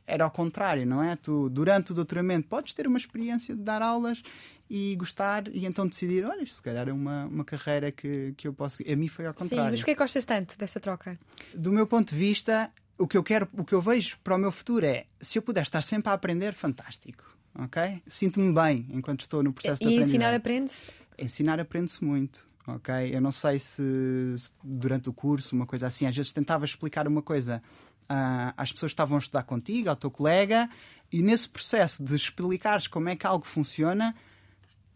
era 0.08 0.24
ao 0.24 0.32
contrário, 0.32 0.88
não 0.88 1.04
é? 1.04 1.16
Tu, 1.16 1.50
durante 1.50 1.92
o 1.92 1.96
doutoramento, 1.96 2.48
podes 2.48 2.74
ter 2.74 2.88
uma 2.88 2.98
experiência 2.98 3.56
de 3.56 3.62
dar 3.62 3.84
aulas 3.84 4.24
e 4.68 4.96
gostar 4.96 5.48
e 5.54 5.66
então 5.68 5.88
decidir, 5.88 6.26
olha, 6.26 6.46
se 6.46 6.62
calhar 6.62 6.90
é 6.90 6.94
uma, 6.94 7.26
uma 7.26 7.44
carreira 7.46 7.92
que, 7.92 8.34
que 8.36 8.48
eu 8.48 8.54
posso. 8.54 8.82
A 8.92 8.96
mim 8.96 9.08
foi 9.08 9.28
ao 9.28 9.34
Sim, 9.34 9.38
contrário 9.40 9.72
mas 9.72 9.80
porquê 9.82 9.94
que 9.94 10.00
gostas 10.00 10.26
tanto 10.26 10.58
dessa 10.58 10.80
troca? 10.80 11.20
do 11.54 11.72
meu 11.72 11.86
ponto 11.86 12.10
de 12.14 12.20
vista, 12.20 12.72
o 13.00 13.08
que 13.08 13.18
eu 13.18 13.24
quero, 13.24 13.48
o 13.58 13.64
que 13.64 13.74
eu 13.74 13.82
vejo 13.82 14.18
para 14.24 14.36
o 14.36 14.38
meu 14.38 14.52
futuro 14.52 14.86
é, 14.86 15.06
se 15.20 15.40
eu 15.40 15.42
puder 15.42 15.64
estar 15.64 15.82
sempre 15.82 16.10
a 16.10 16.14
aprender, 16.14 16.54
fantástico. 16.54 17.24
Ok? 17.58 18.04
Sinto-me 18.06 18.54
bem 18.54 18.86
enquanto 18.92 19.22
estou 19.22 19.42
no 19.42 19.52
processo 19.52 19.82
de 19.82 19.90
e 19.90 19.96
ensinar 19.96 20.34
aprendizagem. 20.34 20.36
aprende-se? 20.36 20.88
Ensinar 21.18 21.60
aprende-se 21.60 22.04
muito. 22.04 22.48
ok? 22.68 22.94
Eu 23.12 23.22
não 23.22 23.32
sei 23.32 23.58
se, 23.58 24.36
se 24.38 24.52
durante 24.64 25.10
o 25.10 25.14
curso, 25.14 25.56
uma 25.56 25.66
coisa 25.66 25.88
assim, 25.88 26.06
às 26.06 26.16
vezes 26.16 26.32
tentava 26.32 26.66
explicar 26.66 27.08
uma 27.08 27.22
coisa 27.22 27.62
uh, 28.04 28.54
às 28.56 28.72
pessoas 28.72 28.92
que 28.92 28.94
estavam 28.94 29.18
a 29.18 29.20
estudar 29.20 29.44
contigo, 29.44 29.90
ao 29.90 29.96
teu 29.96 30.12
colega, 30.12 30.70
e 31.12 31.22
nesse 31.22 31.50
processo 31.50 32.04
de 32.04 32.16
explicares 32.16 32.88
como 32.88 33.10
é 33.10 33.16
que 33.16 33.26
algo 33.26 33.46
funciona, 33.46 34.16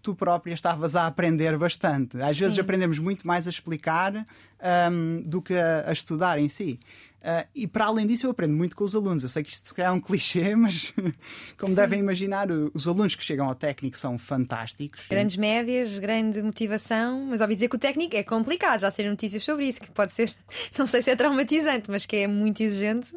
tu 0.03 0.13
própria 0.13 0.53
estavas 0.53 0.95
a 0.97 1.07
aprender 1.07 1.57
bastante. 1.57 2.21
Às 2.21 2.37
vezes 2.37 2.55
Sim. 2.55 2.61
aprendemos 2.61 2.99
muito 2.99 3.25
mais 3.25 3.47
a 3.47 3.49
explicar 3.49 4.13
um, 4.91 5.21
do 5.25 5.41
que 5.41 5.55
a, 5.55 5.85
a, 5.87 5.93
estudar 5.93 6.37
em 6.37 6.49
si. 6.49 6.77
Uh, 7.23 7.47
e 7.55 7.65
para 7.65 7.85
além 7.85 8.05
disso, 8.05 8.25
eu 8.25 8.31
aprendo 8.31 8.53
muito 8.53 8.75
com 8.75 8.83
os 8.83 8.93
alunos. 8.93 9.23
Eu 9.23 9.29
sei 9.29 9.43
que 9.43 9.49
isto 9.49 9.65
se 9.65 9.73
calhar 9.73 9.93
é 9.93 9.95
um 9.95 9.99
clichê, 10.01 10.55
mas 10.55 10.93
como 11.57 11.69
Sim. 11.69 11.75
devem 11.75 11.99
imaginar, 11.99 12.49
os 12.73 12.85
alunos 12.85 13.15
que 13.15 13.23
chegam 13.23 13.47
ao 13.47 13.55
técnico 13.55 13.97
são 13.97 14.17
fantásticos. 14.17 15.07
Grandes 15.07 15.37
médias, 15.37 15.97
grande 15.99 16.41
motivação, 16.43 17.25
mas 17.25 17.39
ouvi 17.39 17.53
dizer 17.53 17.69
que 17.69 17.77
o 17.77 17.79
técnico 17.79 18.15
é 18.17 18.23
complicado. 18.23 18.81
Já 18.81 18.91
serem 18.91 19.11
notícias 19.11 19.41
sobre 19.41 19.67
isso, 19.67 19.79
que 19.79 19.89
pode 19.89 20.11
ser, 20.11 20.35
não 20.77 20.85
sei 20.85 21.01
se 21.01 21.11
é 21.11 21.15
traumatizante, 21.15 21.89
mas 21.89 22.05
que 22.05 22.17
é 22.17 22.27
muito 22.27 22.61
exigente. 22.61 23.15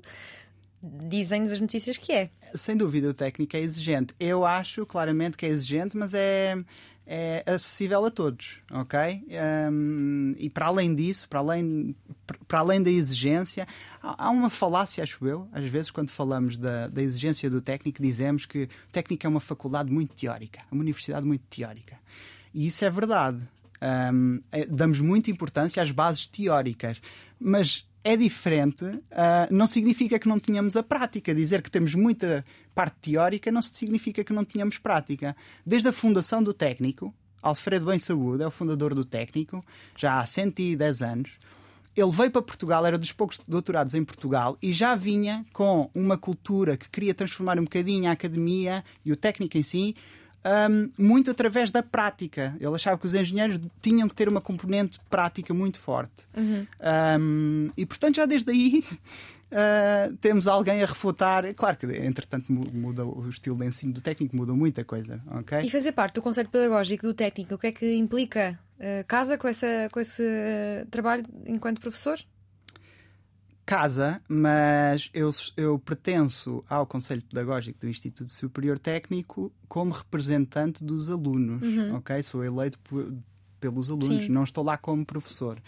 Dizem-nos 0.81 1.53
as 1.53 1.59
notícias 1.59 1.97
que 1.97 2.13
é. 2.13 2.31
Sem 2.55 2.77
dúvida, 2.77 3.09
o 3.09 3.15
técnico 3.15 3.57
é 3.57 3.61
exigente. 3.61 4.15
Eu 4.21 4.47
acho 4.47 4.87
claramente 4.87 5.37
que 5.37 5.45
é 5.45 5.49
exigente, 5.49 5.97
mas 5.97 6.15
é 6.15 6.57
é 7.07 7.45
acessível 7.47 8.05
a 8.05 8.11
todos, 8.11 8.59
ok? 8.71 9.25
Um, 9.71 10.35
e 10.37 10.51
para 10.51 10.67
além 10.67 10.95
disso, 10.95 11.29
para 11.29 11.39
além, 11.39 11.95
para 12.49 12.59
além 12.59 12.83
da 12.83 12.91
exigência, 12.91 13.67
há 14.03 14.29
uma 14.31 14.51
falácia, 14.51 15.05
acho 15.05 15.25
eu, 15.27 15.49
às 15.53 15.69
vezes, 15.69 15.91
quando 15.91 16.11
falamos 16.11 16.57
da, 16.57 16.89
da 16.89 17.01
exigência 17.01 17.49
do 17.49 17.61
técnico, 17.61 18.03
dizemos 18.03 18.45
que 18.45 18.65
o 18.65 18.69
técnico 18.93 19.25
é 19.25 19.29
uma 19.29 19.41
faculdade 19.41 19.91
muito 19.91 20.15
teórica, 20.17 20.63
uma 20.71 20.81
universidade 20.83 21.25
muito 21.25 21.45
teórica. 21.49 21.97
E 22.53 22.67
isso 22.67 22.85
é 22.85 22.91
verdade. 22.91 23.47
Um, 24.13 24.41
é, 24.51 24.65
damos 24.65 25.01
muita 25.01 25.31
importância 25.31 25.83
às 25.83 25.93
bases 25.93 26.27
teóricas, 26.27 27.01
mas 27.39 27.87
é 28.07 28.17
diferente, 28.17 28.85
uh, 28.85 29.03
não 29.51 29.67
significa 29.67 30.17
que 30.17 30.29
não 30.29 30.39
tenhamos 30.39 30.77
a 30.77 30.83
prática. 30.83 31.35
Dizer 31.35 31.61
que 31.61 31.69
temos 31.69 31.93
muita 31.93 32.45
parte 32.73 33.11
teórica 33.11 33.51
não 33.51 33.61
significa 33.61 34.23
que 34.23 34.33
não 34.33 34.45
tenhamos 34.45 34.79
prática. 34.79 35.37
Desde 35.67 35.89
a 35.89 35.93
fundação 35.93 36.41
do 36.41 36.55
técnico, 36.55 37.13
Alfredo 37.43 37.87
Bem 37.87 37.99
Saúde 37.99 38.45
é 38.45 38.47
o 38.47 38.51
fundador 38.51 38.95
do 38.95 39.05
técnico, 39.05 39.61
já 39.97 40.21
há 40.21 40.25
110 40.25 41.03
anos. 41.03 41.33
Ele 41.97 42.11
veio 42.13 42.31
para 42.31 42.43
Portugal, 42.43 42.87
era 42.87 42.97
dos 42.97 43.11
poucos 43.11 43.41
doutorados 43.41 43.93
em 43.93 44.05
Portugal 44.05 44.57
e 44.63 44.73
já 44.73 44.95
vinha 44.95 45.45
com 45.53 45.91
uma 45.93 46.17
cultura 46.17 46.77
que 46.77 46.89
queria 46.89 47.13
transformar 47.13 47.59
um 47.59 47.65
bocadinho 47.65 48.09
a 48.09 48.13
academia 48.13 48.85
e 49.05 49.11
o 49.11 49.17
técnico 49.17 49.59
em 49.59 49.65
si 49.65 49.97
um, 50.71 50.91
muito 50.97 51.31
através 51.31 51.71
da 51.71 51.83
prática. 51.83 52.57
Ele 52.61 52.75
achava 52.75 52.99
que 52.99 53.07
os 53.07 53.15
engenheiros 53.15 53.61
tinham 53.81 54.09
que 54.09 54.15
ter 54.15 54.29
uma 54.29 54.41
componente 54.41 55.01
prática 55.11 55.53
muito 55.53 55.81
forte. 55.81 56.25
Uhum. 56.37 56.67
Um, 57.21 57.69
e, 57.77 57.85
portanto, 57.85 58.17
já 58.17 58.27
desde 58.27 58.51
aí. 58.51 58.85
Uh, 59.47 60.17
temos 60.21 60.47
alguém 60.47 60.83
a 60.83 60.87
refutar. 60.87 61.53
Claro 61.55 61.77
que, 61.77 61.87
entretanto, 61.87 62.53
muda 62.53 63.05
o 63.05 63.29
estilo 63.29 63.59
de 63.59 63.67
ensino 63.67 63.93
do 63.93 64.01
técnico, 64.01 64.37
muda 64.37 64.53
muita 64.53 64.85
coisa. 64.85 65.21
Okay? 65.41 65.63
E 65.63 65.71
fazer 65.71 65.93
parte 65.93 66.15
do 66.15 66.23
conceito 66.23 66.51
pedagógico 66.51 67.07
do 67.07 67.15
técnico, 67.15 67.55
o 67.55 67.59
que 67.59 67.67
é 67.69 67.73
que 67.73 67.95
implica? 67.95 68.59
Uh, 68.79 69.05
casa 69.07 69.39
com, 69.39 69.49
essa, 69.49 69.89
com 69.91 69.99
esse 69.99 70.23
uh, 70.23 70.87
trabalho 70.91 71.25
enquanto 71.47 71.81
professor? 71.81 72.19
Casa, 73.67 74.23
mas 74.29 75.11
eu, 75.13 75.29
eu 75.57 75.77
pertenço 75.77 76.65
ao 76.71 76.87
Conselho 76.87 77.21
Pedagógico 77.21 77.81
do 77.81 77.89
Instituto 77.89 78.31
Superior 78.31 78.79
Técnico 78.79 79.53
como 79.69 79.93
representante 79.93 80.85
dos 80.85 81.11
alunos, 81.11 81.61
uhum. 81.63 81.97
ok? 81.97 82.23
Sou 82.23 82.45
eleito 82.45 82.79
pelos 83.59 83.91
alunos, 83.91 84.27
Sim. 84.27 84.31
não 84.31 84.45
estou 84.45 84.63
lá 84.63 84.79
como 84.79 85.05
professor. 85.05 85.59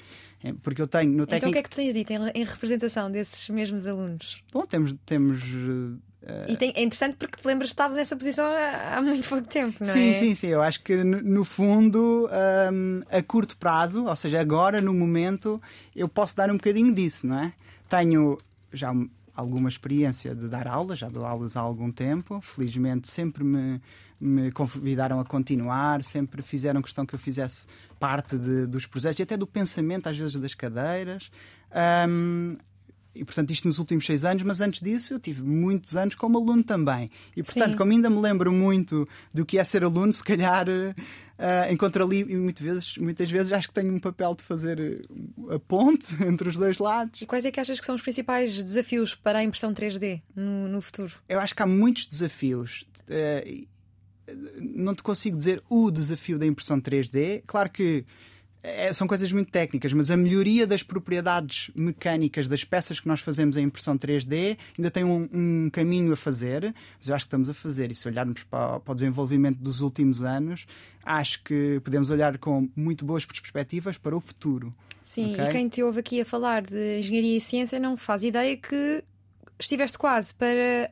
É, 0.42 0.52
porque 0.62 0.80
eu 0.80 0.86
tenho 0.86 1.10
no 1.10 1.26
técnico... 1.26 1.36
Então 1.36 1.50
o 1.50 1.52
que 1.52 1.58
é 1.58 1.62
que 1.62 1.70
tu 1.70 1.76
tens 1.76 1.92
dito 1.92 2.12
em, 2.12 2.44
representação 2.44 3.10
desses 3.10 3.48
mesmos 3.48 3.88
alunos? 3.88 4.44
Bom, 4.52 4.64
temos. 4.64 4.94
temos 5.04 5.42
uh... 5.42 5.98
E 6.46 6.56
tem, 6.56 6.72
é 6.76 6.82
interessante 6.82 7.16
porque 7.16 7.40
te 7.40 7.46
lembras 7.46 7.70
de 7.70 7.72
estar 7.72 7.88
nessa 7.88 8.14
posição 8.14 8.44
há, 8.46 8.96
há, 8.96 9.02
muito 9.02 9.28
pouco 9.28 9.48
tempo, 9.48 9.78
não 9.80 9.92
sim, 9.92 10.10
é? 10.10 10.14
Sim, 10.14 10.20
sim, 10.20 10.34
sim. 10.34 10.46
Eu 10.48 10.62
acho 10.62 10.82
que 10.82 11.02
no 11.02 11.44
fundo, 11.44 12.28
um, 12.72 13.02
a 13.10 13.22
curto 13.22 13.56
prazo, 13.56 14.04
ou 14.04 14.16
seja, 14.16 14.40
agora, 14.40 14.80
no 14.80 14.92
momento, 14.92 15.60
eu 15.96 16.08
posso 16.08 16.36
dar 16.36 16.50
um 16.50 16.56
bocadinho 16.56 16.92
disso, 16.92 17.26
não 17.26 17.40
é? 17.40 17.52
Tenho 17.88 18.38
já 18.72 18.92
alguma 19.34 19.68
experiência 19.68 20.34
de 20.34 20.48
dar 20.48 20.66
aulas, 20.66 20.98
já 20.98 21.08
dou 21.08 21.24
aulas 21.24 21.56
há 21.56 21.60
algum 21.60 21.92
tempo. 21.92 22.40
Felizmente 22.40 23.08
sempre 23.08 23.44
me, 23.44 23.80
me 24.20 24.50
convidaram 24.50 25.20
a 25.20 25.24
continuar, 25.24 26.02
sempre 26.02 26.42
fizeram 26.42 26.82
questão 26.82 27.06
que 27.06 27.14
eu 27.14 27.18
fizesse 27.18 27.66
parte 28.00 28.36
de, 28.36 28.66
dos 28.66 28.84
projetos 28.86 29.20
e 29.20 29.22
até 29.22 29.36
do 29.36 29.46
pensamento, 29.46 30.08
às 30.08 30.18
vezes, 30.18 30.34
das 30.36 30.54
cadeiras. 30.54 31.30
Um, 32.08 32.56
e 33.14 33.24
portanto, 33.24 33.50
isto 33.50 33.66
nos 33.66 33.78
últimos 33.78 34.06
seis 34.06 34.24
anos, 34.24 34.42
mas 34.42 34.60
antes 34.60 34.80
disso 34.80 35.14
eu 35.14 35.18
tive 35.18 35.42
muitos 35.42 35.96
anos 35.96 36.14
como 36.14 36.38
aluno 36.38 36.62
também. 36.62 37.10
E 37.36 37.42
portanto, 37.42 37.72
Sim. 37.72 37.78
como 37.78 37.92
ainda 37.92 38.08
me 38.10 38.20
lembro 38.20 38.52
muito 38.52 39.08
do 39.34 39.44
que 39.44 39.58
é 39.58 39.64
ser 39.64 39.82
aluno, 39.82 40.12
se 40.12 40.22
calhar 40.22 40.66
uh, 41.38 41.72
encontro 41.72 42.04
ali 42.04 42.20
e 42.20 42.36
muitas 42.36 42.64
vezes, 42.64 42.98
muitas 42.98 43.30
vezes 43.30 43.52
acho 43.52 43.68
que 43.68 43.74
tenho 43.74 43.94
um 43.94 44.00
papel 44.00 44.34
de 44.34 44.42
fazer 44.42 44.78
eh, 44.80 45.54
a 45.54 45.58
ponte 45.58 46.06
entre 46.22 46.48
os 46.48 46.56
dois 46.56 46.78
lados. 46.78 47.22
E 47.22 47.26
quais 47.26 47.44
é 47.44 47.50
que 47.50 47.60
achas 47.60 47.80
que 47.80 47.86
são 47.86 47.94
os 47.94 48.02
principais 48.02 48.62
desafios 48.62 49.14
para 49.14 49.38
a 49.38 49.44
impressão 49.44 49.72
3D 49.72 50.22
no, 50.34 50.68
no 50.68 50.82
futuro? 50.82 51.14
Eu 51.28 51.40
acho 51.40 51.54
que 51.54 51.62
há 51.62 51.66
muitos 51.66 52.06
desafios. 52.06 52.86
Uh, 53.08 53.66
não 54.60 54.94
te 54.94 55.02
consigo 55.02 55.36
dizer 55.36 55.62
o 55.70 55.90
desafio 55.90 56.38
da 56.38 56.46
impressão 56.46 56.80
3D. 56.80 57.42
Claro 57.46 57.70
que 57.70 58.04
é, 58.62 58.92
são 58.92 59.06
coisas 59.06 59.30
muito 59.30 59.50
técnicas, 59.50 59.92
mas 59.92 60.10
a 60.10 60.16
melhoria 60.16 60.66
das 60.66 60.82
propriedades 60.82 61.70
mecânicas 61.76 62.48
das 62.48 62.64
peças 62.64 62.98
que 62.98 63.06
nós 63.06 63.20
fazemos 63.20 63.56
em 63.56 63.64
impressão 63.64 63.96
3D 63.96 64.58
ainda 64.76 64.90
tem 64.90 65.04
um, 65.04 65.28
um 65.32 65.70
caminho 65.70 66.12
a 66.12 66.16
fazer, 66.16 66.74
mas 66.98 67.08
eu 67.08 67.14
acho 67.14 67.24
que 67.24 67.28
estamos 67.28 67.48
a 67.48 67.54
fazer. 67.54 67.90
E 67.90 67.94
se 67.94 68.08
olharmos 68.08 68.42
para, 68.44 68.80
para, 68.80 68.92
o 68.92 68.94
desenvolvimento 68.94 69.58
dos 69.58 69.80
últimos 69.80 70.22
anos, 70.22 70.66
acho 71.04 71.42
que 71.42 71.80
podemos 71.84 72.10
olhar 72.10 72.36
com 72.38 72.68
muito 72.74 73.04
boas 73.04 73.24
perspectivas 73.24 73.96
para 73.96 74.16
o 74.16 74.20
futuro. 74.20 74.74
Sim, 75.04 75.32
okay? 75.32 75.44
e 75.44 75.48
quem 75.50 75.68
te 75.68 75.82
ouve 75.82 76.00
aqui 76.00 76.20
a 76.20 76.24
falar 76.24 76.62
de 76.62 76.98
engenharia 76.98 77.36
e 77.36 77.40
ciência 77.40 77.78
não 77.78 77.96
faz 77.96 78.24
ideia 78.24 78.56
que 78.56 79.02
estiveste 79.58 79.96
quase 79.96 80.34
para 80.34 80.90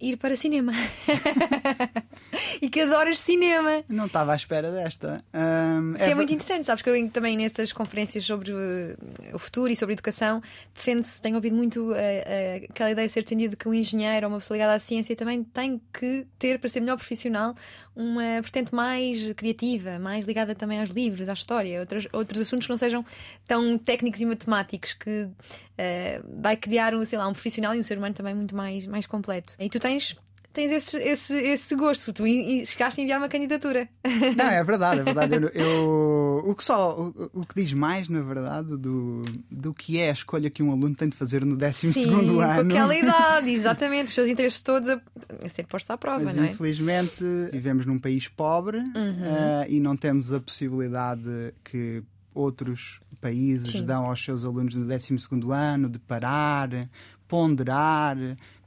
ir 0.00 0.16
para 0.16 0.36
cinema. 0.36 0.72
e 2.62 2.68
que 2.68 2.80
adoras 2.80 3.18
cinema. 3.18 3.84
Não 3.88 4.06
estava 4.06 4.32
à 4.32 4.36
espera 4.36 4.70
desta. 4.70 5.24
Um, 5.34 5.94
que 5.94 6.02
é, 6.02 6.10
é 6.10 6.14
muito 6.14 6.32
interessante, 6.32 6.66
sabes 6.66 6.82
que 6.82 6.90
eu 6.90 7.10
também 7.10 7.36
nestas 7.36 7.72
conferências 7.72 8.24
sobre 8.24 8.52
o 9.32 9.38
futuro 9.38 9.72
e 9.72 9.76
sobre 9.76 9.94
educação 9.94 10.42
defende-se, 10.74 11.20
tenho 11.20 11.36
ouvido 11.36 11.56
muito 11.56 11.90
uh, 11.90 11.92
uh, 11.92 12.64
aquela 12.70 12.90
ideia 12.90 13.06
de 13.06 13.12
ser 13.12 13.22
defendida 13.22 13.50
de 13.50 13.56
que 13.56 13.68
um 13.68 13.74
engenheiro 13.74 14.26
ou 14.26 14.32
uma 14.32 14.38
pessoa 14.38 14.56
ligada 14.56 14.74
à 14.74 14.78
ciência 14.78 15.14
também 15.16 15.42
tem 15.42 15.80
que 15.92 16.26
ter, 16.38 16.58
para 16.58 16.68
ser 16.68 16.80
melhor 16.80 16.96
profissional, 16.96 17.54
uma 17.94 18.40
vertente 18.40 18.74
mais 18.74 19.32
criativa, 19.32 19.98
mais 19.98 20.24
ligada 20.24 20.54
também 20.54 20.80
aos 20.80 20.90
livros, 20.90 21.28
à 21.28 21.32
história, 21.32 21.80
outros, 21.80 22.06
outros 22.12 22.40
assuntos 22.40 22.66
que 22.66 22.70
não 22.70 22.78
sejam 22.78 23.04
tão 23.46 23.76
técnicos 23.76 24.20
e 24.20 24.26
matemáticos, 24.26 24.94
que 24.94 25.28
uh, 25.78 26.40
vai 26.42 26.56
criar 26.56 26.94
um, 26.94 27.04
sei 27.04 27.18
lá, 27.18 27.28
um 27.28 27.32
profissional 27.32 27.74
e 27.74 27.78
um 27.78 27.82
ser 27.82 27.98
humano 27.98 28.14
também 28.14 28.34
muito 28.34 28.54
mais, 28.54 28.86
mais 28.86 29.06
completo. 29.06 29.54
E 29.58 29.68
tu 29.68 29.78
tens 29.78 30.16
tens 30.58 30.72
esse, 30.72 30.96
esse, 30.96 31.34
esse 31.34 31.74
gosto. 31.76 32.12
Tu 32.12 32.24
chegaste 32.66 33.00
a 33.00 33.04
enviar 33.04 33.20
uma 33.20 33.28
candidatura. 33.28 33.88
Não, 34.36 34.46
é 34.46 34.62
verdade, 34.64 35.00
é 35.00 35.04
verdade. 35.04 35.34
Eu, 35.36 35.48
eu 35.50 36.44
o, 36.46 36.54
que 36.54 36.64
só, 36.64 36.98
o, 36.98 37.30
o, 37.32 37.46
que 37.46 37.54
diz 37.54 37.72
mais, 37.72 38.08
na 38.08 38.20
verdade, 38.20 38.76
do, 38.76 39.22
do 39.50 39.72
que 39.72 39.98
é 39.98 40.10
a 40.10 40.12
escolha 40.12 40.50
que 40.50 40.62
um 40.62 40.72
aluno 40.72 40.94
tem 40.96 41.08
de 41.08 41.16
fazer 41.16 41.44
no 41.44 41.56
12 41.56 41.92
segundo 41.92 42.40
ano. 42.40 42.64
Com 42.64 42.74
aquela 42.74 42.96
idade, 42.96 43.50
exatamente, 43.54 44.08
os 44.08 44.14
seus 44.14 44.28
interesses 44.28 44.60
todos 44.60 44.88
a, 44.88 45.00
a 45.44 45.48
ser 45.48 45.64
postos 45.66 45.90
à 45.90 45.96
prova, 45.96 46.24
Mas, 46.24 46.36
não 46.36 46.44
é? 46.44 46.50
Infelizmente, 46.50 47.22
vivemos 47.52 47.86
num 47.86 47.98
país 47.98 48.26
pobre 48.26 48.78
uhum. 48.78 48.84
uh, 48.84 49.66
e 49.68 49.78
não 49.78 49.96
temos 49.96 50.32
a 50.32 50.40
possibilidade 50.40 51.54
que 51.62 52.02
outros 52.38 53.00
países 53.20 53.70
Sim. 53.70 53.84
dão 53.84 54.06
aos 54.06 54.24
seus 54.24 54.44
alunos 54.44 54.74
no 54.74 54.86
12 54.86 55.16
ano 55.52 55.88
de 55.88 55.98
parar, 55.98 56.88
ponderar, 57.26 58.16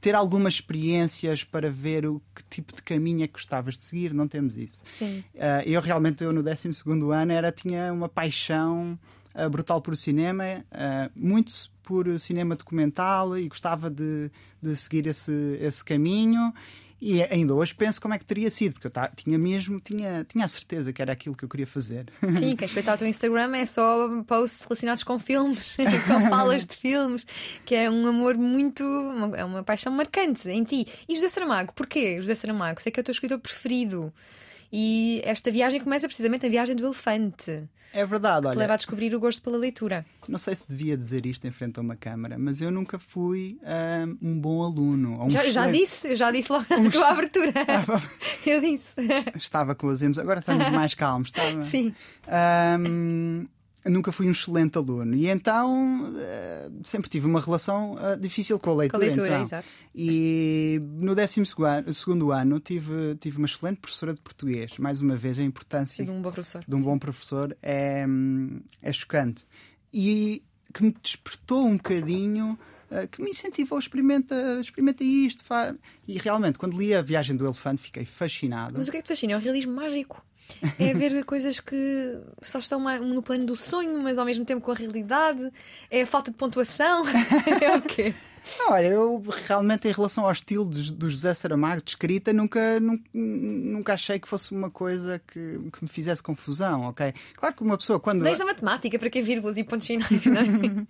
ter 0.00 0.14
algumas 0.14 0.54
experiências 0.54 1.42
para 1.42 1.70
ver 1.70 2.06
o 2.06 2.20
que 2.34 2.42
tipo 2.50 2.74
de 2.74 2.82
caminho 2.82 3.24
é 3.24 3.26
que 3.26 3.32
gostavas 3.32 3.76
de 3.76 3.84
seguir. 3.84 4.12
Não 4.12 4.28
temos 4.28 4.56
isso. 4.56 4.82
Sim. 4.84 5.24
Uh, 5.34 5.62
eu 5.64 5.80
realmente, 5.80 6.22
eu 6.22 6.32
no 6.32 6.42
12 6.42 6.68
ano, 7.12 7.32
era, 7.32 7.50
tinha 7.50 7.92
uma 7.92 8.08
paixão 8.08 8.98
uh, 9.34 9.50
brutal 9.50 9.80
por 9.80 9.94
o 9.94 9.96
cinema, 9.96 10.44
uh, 10.70 11.10
muito 11.16 11.52
por 11.82 12.18
cinema 12.20 12.54
documental 12.54 13.36
e 13.36 13.48
gostava 13.48 13.90
de, 13.90 14.30
de 14.62 14.76
seguir 14.76 15.06
esse, 15.06 15.58
esse 15.60 15.84
caminho. 15.84 16.52
E 17.04 17.20
ainda 17.24 17.52
hoje 17.52 17.74
penso 17.74 18.00
como 18.00 18.14
é 18.14 18.18
que 18.18 18.24
teria 18.24 18.48
sido, 18.48 18.74
porque 18.74 18.86
eu 18.86 18.92
tinha 19.16 19.36
mesmo, 19.36 19.80
tinha, 19.80 20.24
tinha 20.24 20.44
a 20.44 20.48
certeza 20.48 20.92
que 20.92 21.02
era 21.02 21.12
aquilo 21.12 21.34
que 21.34 21.44
eu 21.44 21.48
queria 21.48 21.66
fazer. 21.66 22.06
Sim, 22.38 22.54
quem 22.54 22.64
espreitar 22.64 22.94
o 22.94 22.98
teu 22.98 23.08
Instagram 23.08 23.56
é 23.56 23.66
só 23.66 24.22
posts 24.22 24.62
relacionados 24.62 25.02
com 25.02 25.18
filmes, 25.18 25.74
com 26.06 26.30
falas 26.30 26.64
de 26.64 26.76
filmes, 26.76 27.26
que 27.64 27.74
é 27.74 27.90
um 27.90 28.06
amor 28.06 28.36
muito. 28.36 28.84
É 29.36 29.44
uma 29.44 29.64
paixão 29.64 29.92
marcante 29.92 30.48
em 30.48 30.62
ti. 30.62 30.86
E 31.08 31.16
José 31.16 31.28
Saramago, 31.28 31.72
porquê 31.72 32.20
José 32.20 32.36
Saramago? 32.36 32.80
Sei 32.80 32.92
que 32.92 33.00
é 33.00 33.02
o 33.02 33.04
teu 33.04 33.10
escritor 33.10 33.40
preferido. 33.40 34.12
E 34.72 35.20
esta 35.24 35.50
viagem 35.52 35.80
começa 35.80 36.06
precisamente 36.06 36.46
a 36.46 36.48
viagem 36.48 36.74
do 36.74 36.86
elefante. 36.86 37.68
É 37.92 38.06
verdade, 38.06 38.42
que 38.42 38.48
olha. 38.48 38.58
leva 38.58 38.72
a 38.72 38.76
descobrir 38.76 39.14
o 39.14 39.20
gosto 39.20 39.42
pela 39.42 39.58
leitura. 39.58 40.06
Não 40.26 40.38
sei 40.38 40.54
se 40.54 40.66
devia 40.66 40.96
dizer 40.96 41.26
isto 41.26 41.46
em 41.46 41.50
frente 41.50 41.78
a 41.78 41.82
uma 41.82 41.94
câmara, 41.94 42.38
mas 42.38 42.62
eu 42.62 42.70
nunca 42.70 42.98
fui 42.98 43.58
hum, 43.62 44.18
um 44.22 44.40
bom 44.40 44.62
aluno. 44.62 45.22
um 45.22 45.28
Já, 45.28 45.44
já 45.44 45.70
disse, 45.70 46.16
já 46.16 46.30
disse 46.30 46.50
logo 46.50 46.64
na 46.70 46.90
tua 46.90 47.08
abertura. 47.08 47.52
eu 48.46 48.62
disse. 48.62 48.94
Estava 49.36 49.74
com 49.74 49.88
os 49.88 50.00
emos, 50.00 50.18
agora 50.18 50.40
estamos 50.40 50.70
mais 50.70 50.94
calmos. 50.94 51.28
Estava... 51.28 51.62
Sim. 51.64 51.94
Hum, 52.80 53.46
nunca 53.84 54.12
fui 54.12 54.26
um 54.26 54.30
excelente 54.30 54.78
aluno 54.78 55.14
e 55.14 55.26
então 55.28 56.12
eh, 56.16 56.70
sempre 56.82 57.10
tive 57.10 57.26
uma 57.26 57.40
relação 57.40 57.96
eh, 58.00 58.16
difícil 58.16 58.58
com 58.58 58.70
a 58.70 58.72
Com 58.72 58.78
a 58.78 58.82
leitura. 58.82 59.04
leitura, 59.04 59.26
então. 59.28 59.42
exato. 59.42 59.68
E 59.94 60.80
no 61.00 61.14
12 61.14 61.42
ano, 61.64 61.94
segundo 61.94 62.30
ano 62.32 62.60
tive, 62.60 63.16
tive 63.16 63.38
uma 63.38 63.46
excelente 63.46 63.78
professora 63.80 64.14
de 64.14 64.20
português. 64.20 64.78
Mais 64.78 65.00
uma 65.00 65.16
vez, 65.16 65.38
a 65.38 65.42
importância 65.42 66.04
De 66.04 66.10
um 66.10 66.22
bom 66.22 66.30
professor. 66.30 66.64
de 66.66 66.74
um 66.76 66.82
bom 66.82 66.98
professor 66.98 67.56
é, 67.62 68.06
hum, 68.08 68.60
é 68.80 68.92
chocante. 68.92 69.44
E 69.92 70.42
que 70.72 70.82
me 70.82 70.94
despertou 71.02 71.66
um 71.66 71.76
bocadinho, 71.76 72.58
eh, 72.90 73.06
que 73.06 73.22
me 73.22 73.30
incentivou 73.30 73.76
a 73.76 73.80
experimenta, 73.80 74.58
experimenta 74.60 75.04
isto. 75.04 75.44
fa-". 75.44 75.74
E 76.08 76.16
realmente, 76.18 76.58
quando 76.58 76.78
li 76.78 76.94
a 76.94 77.02
Viagem 77.02 77.36
do 77.36 77.44
Elefante, 77.44 77.82
fiquei 77.82 78.04
fascinado. 78.06 78.74
Mas 78.78 78.88
o 78.88 78.90
que 78.90 78.96
é 78.96 79.00
que 79.00 79.06
te 79.06 79.08
fascina? 79.08 79.34
É 79.34 79.36
o 79.36 79.40
realismo 79.40 79.74
mágico. 79.74 80.24
É 80.78 80.94
ver 80.94 81.24
coisas 81.24 81.58
que 81.60 82.20
só 82.40 82.58
estão 82.58 82.80
no 83.00 83.22
plano 83.22 83.44
do 83.44 83.56
sonho, 83.56 84.00
mas 84.02 84.18
ao 84.18 84.24
mesmo 84.24 84.44
tempo 84.44 84.60
com 84.60 84.70
a 84.70 84.74
realidade. 84.74 85.50
É 85.90 86.02
a 86.02 86.06
falta 86.06 86.30
de 86.30 86.36
pontuação. 86.36 87.04
É 87.60 87.76
o 87.76 87.82
quê? 87.82 88.14
Não, 88.58 88.72
Olha, 88.72 88.86
eu 88.86 89.22
realmente, 89.46 89.88
em 89.88 89.92
relação 89.92 90.24
ao 90.24 90.32
estilo 90.32 90.64
do, 90.64 90.92
do 90.92 91.10
José 91.10 91.32
Saramago 91.32 91.82
de 91.82 91.90
escrita, 91.90 92.32
nunca, 92.32 92.80
nunca, 92.80 93.04
nunca 93.14 93.94
achei 93.94 94.18
que 94.18 94.26
fosse 94.26 94.52
uma 94.52 94.70
coisa 94.70 95.20
que, 95.26 95.58
que 95.72 95.82
me 95.82 95.88
fizesse 95.88 96.22
confusão, 96.22 96.82
ok? 96.82 97.14
Claro 97.34 97.54
que 97.54 97.62
uma 97.62 97.78
pessoa, 97.78 98.00
quando. 98.00 98.22
Desde 98.22 98.42
a 98.42 98.46
matemática, 98.46 98.98
para 98.98 99.10
que 99.10 99.22
vírgulas 99.22 99.56
e 99.56 99.64
pontos 99.64 99.86
finais, 99.86 100.26
não 100.26 100.36
é? 100.36 100.86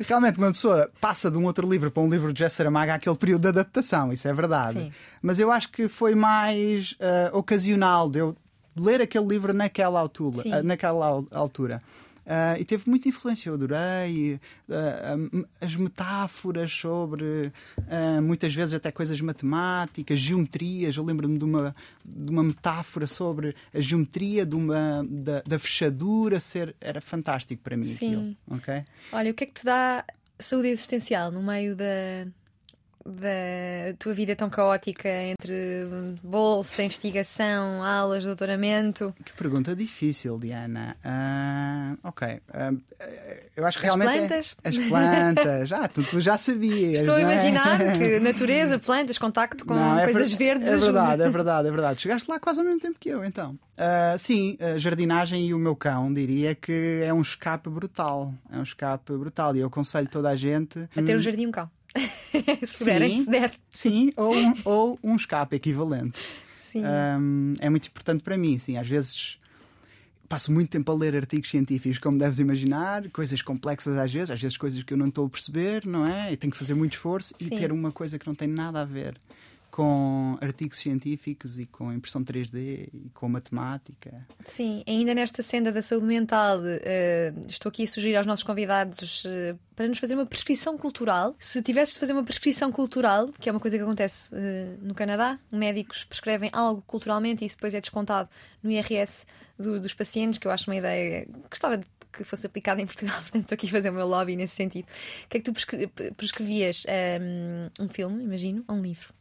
Realmente, 0.00 0.38
uma 0.38 0.50
pessoa 0.50 0.90
passa 1.00 1.30
de 1.30 1.36
um 1.36 1.44
outro 1.44 1.68
livro 1.68 1.90
para 1.90 2.02
um 2.02 2.08
livro 2.08 2.32
de 2.32 2.38
José 2.38 2.48
Saramago 2.48 2.92
há 2.92 2.94
aquele 2.94 3.16
período 3.16 3.42
de 3.42 3.48
adaptação, 3.48 4.12
isso 4.12 4.26
é 4.26 4.32
verdade. 4.32 4.80
Sim. 4.80 4.92
Mas 5.20 5.38
eu 5.38 5.52
acho 5.52 5.70
que 5.70 5.88
foi 5.88 6.14
mais 6.14 6.96
ah, 7.00 7.30
ocasional 7.32 8.08
de 8.08 8.20
eu 8.20 8.36
ler 8.82 9.00
aquele 9.02 9.26
livro 9.26 9.52
naquela 9.52 9.98
altura. 10.00 10.42
Sim. 10.42 10.52
ah, 10.52 10.62
naquela 10.62 11.06
al- 11.06 11.26
altura. 11.30 11.80
Ah, 12.30 12.58
e 12.60 12.64
teve 12.66 12.84
muita 12.90 13.08
influência, 13.08 13.48
eu 13.48 13.54
adorei 13.54 14.38
ah, 14.70 15.16
as 15.62 15.74
metáforas 15.76 16.70
sobre 16.74 17.50
ah, 17.88 18.20
muitas 18.20 18.54
vezes 18.54 18.74
até 18.74 18.90
coisas 18.92 19.18
matemáticas, 19.20 20.18
geometrias. 20.18 20.94
Eu 20.96 21.04
lembro-me 21.04 21.38
de 21.38 21.44
uma, 21.44 21.74
de 22.04 22.30
uma 22.30 22.42
metáfora 22.42 23.06
sobre 23.06 23.56
a 23.72 23.80
geometria 23.80 24.44
de 24.44 24.54
uma, 24.56 25.02
da, 25.08 25.40
da 25.46 25.58
fechadura 25.58 26.38
ser. 26.38 26.76
Era 26.80 27.00
fantástico 27.00 27.62
para 27.62 27.76
mim 27.78 27.84
Sim. 27.86 28.08
aquilo. 28.08 28.36
ok? 28.50 28.84
Olha, 29.12 29.30
o 29.30 29.34
que 29.34 29.44
é 29.44 29.46
que 29.46 29.54
te 29.60 29.64
dá 29.64 30.04
saúde 30.38 30.68
existencial 30.68 31.32
no 31.32 31.42
meio 31.42 31.74
da, 31.74 31.84
da 33.04 33.94
tua 33.98 34.12
vida 34.14 34.34
tão 34.36 34.50
caótica 34.50 35.08
entre 35.08 35.86
bolsa, 36.22 36.82
investigação, 36.82 37.82
aulas, 37.82 38.24
doutoramento? 38.24 39.14
Que 39.24 39.32
pergunta 39.32 39.74
difícil, 39.74 40.38
Diana. 40.38 40.96
Ah, 41.04 41.96
ok. 42.02 42.40
Ah, 42.52 42.72
eu 43.56 43.66
acho 43.66 43.78
que 43.78 43.86
As 43.86 43.94
realmente. 43.94 44.10
é- 44.10 44.18
plantas? 44.28 44.56
As 44.62 44.78
plantas. 44.78 45.72
Ah, 45.72 45.88
tu, 45.88 46.02
tu 46.02 46.20
já 46.20 46.36
sabias. 46.38 46.96
Estou 47.02 47.14
a 47.14 47.20
é? 47.20 47.22
imaginar 47.22 47.78
que 47.98 48.18
natureza, 48.20 48.78
plantas, 48.78 49.18
contacto 49.18 49.64
com 49.64 49.74
Não, 49.74 49.98
é 49.98 50.04
coisas 50.04 50.32
ver- 50.32 50.58
verdes 50.58 50.68
É 50.68 50.76
verdade, 50.76 51.08
ajuda. 51.22 51.24
é 51.26 51.30
verdade, 51.30 51.68
é 51.68 51.70
verdade. 51.70 52.00
Chegaste 52.02 52.30
lá 52.30 52.38
quase 52.38 52.60
ao 52.60 52.64
mesmo 52.66 52.80
tempo 52.80 52.98
que 52.98 53.08
eu, 53.08 53.24
então. 53.24 53.58
Ah, 53.76 54.16
sim, 54.18 54.56
a 54.60 54.76
jardinagem 54.78 55.46
e 55.46 55.54
o 55.54 55.58
meu 55.58 55.74
cão 55.76 56.12
diria 56.12 56.54
que 56.54 57.00
é 57.04 57.12
um 57.14 57.20
escape 57.20 57.70
brutal. 57.70 58.34
É 58.52 58.56
um 58.58 58.62
escape 58.62 59.12
brutal. 59.16 59.54
E 59.56 59.60
eu 59.60 59.68
aconselho 59.68 60.08
toda 60.08 60.28
a 60.30 60.36
gente. 60.36 60.78
A 60.96 61.02
ter 61.02 61.16
um 61.16 61.20
jardim 61.20 61.42
e 61.42 61.46
um 61.46 61.50
cão. 61.52 61.70
se 62.66 62.78
puderem, 62.78 63.16
Sim. 63.16 63.22
se 63.24 63.30
der. 63.30 63.52
Sim, 63.72 64.12
ou 64.16 64.34
um, 64.34 64.54
ou 64.64 64.98
um 65.02 65.16
escape 65.16 65.56
equivalente. 65.56 66.20
Sim. 66.54 66.82
Um, 66.84 67.54
é 67.60 67.70
muito 67.70 67.88
importante 67.88 68.22
para 68.22 68.36
mim, 68.36 68.58
sim. 68.58 68.76
Às 68.76 68.88
vezes 68.88 69.38
passo 70.28 70.52
muito 70.52 70.68
tempo 70.68 70.92
a 70.92 70.94
ler 70.94 71.16
artigos 71.16 71.48
científicos, 71.48 71.98
como 71.98 72.18
deves 72.18 72.38
imaginar, 72.38 73.08
coisas 73.10 73.40
complexas 73.40 73.96
às 73.96 74.12
vezes, 74.12 74.30
às 74.30 74.40
vezes 74.40 74.56
coisas 74.58 74.82
que 74.82 74.92
eu 74.92 74.98
não 74.98 75.08
estou 75.08 75.26
a 75.26 75.30
perceber, 75.30 75.86
não 75.86 76.04
é? 76.04 76.32
E 76.32 76.36
tenho 76.36 76.50
que 76.50 76.58
fazer 76.58 76.74
muito 76.74 76.92
esforço 76.92 77.34
e 77.40 77.44
Sim. 77.44 77.56
ter 77.56 77.72
uma 77.72 77.90
coisa 77.90 78.18
que 78.18 78.26
não 78.26 78.34
tem 78.34 78.46
nada 78.46 78.82
a 78.82 78.84
ver 78.84 79.16
com 79.78 80.36
artigos 80.40 80.78
científicos 80.78 81.56
e 81.56 81.64
com 81.64 81.92
impressão 81.92 82.20
3D 82.24 82.88
e 82.92 83.10
com 83.14 83.28
matemática. 83.28 84.26
Sim, 84.44 84.82
ainda 84.88 85.14
nesta 85.14 85.40
senda 85.40 85.70
da 85.70 85.80
saúde 85.80 86.04
mental, 86.04 86.58
eh, 86.64 87.32
estou 87.46 87.70
aqui 87.70 87.84
a 87.84 87.86
sugerir 87.86 88.16
aos 88.16 88.26
nossos 88.26 88.42
convidados 88.42 89.22
eh, 89.24 89.54
para 89.76 89.86
nos 89.86 89.98
fazer 90.00 90.14
uma 90.16 90.26
prescrição 90.26 90.76
cultural. 90.76 91.36
Se 91.38 91.62
tivesses 91.62 91.94
de 91.94 92.00
fazer 92.00 92.12
uma 92.12 92.24
prescrição 92.24 92.72
cultural, 92.72 93.28
que 93.38 93.48
é 93.48 93.52
uma 93.52 93.60
coisa 93.60 93.76
que 93.76 93.82
acontece 93.84 94.34
eh, 94.34 94.74
no 94.82 94.96
Canadá, 94.96 95.38
médicos 95.52 96.02
prescrevem 96.02 96.50
algo 96.52 96.82
culturalmente 96.84 97.44
e 97.44 97.46
isso 97.46 97.54
depois 97.54 97.72
é 97.72 97.80
descontado 97.80 98.28
no 98.60 98.72
IRS 98.72 99.24
do- 99.56 99.78
dos 99.78 99.94
pacientes, 99.94 100.40
que 100.40 100.48
eu 100.48 100.50
acho 100.50 100.68
uma 100.68 100.74
ideia 100.76 101.24
que 101.24 101.32
gostava 101.48 101.78
de 101.78 101.86
que 102.12 102.24
fosse 102.24 102.44
aplicada 102.48 102.82
em 102.82 102.86
Portugal, 102.86 103.20
portanto 103.22 103.42
estou 103.42 103.54
aqui 103.54 103.66
a 103.68 103.70
fazer 103.70 103.90
o 103.90 103.92
meu 103.92 104.08
lobby 104.08 104.34
nesse 104.34 104.56
sentido. 104.56 104.86
O 105.24 105.28
que 105.28 105.36
é 105.36 105.40
que 105.40 105.44
tu 105.44 105.52
prescre- 105.52 105.86
prescrevias? 106.16 106.82
Eh, 106.88 107.20
um 107.78 107.88
filme, 107.88 108.24
imagino, 108.24 108.64
ou 108.66 108.74
um 108.74 108.82
livro? 108.82 109.16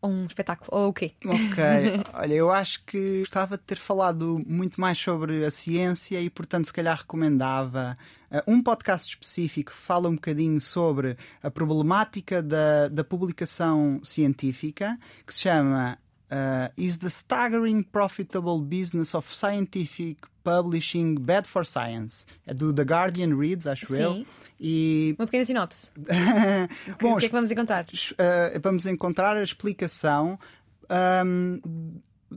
Ou 0.00 0.10
um 0.10 0.26
espetáculo? 0.26 0.68
Ou 0.70 0.88
o 0.88 0.92
quê? 0.92 1.12
Ok, 1.24 1.64
olha, 2.14 2.34
eu 2.34 2.50
acho 2.50 2.84
que 2.84 3.20
gostava 3.20 3.56
de 3.56 3.62
ter 3.62 3.78
falado 3.78 4.40
muito 4.46 4.80
mais 4.80 4.98
sobre 4.98 5.44
a 5.44 5.50
ciência 5.50 6.20
e, 6.20 6.30
portanto, 6.30 6.66
se 6.66 6.72
calhar 6.72 6.96
recomendava 6.96 7.96
uh, 8.30 8.50
um 8.50 8.62
podcast 8.62 9.10
específico 9.10 9.72
que 9.72 9.76
fala 9.76 10.08
um 10.08 10.14
bocadinho 10.14 10.60
sobre 10.60 11.16
a 11.42 11.50
problemática 11.50 12.42
da, 12.42 12.88
da 12.88 13.02
publicação 13.02 14.00
científica, 14.04 14.98
que 15.26 15.34
se 15.34 15.40
chama 15.42 15.98
uh, 16.30 16.72
Is 16.76 16.98
the 16.98 17.10
Staggering 17.10 17.84
Profitable 17.84 18.58
Business 18.58 19.14
of 19.14 19.32
Scientific 19.34 20.18
Publishing 20.42 21.16
Bad 21.16 21.46
for 21.46 21.64
Science? 21.64 22.26
É 22.46 22.54
do 22.54 22.72
The 22.72 22.84
Guardian 22.84 23.36
Reads, 23.36 23.66
acho 23.66 23.94
eu. 23.94 24.14
Sim. 24.14 24.26
E. 24.58 25.14
Uma 25.18 25.26
pequena 25.26 25.44
sinopse. 25.44 25.90
O 25.96 26.96
que, 26.96 27.04
Bom, 27.04 27.14
o 27.14 27.18
que 27.18 27.26
é 27.26 27.28
que 27.28 27.34
vamos 27.34 27.50
encontrar? 27.50 27.84
uh, 27.84 28.60
vamos 28.62 28.86
encontrar 28.86 29.36
a 29.36 29.42
explicação 29.42 30.38
um, 31.24 31.60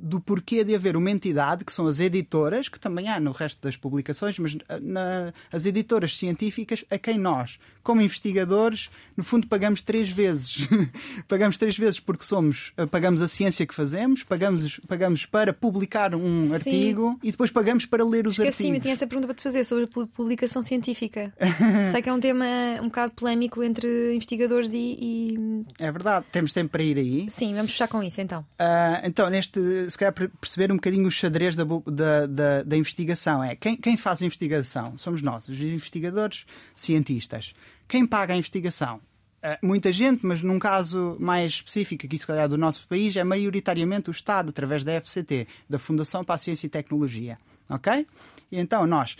do 0.09 0.19
porquê 0.19 0.63
de 0.63 0.75
haver 0.75 0.97
uma 0.97 1.09
entidade, 1.11 1.63
que 1.63 1.71
são 1.71 1.87
as 1.87 1.99
editoras, 1.99 2.67
que 2.67 2.79
também 2.79 3.07
há 3.07 3.19
no 3.19 3.31
resto 3.31 3.61
das 3.61 3.75
publicações, 3.77 4.37
mas 4.39 4.53
uh, 4.55 4.59
na- 4.81 5.31
as 5.51 5.65
editoras 5.65 6.17
científicas, 6.17 6.83
a 6.89 6.97
quem 6.97 7.17
nós, 7.17 7.59
como 7.83 8.01
investigadores, 8.01 8.89
no 9.15 9.23
fundo 9.23 9.47
pagamos 9.47 9.81
três 9.81 10.09
vezes. 10.11 10.67
pagamos 11.27 11.57
três 11.57 11.77
vezes 11.77 11.99
porque 11.99 12.23
somos, 12.25 12.71
uh, 12.77 12.87
pagamos 12.87 13.21
a 13.21 13.27
ciência 13.27 13.65
que 13.65 13.73
fazemos, 13.73 14.23
pagamos, 14.23 14.79
pagamos 14.87 15.25
para 15.25 15.53
publicar 15.53 16.13
um 16.15 16.41
Sim. 16.43 16.53
artigo 16.55 17.19
e 17.23 17.31
depois 17.31 17.51
pagamos 17.51 17.85
para 17.85 18.03
ler 18.03 18.27
os 18.27 18.33
Esqueci-me, 18.39 18.69
artigos. 18.69 18.81
tinha 18.83 18.93
essa 18.93 19.07
pergunta 19.07 19.27
para 19.27 19.35
te 19.35 19.43
fazer 19.43 19.63
sobre 19.63 19.87
publicação 19.87 20.61
científica. 20.63 21.33
Sei 21.91 22.01
que 22.01 22.09
é 22.09 22.13
um 22.13 22.19
tema 22.19 22.45
um 22.81 22.85
bocado 22.85 23.13
polémico 23.13 23.63
entre 23.63 24.15
investigadores 24.15 24.71
e, 24.73 24.77
e- 24.99 25.65
É 25.79 25.91
verdade, 25.91 26.25
temos 26.31 26.53
tempo 26.53 26.71
para 26.71 26.83
ir 26.83 26.97
aí. 26.97 27.29
Sim, 27.29 27.53
vamos 27.53 27.71
fechar 27.71 27.87
com 27.87 28.01
isso 28.03 28.19
então. 28.21 28.45
Ah, 28.57 29.01
então, 29.03 29.29
neste, 29.29 29.59
calhar 29.99 30.13
per- 30.13 30.29
perceber 30.41 30.71
um 30.71 30.75
bocadinho 30.75 31.07
o 31.07 31.11
xadrez 31.11 31.55
da, 31.55 31.63
da, 31.63 32.25
da, 32.25 32.63
da 32.63 32.77
investigação 32.77 33.43
é 33.43 33.55
quem, 33.55 33.75
quem 33.77 33.95
faz 33.97 34.21
a 34.21 34.25
investigação? 34.25 34.97
Somos 34.97 35.21
nós, 35.21 35.47
os 35.47 35.59
investigadores 35.59 36.45
cientistas. 36.75 37.53
Quem 37.87 38.05
paga 38.05 38.33
a 38.33 38.37
investigação? 38.37 39.01
Ah, 39.41 39.57
muita 39.61 39.91
gente, 39.91 40.25
mas 40.25 40.41
num 40.41 40.59
caso 40.59 41.15
mais 41.19 41.53
específico, 41.53 42.05
aqui 42.05 42.17
se 42.17 42.27
calhar 42.27 42.47
do 42.49 42.57
nosso 42.57 42.85
país, 42.87 43.15
é 43.15 43.23
maioritariamente 43.23 44.09
o 44.09 44.11
Estado, 44.11 44.49
através 44.49 44.83
da 44.83 44.99
FCT, 44.99 45.47
da 45.69 45.79
Fundação 45.79 46.23
para 46.23 46.35
a 46.35 46.37
Ciência 46.37 46.67
e 46.67 46.69
Tecnologia. 46.69 47.37
Ok? 47.69 48.05
E 48.51 48.57
então 48.59 48.85
nós 48.85 49.15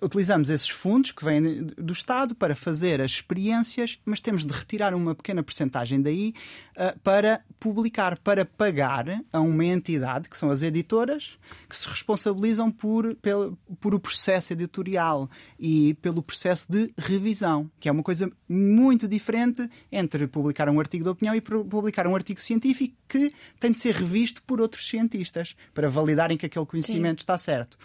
utilizamos 0.00 0.50
esses 0.50 0.68
fundos 0.68 1.12
que 1.12 1.24
vêm 1.24 1.64
do 1.76 1.92
Estado 1.92 2.34
para 2.34 2.54
fazer 2.54 3.00
as 3.00 3.12
experiências, 3.12 3.98
mas 4.04 4.20
temos 4.20 4.44
de 4.44 4.52
retirar 4.52 4.94
uma 4.94 5.14
pequena 5.14 5.42
porcentagem 5.42 6.00
daí 6.00 6.34
ah, 6.76 6.94
para 7.02 7.40
publicar, 7.58 8.18
para 8.18 8.44
pagar 8.44 9.22
a 9.32 9.40
uma 9.40 9.64
entidade, 9.64 10.28
que 10.28 10.36
são 10.36 10.50
as 10.50 10.62
editoras, 10.62 11.36
que 11.68 11.76
se 11.76 11.88
responsabilizam 11.88 12.70
por, 12.70 13.14
pelo, 13.16 13.58
por 13.80 13.94
o 13.94 14.00
processo 14.00 14.52
editorial 14.52 15.28
e 15.58 15.94
pelo 15.94 16.22
processo 16.22 16.70
de 16.70 16.92
revisão, 16.96 17.70
que 17.80 17.88
é 17.88 17.92
uma 17.92 18.02
coisa 18.02 18.30
muito 18.48 19.08
diferente 19.08 19.68
entre 19.90 20.26
publicar 20.26 20.68
um 20.68 20.78
artigo 20.78 21.04
de 21.04 21.10
opinião 21.10 21.34
e 21.34 21.40
pu- 21.40 21.64
publicar 21.64 22.06
um 22.06 22.14
artigo 22.14 22.40
científico 22.40 22.94
que 23.08 23.32
tem 23.58 23.72
de 23.72 23.78
ser 23.78 23.94
revisto 23.94 24.42
por 24.42 24.60
outros 24.60 24.88
cientistas 24.88 25.56
para 25.74 25.88
validarem 25.88 26.36
que 26.36 26.46
aquele 26.46 26.66
conhecimento 26.66 27.18
está 27.20 27.36
certo. 27.36 27.76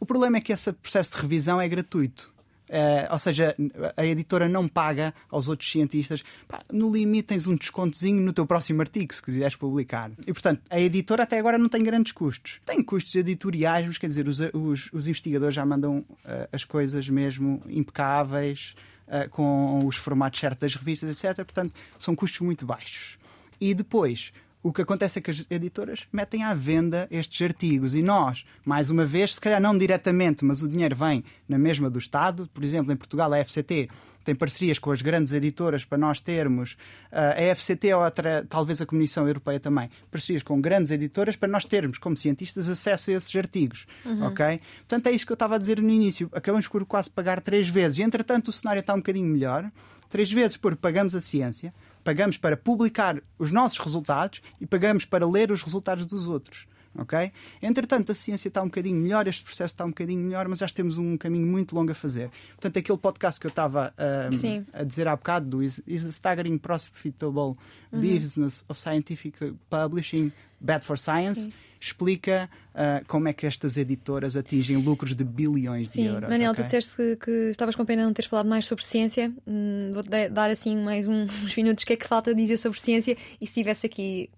O 0.00 0.06
problema 0.06 0.38
é 0.38 0.40
que 0.40 0.52
esse 0.52 0.72
processo 0.72 1.10
de 1.12 1.22
revisão 1.22 1.60
é 1.60 1.68
gratuito. 1.68 2.32
Uh, 2.68 3.10
ou 3.10 3.18
seja, 3.18 3.56
a 3.96 4.04
editora 4.04 4.46
não 4.46 4.68
paga 4.68 5.14
aos 5.30 5.48
outros 5.48 5.70
cientistas. 5.70 6.22
Pá, 6.46 6.60
no 6.70 6.90
limite, 6.92 7.28
tens 7.28 7.46
um 7.46 7.56
descontozinho 7.56 8.20
no 8.20 8.32
teu 8.32 8.46
próximo 8.46 8.82
artigo, 8.82 9.14
se 9.14 9.22
quiseres 9.22 9.56
publicar. 9.56 10.10
E, 10.26 10.32
portanto, 10.32 10.60
a 10.68 10.78
editora 10.78 11.22
até 11.22 11.38
agora 11.38 11.56
não 11.56 11.68
tem 11.68 11.82
grandes 11.82 12.12
custos. 12.12 12.60
Tem 12.66 12.82
custos 12.82 13.14
editoriais, 13.14 13.86
mas 13.86 13.96
quer 13.96 14.08
dizer, 14.08 14.28
os, 14.28 14.38
os, 14.52 14.90
os 14.92 15.06
investigadores 15.06 15.54
já 15.54 15.64
mandam 15.64 15.98
uh, 15.98 16.48
as 16.52 16.64
coisas 16.64 17.08
mesmo 17.08 17.62
impecáveis, 17.68 18.74
uh, 19.06 19.28
com 19.30 19.86
os 19.86 19.96
formatos 19.96 20.38
certos 20.38 20.60
das 20.60 20.74
revistas, 20.74 21.24
etc. 21.24 21.36
Portanto, 21.36 21.74
são 21.98 22.14
custos 22.14 22.40
muito 22.40 22.66
baixos. 22.66 23.16
E 23.58 23.72
depois, 23.72 24.30
o 24.62 24.72
que 24.72 24.82
acontece 24.82 25.18
é 25.18 25.22
que 25.22 25.30
as 25.30 25.46
editoras 25.50 26.06
metem 26.12 26.42
à 26.42 26.52
venda 26.52 27.06
estes 27.10 27.40
artigos 27.42 27.94
e 27.94 28.02
nós, 28.02 28.44
mais 28.64 28.90
uma 28.90 29.04
vez, 29.04 29.34
se 29.34 29.40
calhar 29.40 29.60
não 29.60 29.76
diretamente, 29.76 30.44
mas 30.44 30.62
o 30.62 30.68
dinheiro 30.68 30.96
vem 30.96 31.24
na 31.48 31.56
mesma 31.56 31.88
do 31.88 31.98
Estado. 31.98 32.48
Por 32.52 32.64
exemplo, 32.64 32.92
em 32.92 32.96
Portugal, 32.96 33.32
a 33.32 33.44
FCT 33.44 33.88
tem 34.24 34.34
parcerias 34.34 34.78
com 34.78 34.90
as 34.90 35.00
grandes 35.00 35.32
editoras 35.32 35.84
para 35.84 35.96
nós 35.96 36.20
termos, 36.20 36.72
uh, 37.10 37.50
a 37.50 37.54
FCT 37.54 37.94
ou 37.94 38.04
outra, 38.04 38.44
talvez 38.46 38.78
a 38.80 38.84
Comissão 38.84 39.26
Europeia 39.26 39.58
também, 39.58 39.88
parcerias 40.10 40.42
com 40.42 40.60
grandes 40.60 40.90
editoras 40.92 41.34
para 41.34 41.48
nós 41.48 41.64
termos, 41.64 41.96
como 41.96 42.14
cientistas, 42.14 42.68
acesso 42.68 43.10
a 43.10 43.14
esses 43.14 43.34
artigos. 43.34 43.86
Uhum. 44.04 44.26
Ok? 44.26 44.60
Portanto, 44.80 45.06
é 45.06 45.12
isso 45.12 45.24
que 45.24 45.32
eu 45.32 45.34
estava 45.34 45.54
a 45.54 45.58
dizer 45.58 45.80
no 45.80 45.88
início. 45.88 46.28
Acabamos 46.32 46.68
por 46.68 46.84
quase 46.84 47.08
pagar 47.08 47.40
três 47.40 47.70
vezes. 47.70 47.98
E, 47.98 48.02
entretanto, 48.02 48.48
o 48.48 48.52
cenário 48.52 48.80
está 48.80 48.92
um 48.92 48.98
bocadinho 48.98 49.26
melhor. 49.26 49.70
Três 50.10 50.30
vezes 50.30 50.56
porque 50.56 50.78
pagamos 50.80 51.14
a 51.14 51.20
ciência 51.20 51.72
pagamos 52.04 52.36
para 52.36 52.56
publicar 52.56 53.20
os 53.38 53.52
nossos 53.52 53.78
resultados 53.78 54.40
e 54.60 54.66
pagamos 54.66 55.04
para 55.04 55.26
ler 55.26 55.50
os 55.50 55.62
resultados 55.62 56.06
dos 56.06 56.28
outros. 56.28 56.66
ok? 56.96 57.30
Entretanto, 57.62 58.12
a 58.12 58.14
ciência 58.14 58.48
está 58.48 58.62
um 58.62 58.66
bocadinho 58.66 58.96
melhor, 59.00 59.26
este 59.26 59.44
processo 59.44 59.74
está 59.74 59.84
um 59.84 59.88
bocadinho 59.88 60.22
melhor, 60.22 60.48
mas 60.48 60.58
já 60.58 60.68
temos 60.68 60.98
um 60.98 61.16
caminho 61.16 61.46
muito 61.46 61.74
longo 61.74 61.92
a 61.92 61.94
fazer. 61.94 62.30
Portanto, 62.50 62.78
aquele 62.78 62.98
podcast 62.98 63.40
que 63.40 63.46
eu 63.46 63.50
estava 63.50 63.94
um, 63.98 64.64
a 64.72 64.82
dizer 64.84 65.06
há 65.06 65.14
bocado 65.14 65.46
do 65.46 65.62
Is, 65.62 65.80
Is 65.86 66.02
the 66.02 66.10
Staggering 66.10 66.58
Profitable 66.58 67.54
uhum. 67.92 68.00
Business 68.00 68.64
of 68.68 68.80
Scientific 68.80 69.54
Publishing 69.70 70.32
Bad 70.60 70.84
for 70.84 70.98
Science? 70.98 71.42
Sim 71.42 71.52
explica 71.80 72.50
uh, 72.74 73.04
como 73.06 73.28
é 73.28 73.32
que 73.32 73.46
estas 73.46 73.76
editoras 73.76 74.36
atingem 74.36 74.76
lucros 74.76 75.14
de 75.14 75.24
bilhões 75.24 75.90
Sim, 75.90 76.02
de 76.02 76.08
euros. 76.08 76.28
Manel, 76.28 76.50
okay? 76.50 76.62
tu 76.62 76.64
disseste 76.64 76.96
que, 76.96 77.16
que, 77.16 77.30
estavas 77.50 77.76
com 77.76 77.84
pena 77.84 78.04
não 78.04 78.12
teres 78.12 78.28
falado 78.28 78.48
mais 78.48 78.64
sobre 78.64 78.84
ciência. 78.84 79.32
Hum, 79.46 79.90
vou 79.92 80.02
dar 80.02 80.50
assim 80.50 80.76
mais 80.76 81.06
um, 81.06 81.22
uns 81.44 81.56
minutos. 81.56 81.84
O 81.84 81.86
que 81.86 81.92
é 81.92 81.96
que 81.96 82.06
falta 82.06 82.34
dizer 82.34 82.56
sobre 82.56 82.80
ciência? 82.80 83.16
E 83.40 83.46
se 83.46 83.52
estivesse 83.52 83.86
aqui 83.86 84.30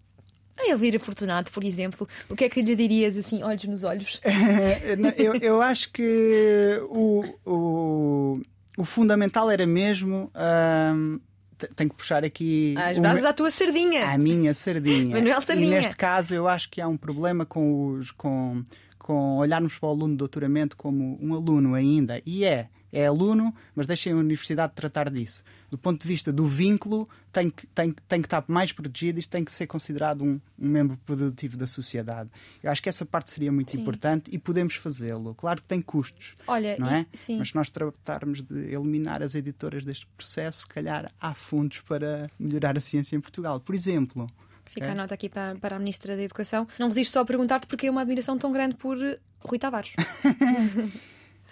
a 0.59 0.71
Elvira 0.71 0.99
Fortunato, 0.99 1.51
por 1.51 1.65
exemplo, 1.65 2.07
o 2.29 2.37
que 2.37 2.45
é 2.45 2.49
que 2.49 2.61
lhe 2.61 2.77
dirias 2.77 3.17
assim, 3.17 3.43
olhos 3.43 3.65
nos 3.65 3.83
olhos? 3.83 4.21
eu, 5.17 5.35
eu 5.37 5.63
acho 5.63 5.91
que 5.91 6.81
o, 6.91 7.25
o, 7.47 8.43
o 8.77 8.85
fundamental 8.85 9.51
era 9.51 9.67
mesmo. 9.67 10.31
Uh, 10.35 11.21
tenho 11.69 11.91
que 11.91 11.97
puxar 11.97 12.25
aqui. 12.25 12.75
Às 12.77 12.99
brasas 12.99 13.25
à 13.25 13.33
tua 13.33 13.51
sardinha. 13.51 14.07
À 14.07 14.19
minha 14.19 14.55
sardinha. 14.55 15.15
Manuel 15.17 15.43
Sardinha. 15.43 15.69
E 15.69 15.71
neste 15.71 15.97
caso 15.97 16.35
eu 16.35 16.49
acho 16.49 16.71
que 16.71 16.81
há 16.81 16.89
um 16.89 16.97
problema 16.97 17.45
com 17.45 17.89
os. 17.89 18.11
Com, 18.11 18.65
com 18.99 19.39
olharmos 19.39 19.77
para 19.79 19.89
o 19.89 19.91
aluno 19.91 20.15
de 20.15 20.19
doutoramento 20.19 20.77
como 20.77 21.19
um 21.21 21.35
aluno 21.35 21.75
ainda. 21.75 22.23
E 22.25 22.45
é 22.45 22.69
é 22.93 23.07
aluno, 23.07 23.55
mas 23.75 23.87
deixem 23.87 24.13
a 24.13 24.17
universidade 24.17 24.73
tratar 24.75 25.11
disso. 25.11 25.43
Do 25.71 25.79
ponto 25.79 26.03
de 26.03 26.09
vista 26.09 26.33
do 26.33 26.47
vínculo, 26.47 27.09
tem 27.33 27.49
que, 27.49 27.67
tem, 27.69 27.95
tem 28.09 28.21
que 28.21 28.27
estar 28.27 28.45
mais 28.49 28.73
protegido 28.73 29.21
e 29.21 29.23
tem 29.23 29.45
que 29.45 29.53
ser 29.53 29.67
considerado 29.67 30.25
um, 30.25 30.41
um 30.59 30.69
membro 30.69 30.97
produtivo 31.07 31.57
da 31.57 31.67
sociedade. 31.67 32.29
Eu 32.63 32.71
acho 32.71 32.83
que 32.83 32.89
essa 32.89 33.07
parte 33.07 33.31
seria 33.31 33.53
muito 33.53 33.71
sim. 33.71 33.81
importante 33.81 34.31
e 34.33 34.39
podemos 34.39 34.75
fazê-lo. 34.75 35.35
Claro 35.35 35.63
que 35.63 35.69
tem 35.69 35.81
custos, 35.81 36.35
Olha, 36.47 36.77
não 36.79 36.89
é? 36.89 37.07
Mas 37.39 37.49
se 37.49 37.55
nós 37.55 37.71
tratarmos 37.71 38.43
de 38.43 38.75
eliminar 38.75 39.23
as 39.23 39.35
editoras 39.35 39.85
deste 39.85 40.07
processo, 40.09 40.63
se 40.63 40.69
calhar 40.69 41.13
há 41.21 41.35
fundos 41.35 41.81
para 41.81 42.29
melhorar 42.39 42.77
a 42.77 42.81
ciência 42.81 43.15
em 43.15 43.21
Portugal. 43.21 43.61
Por 43.61 43.75
exemplo. 43.75 44.27
Fica 44.67 44.93
a 44.93 44.95
nota 44.95 45.15
aqui 45.15 45.29
para, 45.29 45.57
para 45.57 45.77
a 45.77 45.79
Ministra 45.79 46.17
da 46.17 46.23
Educação. 46.23 46.67
Não 46.79 46.89
resisto 46.89 47.13
só 47.13 47.21
a 47.21 47.25
perguntar-te 47.25 47.67
porque 47.67 47.87
é 47.87 47.91
uma 47.91 48.03
admiração 48.03 48.39
tão 48.39 48.53
grande 48.53 48.77
por 48.77 48.97
Rui 49.41 49.59
Tavares. 49.59 49.95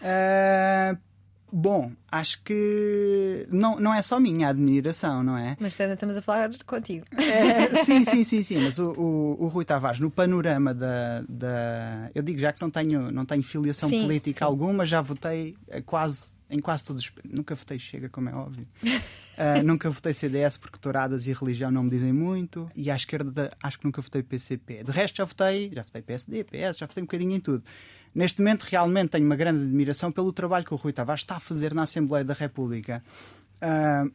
uh, 0.02 0.98
Bom, 1.50 1.92
acho 2.10 2.42
que 2.42 3.46
não, 3.50 3.76
não 3.80 3.94
é 3.94 4.02
só 4.02 4.20
minha 4.20 4.48
admiração, 4.48 5.22
não 5.22 5.36
é? 5.36 5.56
Mas 5.58 5.78
estamos 5.78 6.16
a 6.16 6.22
falar 6.22 6.50
contigo. 6.66 7.06
É, 7.16 7.84
sim, 7.84 8.04
sim, 8.04 8.24
sim, 8.24 8.42
sim. 8.42 8.58
Mas 8.58 8.78
o, 8.78 8.90
o, 8.92 9.44
o, 9.44 9.48
Rui 9.48 9.64
Tavares, 9.64 9.98
no 9.98 10.10
panorama 10.10 10.74
da, 10.74 11.24
da. 11.28 12.10
Eu 12.14 12.22
digo 12.22 12.38
já 12.38 12.52
que 12.52 12.60
não 12.60 12.70
tenho, 12.70 13.10
não 13.10 13.24
tenho 13.24 13.42
filiação 13.42 13.88
sim, 13.88 14.02
política 14.02 14.38
sim. 14.38 14.44
alguma, 14.44 14.84
já 14.84 15.00
votei 15.00 15.56
quase, 15.86 16.36
em 16.50 16.60
quase 16.60 16.84
todos 16.84 17.02
os. 17.02 17.12
Nunca 17.24 17.54
votei 17.54 17.78
Chega, 17.78 18.08
como 18.08 18.28
é 18.28 18.34
óbvio. 18.34 18.66
uh, 18.84 19.62
nunca 19.64 19.90
votei 19.90 20.12
CDS 20.12 20.58
porque 20.58 20.78
touradas 20.78 21.26
e 21.26 21.32
religião 21.32 21.70
não 21.70 21.82
me 21.82 21.90
dizem 21.90 22.12
muito. 22.12 22.68
E 22.76 22.90
à 22.90 22.96
esquerda, 22.96 23.50
acho 23.62 23.78
que 23.78 23.84
nunca 23.86 24.02
votei 24.02 24.22
PCP. 24.22 24.84
De 24.84 24.90
resto, 24.90 25.16
já 25.16 25.24
votei, 25.24 25.70
já 25.74 25.82
votei 25.82 26.02
PSD, 26.02 26.44
PS, 26.44 26.78
já 26.78 26.86
votei 26.86 27.02
um 27.02 27.06
bocadinho 27.06 27.34
em 27.34 27.40
tudo. 27.40 27.64
Neste 28.14 28.40
momento, 28.40 28.64
realmente 28.64 29.10
tenho 29.10 29.24
uma 29.24 29.36
grande 29.36 29.62
admiração 29.62 30.10
pelo 30.10 30.32
trabalho 30.32 30.64
que 30.64 30.74
o 30.74 30.76
Rui 30.76 30.92
Tavares 30.92 31.22
está 31.22 31.36
a 31.36 31.40
fazer 31.40 31.74
na 31.74 31.82
Assembleia 31.82 32.24
da 32.24 32.34
República. 32.34 33.02
Uh, 33.62 34.10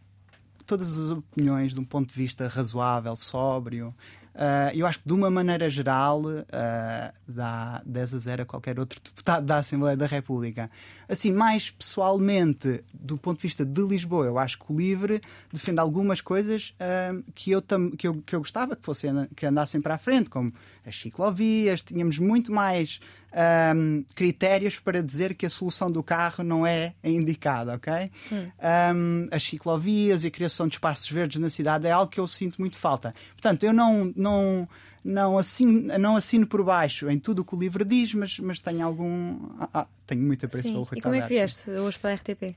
todas 0.65 0.97
as 0.97 1.09
opiniões 1.11 1.73
de 1.73 1.79
um 1.79 1.85
ponto 1.85 2.09
de 2.09 2.15
vista 2.15 2.47
razoável, 2.47 3.15
sóbrio, 3.15 3.93
Uh, 4.33 4.73
eu 4.73 4.87
acho 4.87 4.99
que, 4.99 5.07
de 5.07 5.13
uma 5.13 5.29
maneira 5.29 5.69
geral, 5.69 6.21
uh, 6.21 7.13
dá 7.27 7.81
10 7.85 8.15
a 8.15 8.17
0 8.17 8.41
a 8.41 8.45
qualquer 8.45 8.79
outro 8.79 8.99
deputado 8.99 9.45
da 9.45 9.57
Assembleia 9.57 9.95
da 9.95 10.07
República. 10.07 10.67
Assim, 11.07 11.31
mais 11.31 11.69
pessoalmente, 11.69 12.83
do 12.91 13.15
ponto 13.15 13.37
de 13.37 13.43
vista 13.43 13.63
de 13.63 13.81
Lisboa, 13.83 14.25
eu 14.25 14.39
acho 14.39 14.57
que 14.57 14.73
o 14.73 14.75
LIVRE 14.75 15.21
defende 15.51 15.79
algumas 15.79 16.19
coisas 16.19 16.73
uh, 16.79 17.23
que, 17.35 17.51
eu 17.51 17.61
que, 17.95 18.07
eu, 18.07 18.23
que 18.25 18.35
eu 18.35 18.39
gostava 18.39 18.75
que, 18.75 18.83
fossem, 18.83 19.11
que 19.35 19.45
andassem 19.45 19.79
para 19.79 19.95
a 19.95 19.99
frente, 19.99 20.31
como 20.31 20.51
as 20.83 20.95
ciclovias, 20.95 21.83
tínhamos 21.83 22.17
muito 22.17 22.51
mais 22.51 22.99
um, 23.34 24.03
critérios 24.13 24.79
para 24.79 25.01
dizer 25.01 25.34
que 25.34 25.45
a 25.45 25.49
solução 25.49 25.89
do 25.89 26.03
carro 26.03 26.43
não 26.43 26.65
é 26.65 26.93
a 27.03 27.09
indicada, 27.09 27.75
ok? 27.75 28.11
Hum. 28.31 28.51
Um, 28.95 29.27
as 29.31 29.43
ciclovias 29.43 30.23
e 30.23 30.27
a 30.27 30.31
criação 30.31 30.67
de 30.67 30.75
espaços 30.75 31.09
verdes 31.09 31.41
na 31.41 31.49
cidade 31.49 31.88
é 31.88 31.91
algo 31.91 32.11
que 32.11 32.19
eu 32.19 32.27
sinto 32.27 32.59
muito 32.59 32.77
falta. 32.77 33.13
Portanto, 33.31 33.63
eu 33.63 33.73
não, 33.73 34.13
não, 34.15 34.67
não, 35.03 35.38
assino, 35.38 35.97
não 35.97 36.15
assino 36.15 36.45
por 36.45 36.63
baixo 36.63 37.09
em 37.09 37.19
tudo 37.19 37.41
o 37.41 37.45
que 37.45 37.55
o 37.55 37.59
livro 37.59 37.84
diz, 37.84 38.13
mas, 38.13 38.39
mas 38.39 38.59
tenho 38.59 38.86
algum. 38.86 39.38
Ah, 39.59 39.69
ah, 39.73 39.88
tenho 40.05 40.21
muita 40.21 40.45
apreço 40.45 40.71
pelo 40.71 40.84
Rui 40.84 40.99
E 40.99 41.01
como 41.01 41.15
é 41.15 41.21
que 41.21 41.29
vieste 41.29 41.69
hoje 41.69 41.97
para 41.99 42.11
a 42.11 42.15
RTP? 42.15 42.55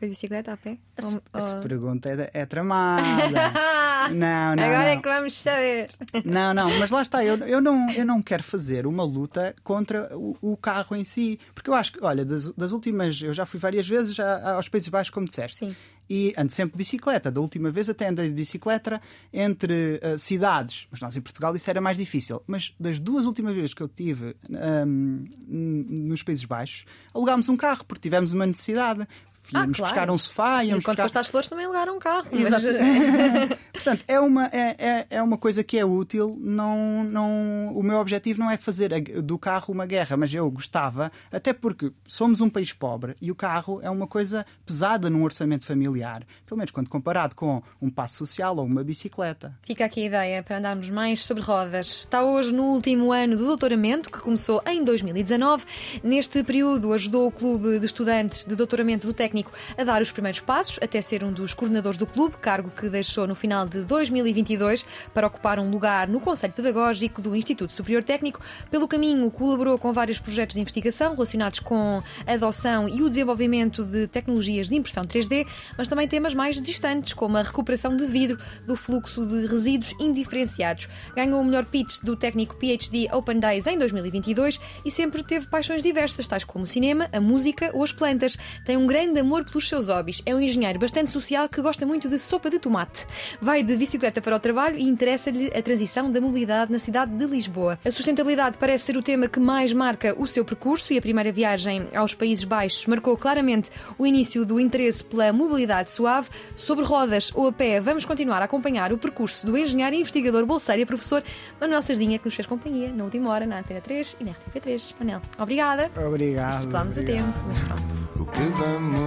Foi 0.00 0.08
de 0.08 0.14
bicicleta 0.14 0.54
a 0.54 0.56
pé? 0.56 0.78
Essa, 0.96 1.56
ou... 1.56 1.60
pergunta 1.60 2.08
é, 2.08 2.30
é 2.32 2.46
tramada. 2.46 3.02
não, 4.08 4.56
não. 4.56 4.64
Agora 4.64 4.84
não. 4.84 4.88
é 4.88 4.96
que 4.96 5.06
vamos 5.06 5.34
saber. 5.34 5.90
Não, 6.24 6.54
não, 6.54 6.78
mas 6.78 6.90
lá 6.90 7.02
está. 7.02 7.22
Eu, 7.22 7.36
eu, 7.46 7.60
não, 7.60 7.90
eu 7.90 8.06
não 8.06 8.22
quero 8.22 8.42
fazer 8.42 8.86
uma 8.86 9.04
luta 9.04 9.54
contra 9.62 10.08
o, 10.16 10.34
o 10.40 10.56
carro 10.56 10.96
em 10.96 11.04
si. 11.04 11.38
Porque 11.54 11.68
eu 11.68 11.74
acho 11.74 11.92
que, 11.92 12.02
olha, 12.02 12.24
das, 12.24 12.48
das, 12.54 12.72
últimas. 12.72 13.20
Eu 13.20 13.34
já 13.34 13.44
fui 13.44 13.60
várias 13.60 13.86
vezes 13.86 14.14
já 14.14 14.54
aos 14.54 14.70
Países 14.70 14.88
Baixos, 14.88 15.10
como 15.10 15.26
disseste. 15.26 15.58
Sim. 15.58 15.76
E 16.08 16.34
ando 16.36 16.50
sempre 16.50 16.72
de 16.72 16.78
bicicleta. 16.78 17.30
Da 17.30 17.40
última 17.42 17.70
vez 17.70 17.90
até 17.90 18.08
andei 18.08 18.28
de 18.28 18.34
bicicleta 18.34 19.00
entre 19.30 20.00
uh, 20.02 20.18
cidades. 20.18 20.88
Mas 20.90 21.00
nós 21.02 21.14
em 21.14 21.20
Portugal 21.20 21.54
isso 21.54 21.68
era 21.68 21.80
mais 21.80 21.98
difícil. 21.98 22.42
Mas 22.46 22.74
das 22.80 22.98
duas 22.98 23.26
últimas 23.26 23.54
vezes 23.54 23.74
que 23.74 23.82
eu 23.82 23.88
tive 23.88 24.34
um, 24.48 25.24
nos 25.38 26.22
Países 26.22 26.46
Baixos, 26.46 26.86
alugámos 27.14 27.50
um 27.50 27.56
carro 27.56 27.84
porque 27.84 28.00
tivemos 28.00 28.32
uma 28.32 28.46
necessidade. 28.46 29.06
Íamos 29.52 29.76
ah, 29.76 29.78
claro. 29.78 29.94
buscar 29.94 30.10
um 30.10 30.18
sofá. 30.18 30.64
Íamos 30.64 30.82
e 30.82 30.84
quando 30.84 30.96
buscar... 30.96 31.02
foste 31.04 31.18
às 31.18 31.26
flores 31.26 31.48
também 31.48 31.64
alugaram 31.64 31.96
um 31.96 31.98
carro. 31.98 32.28
Mas... 32.32 32.64
Portanto, 33.72 34.04
é 34.06 34.20
uma, 34.20 34.46
é, 34.46 34.76
é, 34.78 35.06
é, 35.10 35.22
uma 35.22 35.38
coisa 35.38 35.64
que 35.64 35.78
é 35.78 35.84
útil. 35.84 36.38
Não, 36.40 37.02
não, 37.04 37.72
o 37.74 37.82
meu 37.82 37.98
objetivo 37.98 38.38
não 38.38 38.50
é 38.50 38.56
fazer 38.56 38.90
do 39.22 39.38
carro 39.38 39.72
uma 39.72 39.86
guerra, 39.86 40.16
mas 40.16 40.32
eu 40.32 40.48
gostava, 40.50 41.10
até 41.32 41.52
porque 41.52 41.92
somos 42.06 42.40
um 42.40 42.48
país 42.48 42.72
pobre 42.72 43.16
e 43.20 43.30
o 43.30 43.34
carro 43.34 43.80
é 43.82 43.90
uma 43.90 44.06
coisa 44.06 44.44
pesada 44.64 45.10
num 45.10 45.24
orçamento 45.24 45.64
familiar. 45.64 46.24
Pelo 46.46 46.58
menos 46.58 46.70
quando 46.70 46.88
comparado 46.88 47.34
com 47.34 47.62
um 47.80 47.90
passo 47.90 48.18
social 48.18 48.56
ou 48.56 48.64
uma 48.64 48.84
bicicleta. 48.84 49.56
Fica 49.62 49.84
aqui 49.84 50.02
a 50.02 50.06
ideia 50.06 50.42
para 50.42 50.58
andarmos 50.58 50.90
mais 50.90 51.22
sobre 51.24 51.42
rodas. 51.42 51.88
Está 51.88 52.22
hoje 52.22 52.52
no 52.52 52.64
último 52.64 53.12
ano 53.12 53.36
do 53.36 53.46
doutoramento, 53.46 54.10
que 54.10 54.18
começou 54.18 54.62
em 54.66 54.84
2019. 54.84 55.64
Neste 56.04 56.44
período 56.44 56.92
ajudou 56.92 57.26
o 57.26 57.32
Clube 57.32 57.78
de 57.78 57.86
Estudantes 57.86 58.44
de 58.44 58.54
Doutoramento 58.54 59.06
do 59.06 59.14
Técnico 59.14 59.29
técnico 59.30 59.52
a 59.78 59.84
dar 59.84 60.02
os 60.02 60.10
primeiros 60.10 60.40
passos 60.40 60.78
até 60.82 61.00
ser 61.00 61.22
um 61.22 61.32
dos 61.32 61.54
coordenadores 61.54 61.96
do 61.96 62.06
clube, 62.06 62.36
cargo 62.36 62.70
que 62.70 62.88
deixou 62.88 63.26
no 63.26 63.34
final 63.34 63.66
de 63.66 63.82
2022 63.82 64.84
para 65.14 65.26
ocupar 65.26 65.58
um 65.58 65.70
lugar 65.70 66.08
no 66.08 66.20
Conselho 66.20 66.52
Pedagógico 66.52 67.22
do 67.22 67.36
Instituto 67.36 67.72
Superior 67.72 68.02
Técnico. 68.02 68.40
Pelo 68.70 68.88
caminho, 68.88 69.30
colaborou 69.30 69.78
com 69.78 69.92
vários 69.92 70.18
projetos 70.18 70.54
de 70.54 70.60
investigação 70.60 71.12
relacionados 71.14 71.60
com 71.60 72.02
a 72.26 72.32
adoção 72.32 72.88
e 72.88 73.02
o 73.02 73.08
desenvolvimento 73.08 73.84
de 73.84 74.08
tecnologias 74.08 74.68
de 74.68 74.74
impressão 74.74 75.04
3D, 75.04 75.46
mas 75.78 75.86
também 75.86 76.08
temas 76.08 76.34
mais 76.34 76.60
distantes, 76.60 77.12
como 77.12 77.36
a 77.36 77.42
recuperação 77.42 77.96
de 77.96 78.06
vidro 78.06 78.38
do 78.66 78.76
fluxo 78.76 79.24
de 79.24 79.46
resíduos 79.46 79.94
indiferenciados. 80.00 80.88
Ganhou 81.14 81.40
o 81.40 81.44
melhor 81.44 81.64
pitch 81.64 82.00
do 82.02 82.16
técnico 82.16 82.56
PhD 82.56 83.08
Open 83.12 83.38
Days 83.38 83.66
em 83.66 83.78
2022 83.78 84.60
e 84.84 84.90
sempre 84.90 85.22
teve 85.22 85.46
paixões 85.46 85.82
diversas, 85.82 86.26
tais 86.26 86.42
como 86.42 86.64
o 86.64 86.68
cinema, 86.68 87.08
a 87.12 87.20
música 87.20 87.70
ou 87.72 87.84
as 87.84 87.92
plantas. 87.92 88.36
Tem 88.64 88.76
um 88.76 88.86
grande 88.86 89.19
amor 89.20 89.44
pelos 89.44 89.68
seus 89.68 89.88
hobbies. 89.88 90.22
É 90.26 90.34
um 90.34 90.40
engenheiro 90.40 90.78
bastante 90.78 91.10
social 91.10 91.48
que 91.48 91.60
gosta 91.60 91.86
muito 91.86 92.08
de 92.08 92.18
sopa 92.18 92.50
de 92.50 92.58
tomate. 92.58 93.06
Vai 93.40 93.62
de 93.62 93.76
bicicleta 93.76 94.20
para 94.20 94.36
o 94.36 94.40
trabalho 94.40 94.78
e 94.78 94.82
interessa-lhe 94.82 95.50
a 95.56 95.62
transição 95.62 96.10
da 96.10 96.20
mobilidade 96.20 96.72
na 96.72 96.78
cidade 96.78 97.12
de 97.12 97.26
Lisboa. 97.26 97.78
A 97.84 97.90
sustentabilidade 97.90 98.56
parece 98.58 98.86
ser 98.86 98.96
o 98.96 99.02
tema 99.02 99.28
que 99.28 99.38
mais 99.38 99.72
marca 99.72 100.14
o 100.18 100.26
seu 100.26 100.44
percurso 100.44 100.92
e 100.92 100.98
a 100.98 101.02
primeira 101.02 101.30
viagem 101.30 101.88
aos 101.94 102.14
Países 102.14 102.44
Baixos 102.44 102.86
marcou 102.86 103.16
claramente 103.16 103.70
o 103.98 104.06
início 104.06 104.44
do 104.44 104.58
interesse 104.58 105.04
pela 105.04 105.32
mobilidade 105.32 105.90
suave. 105.90 106.28
Sobre 106.56 106.84
rodas 106.84 107.30
ou 107.34 107.48
a 107.48 107.52
pé, 107.52 107.80
vamos 107.80 108.04
continuar 108.04 108.42
a 108.42 108.44
acompanhar 108.44 108.92
o 108.92 108.98
percurso 108.98 109.46
do 109.46 109.56
engenheiro 109.56 109.94
e 109.94 110.00
investigador 110.00 110.44
bolseiro 110.46 110.82
e 110.82 110.86
professor 110.86 111.22
Manuel 111.60 111.82
Sardinha, 111.82 112.18
que 112.18 112.24
nos 112.24 112.34
fez 112.34 112.46
companhia 112.46 112.92
na 112.92 113.04
última 113.04 113.30
hora 113.30 113.46
na 113.46 113.58
Antena 113.58 113.80
3 113.80 114.16
e 114.20 114.24
na 114.24 114.32
RTP3. 114.32 114.94
Manel, 114.98 115.20
obrigada. 115.38 115.90
Obrigado. 115.96 116.54
Estipulamos 116.54 116.96
o 116.96 117.04
tempo, 117.04 117.32
mas 117.48 117.58
pronto. 117.60 118.00
O 118.20 118.26
que 118.26 118.38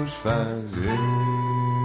vamos 0.03 0.13
fazer? 0.15 1.82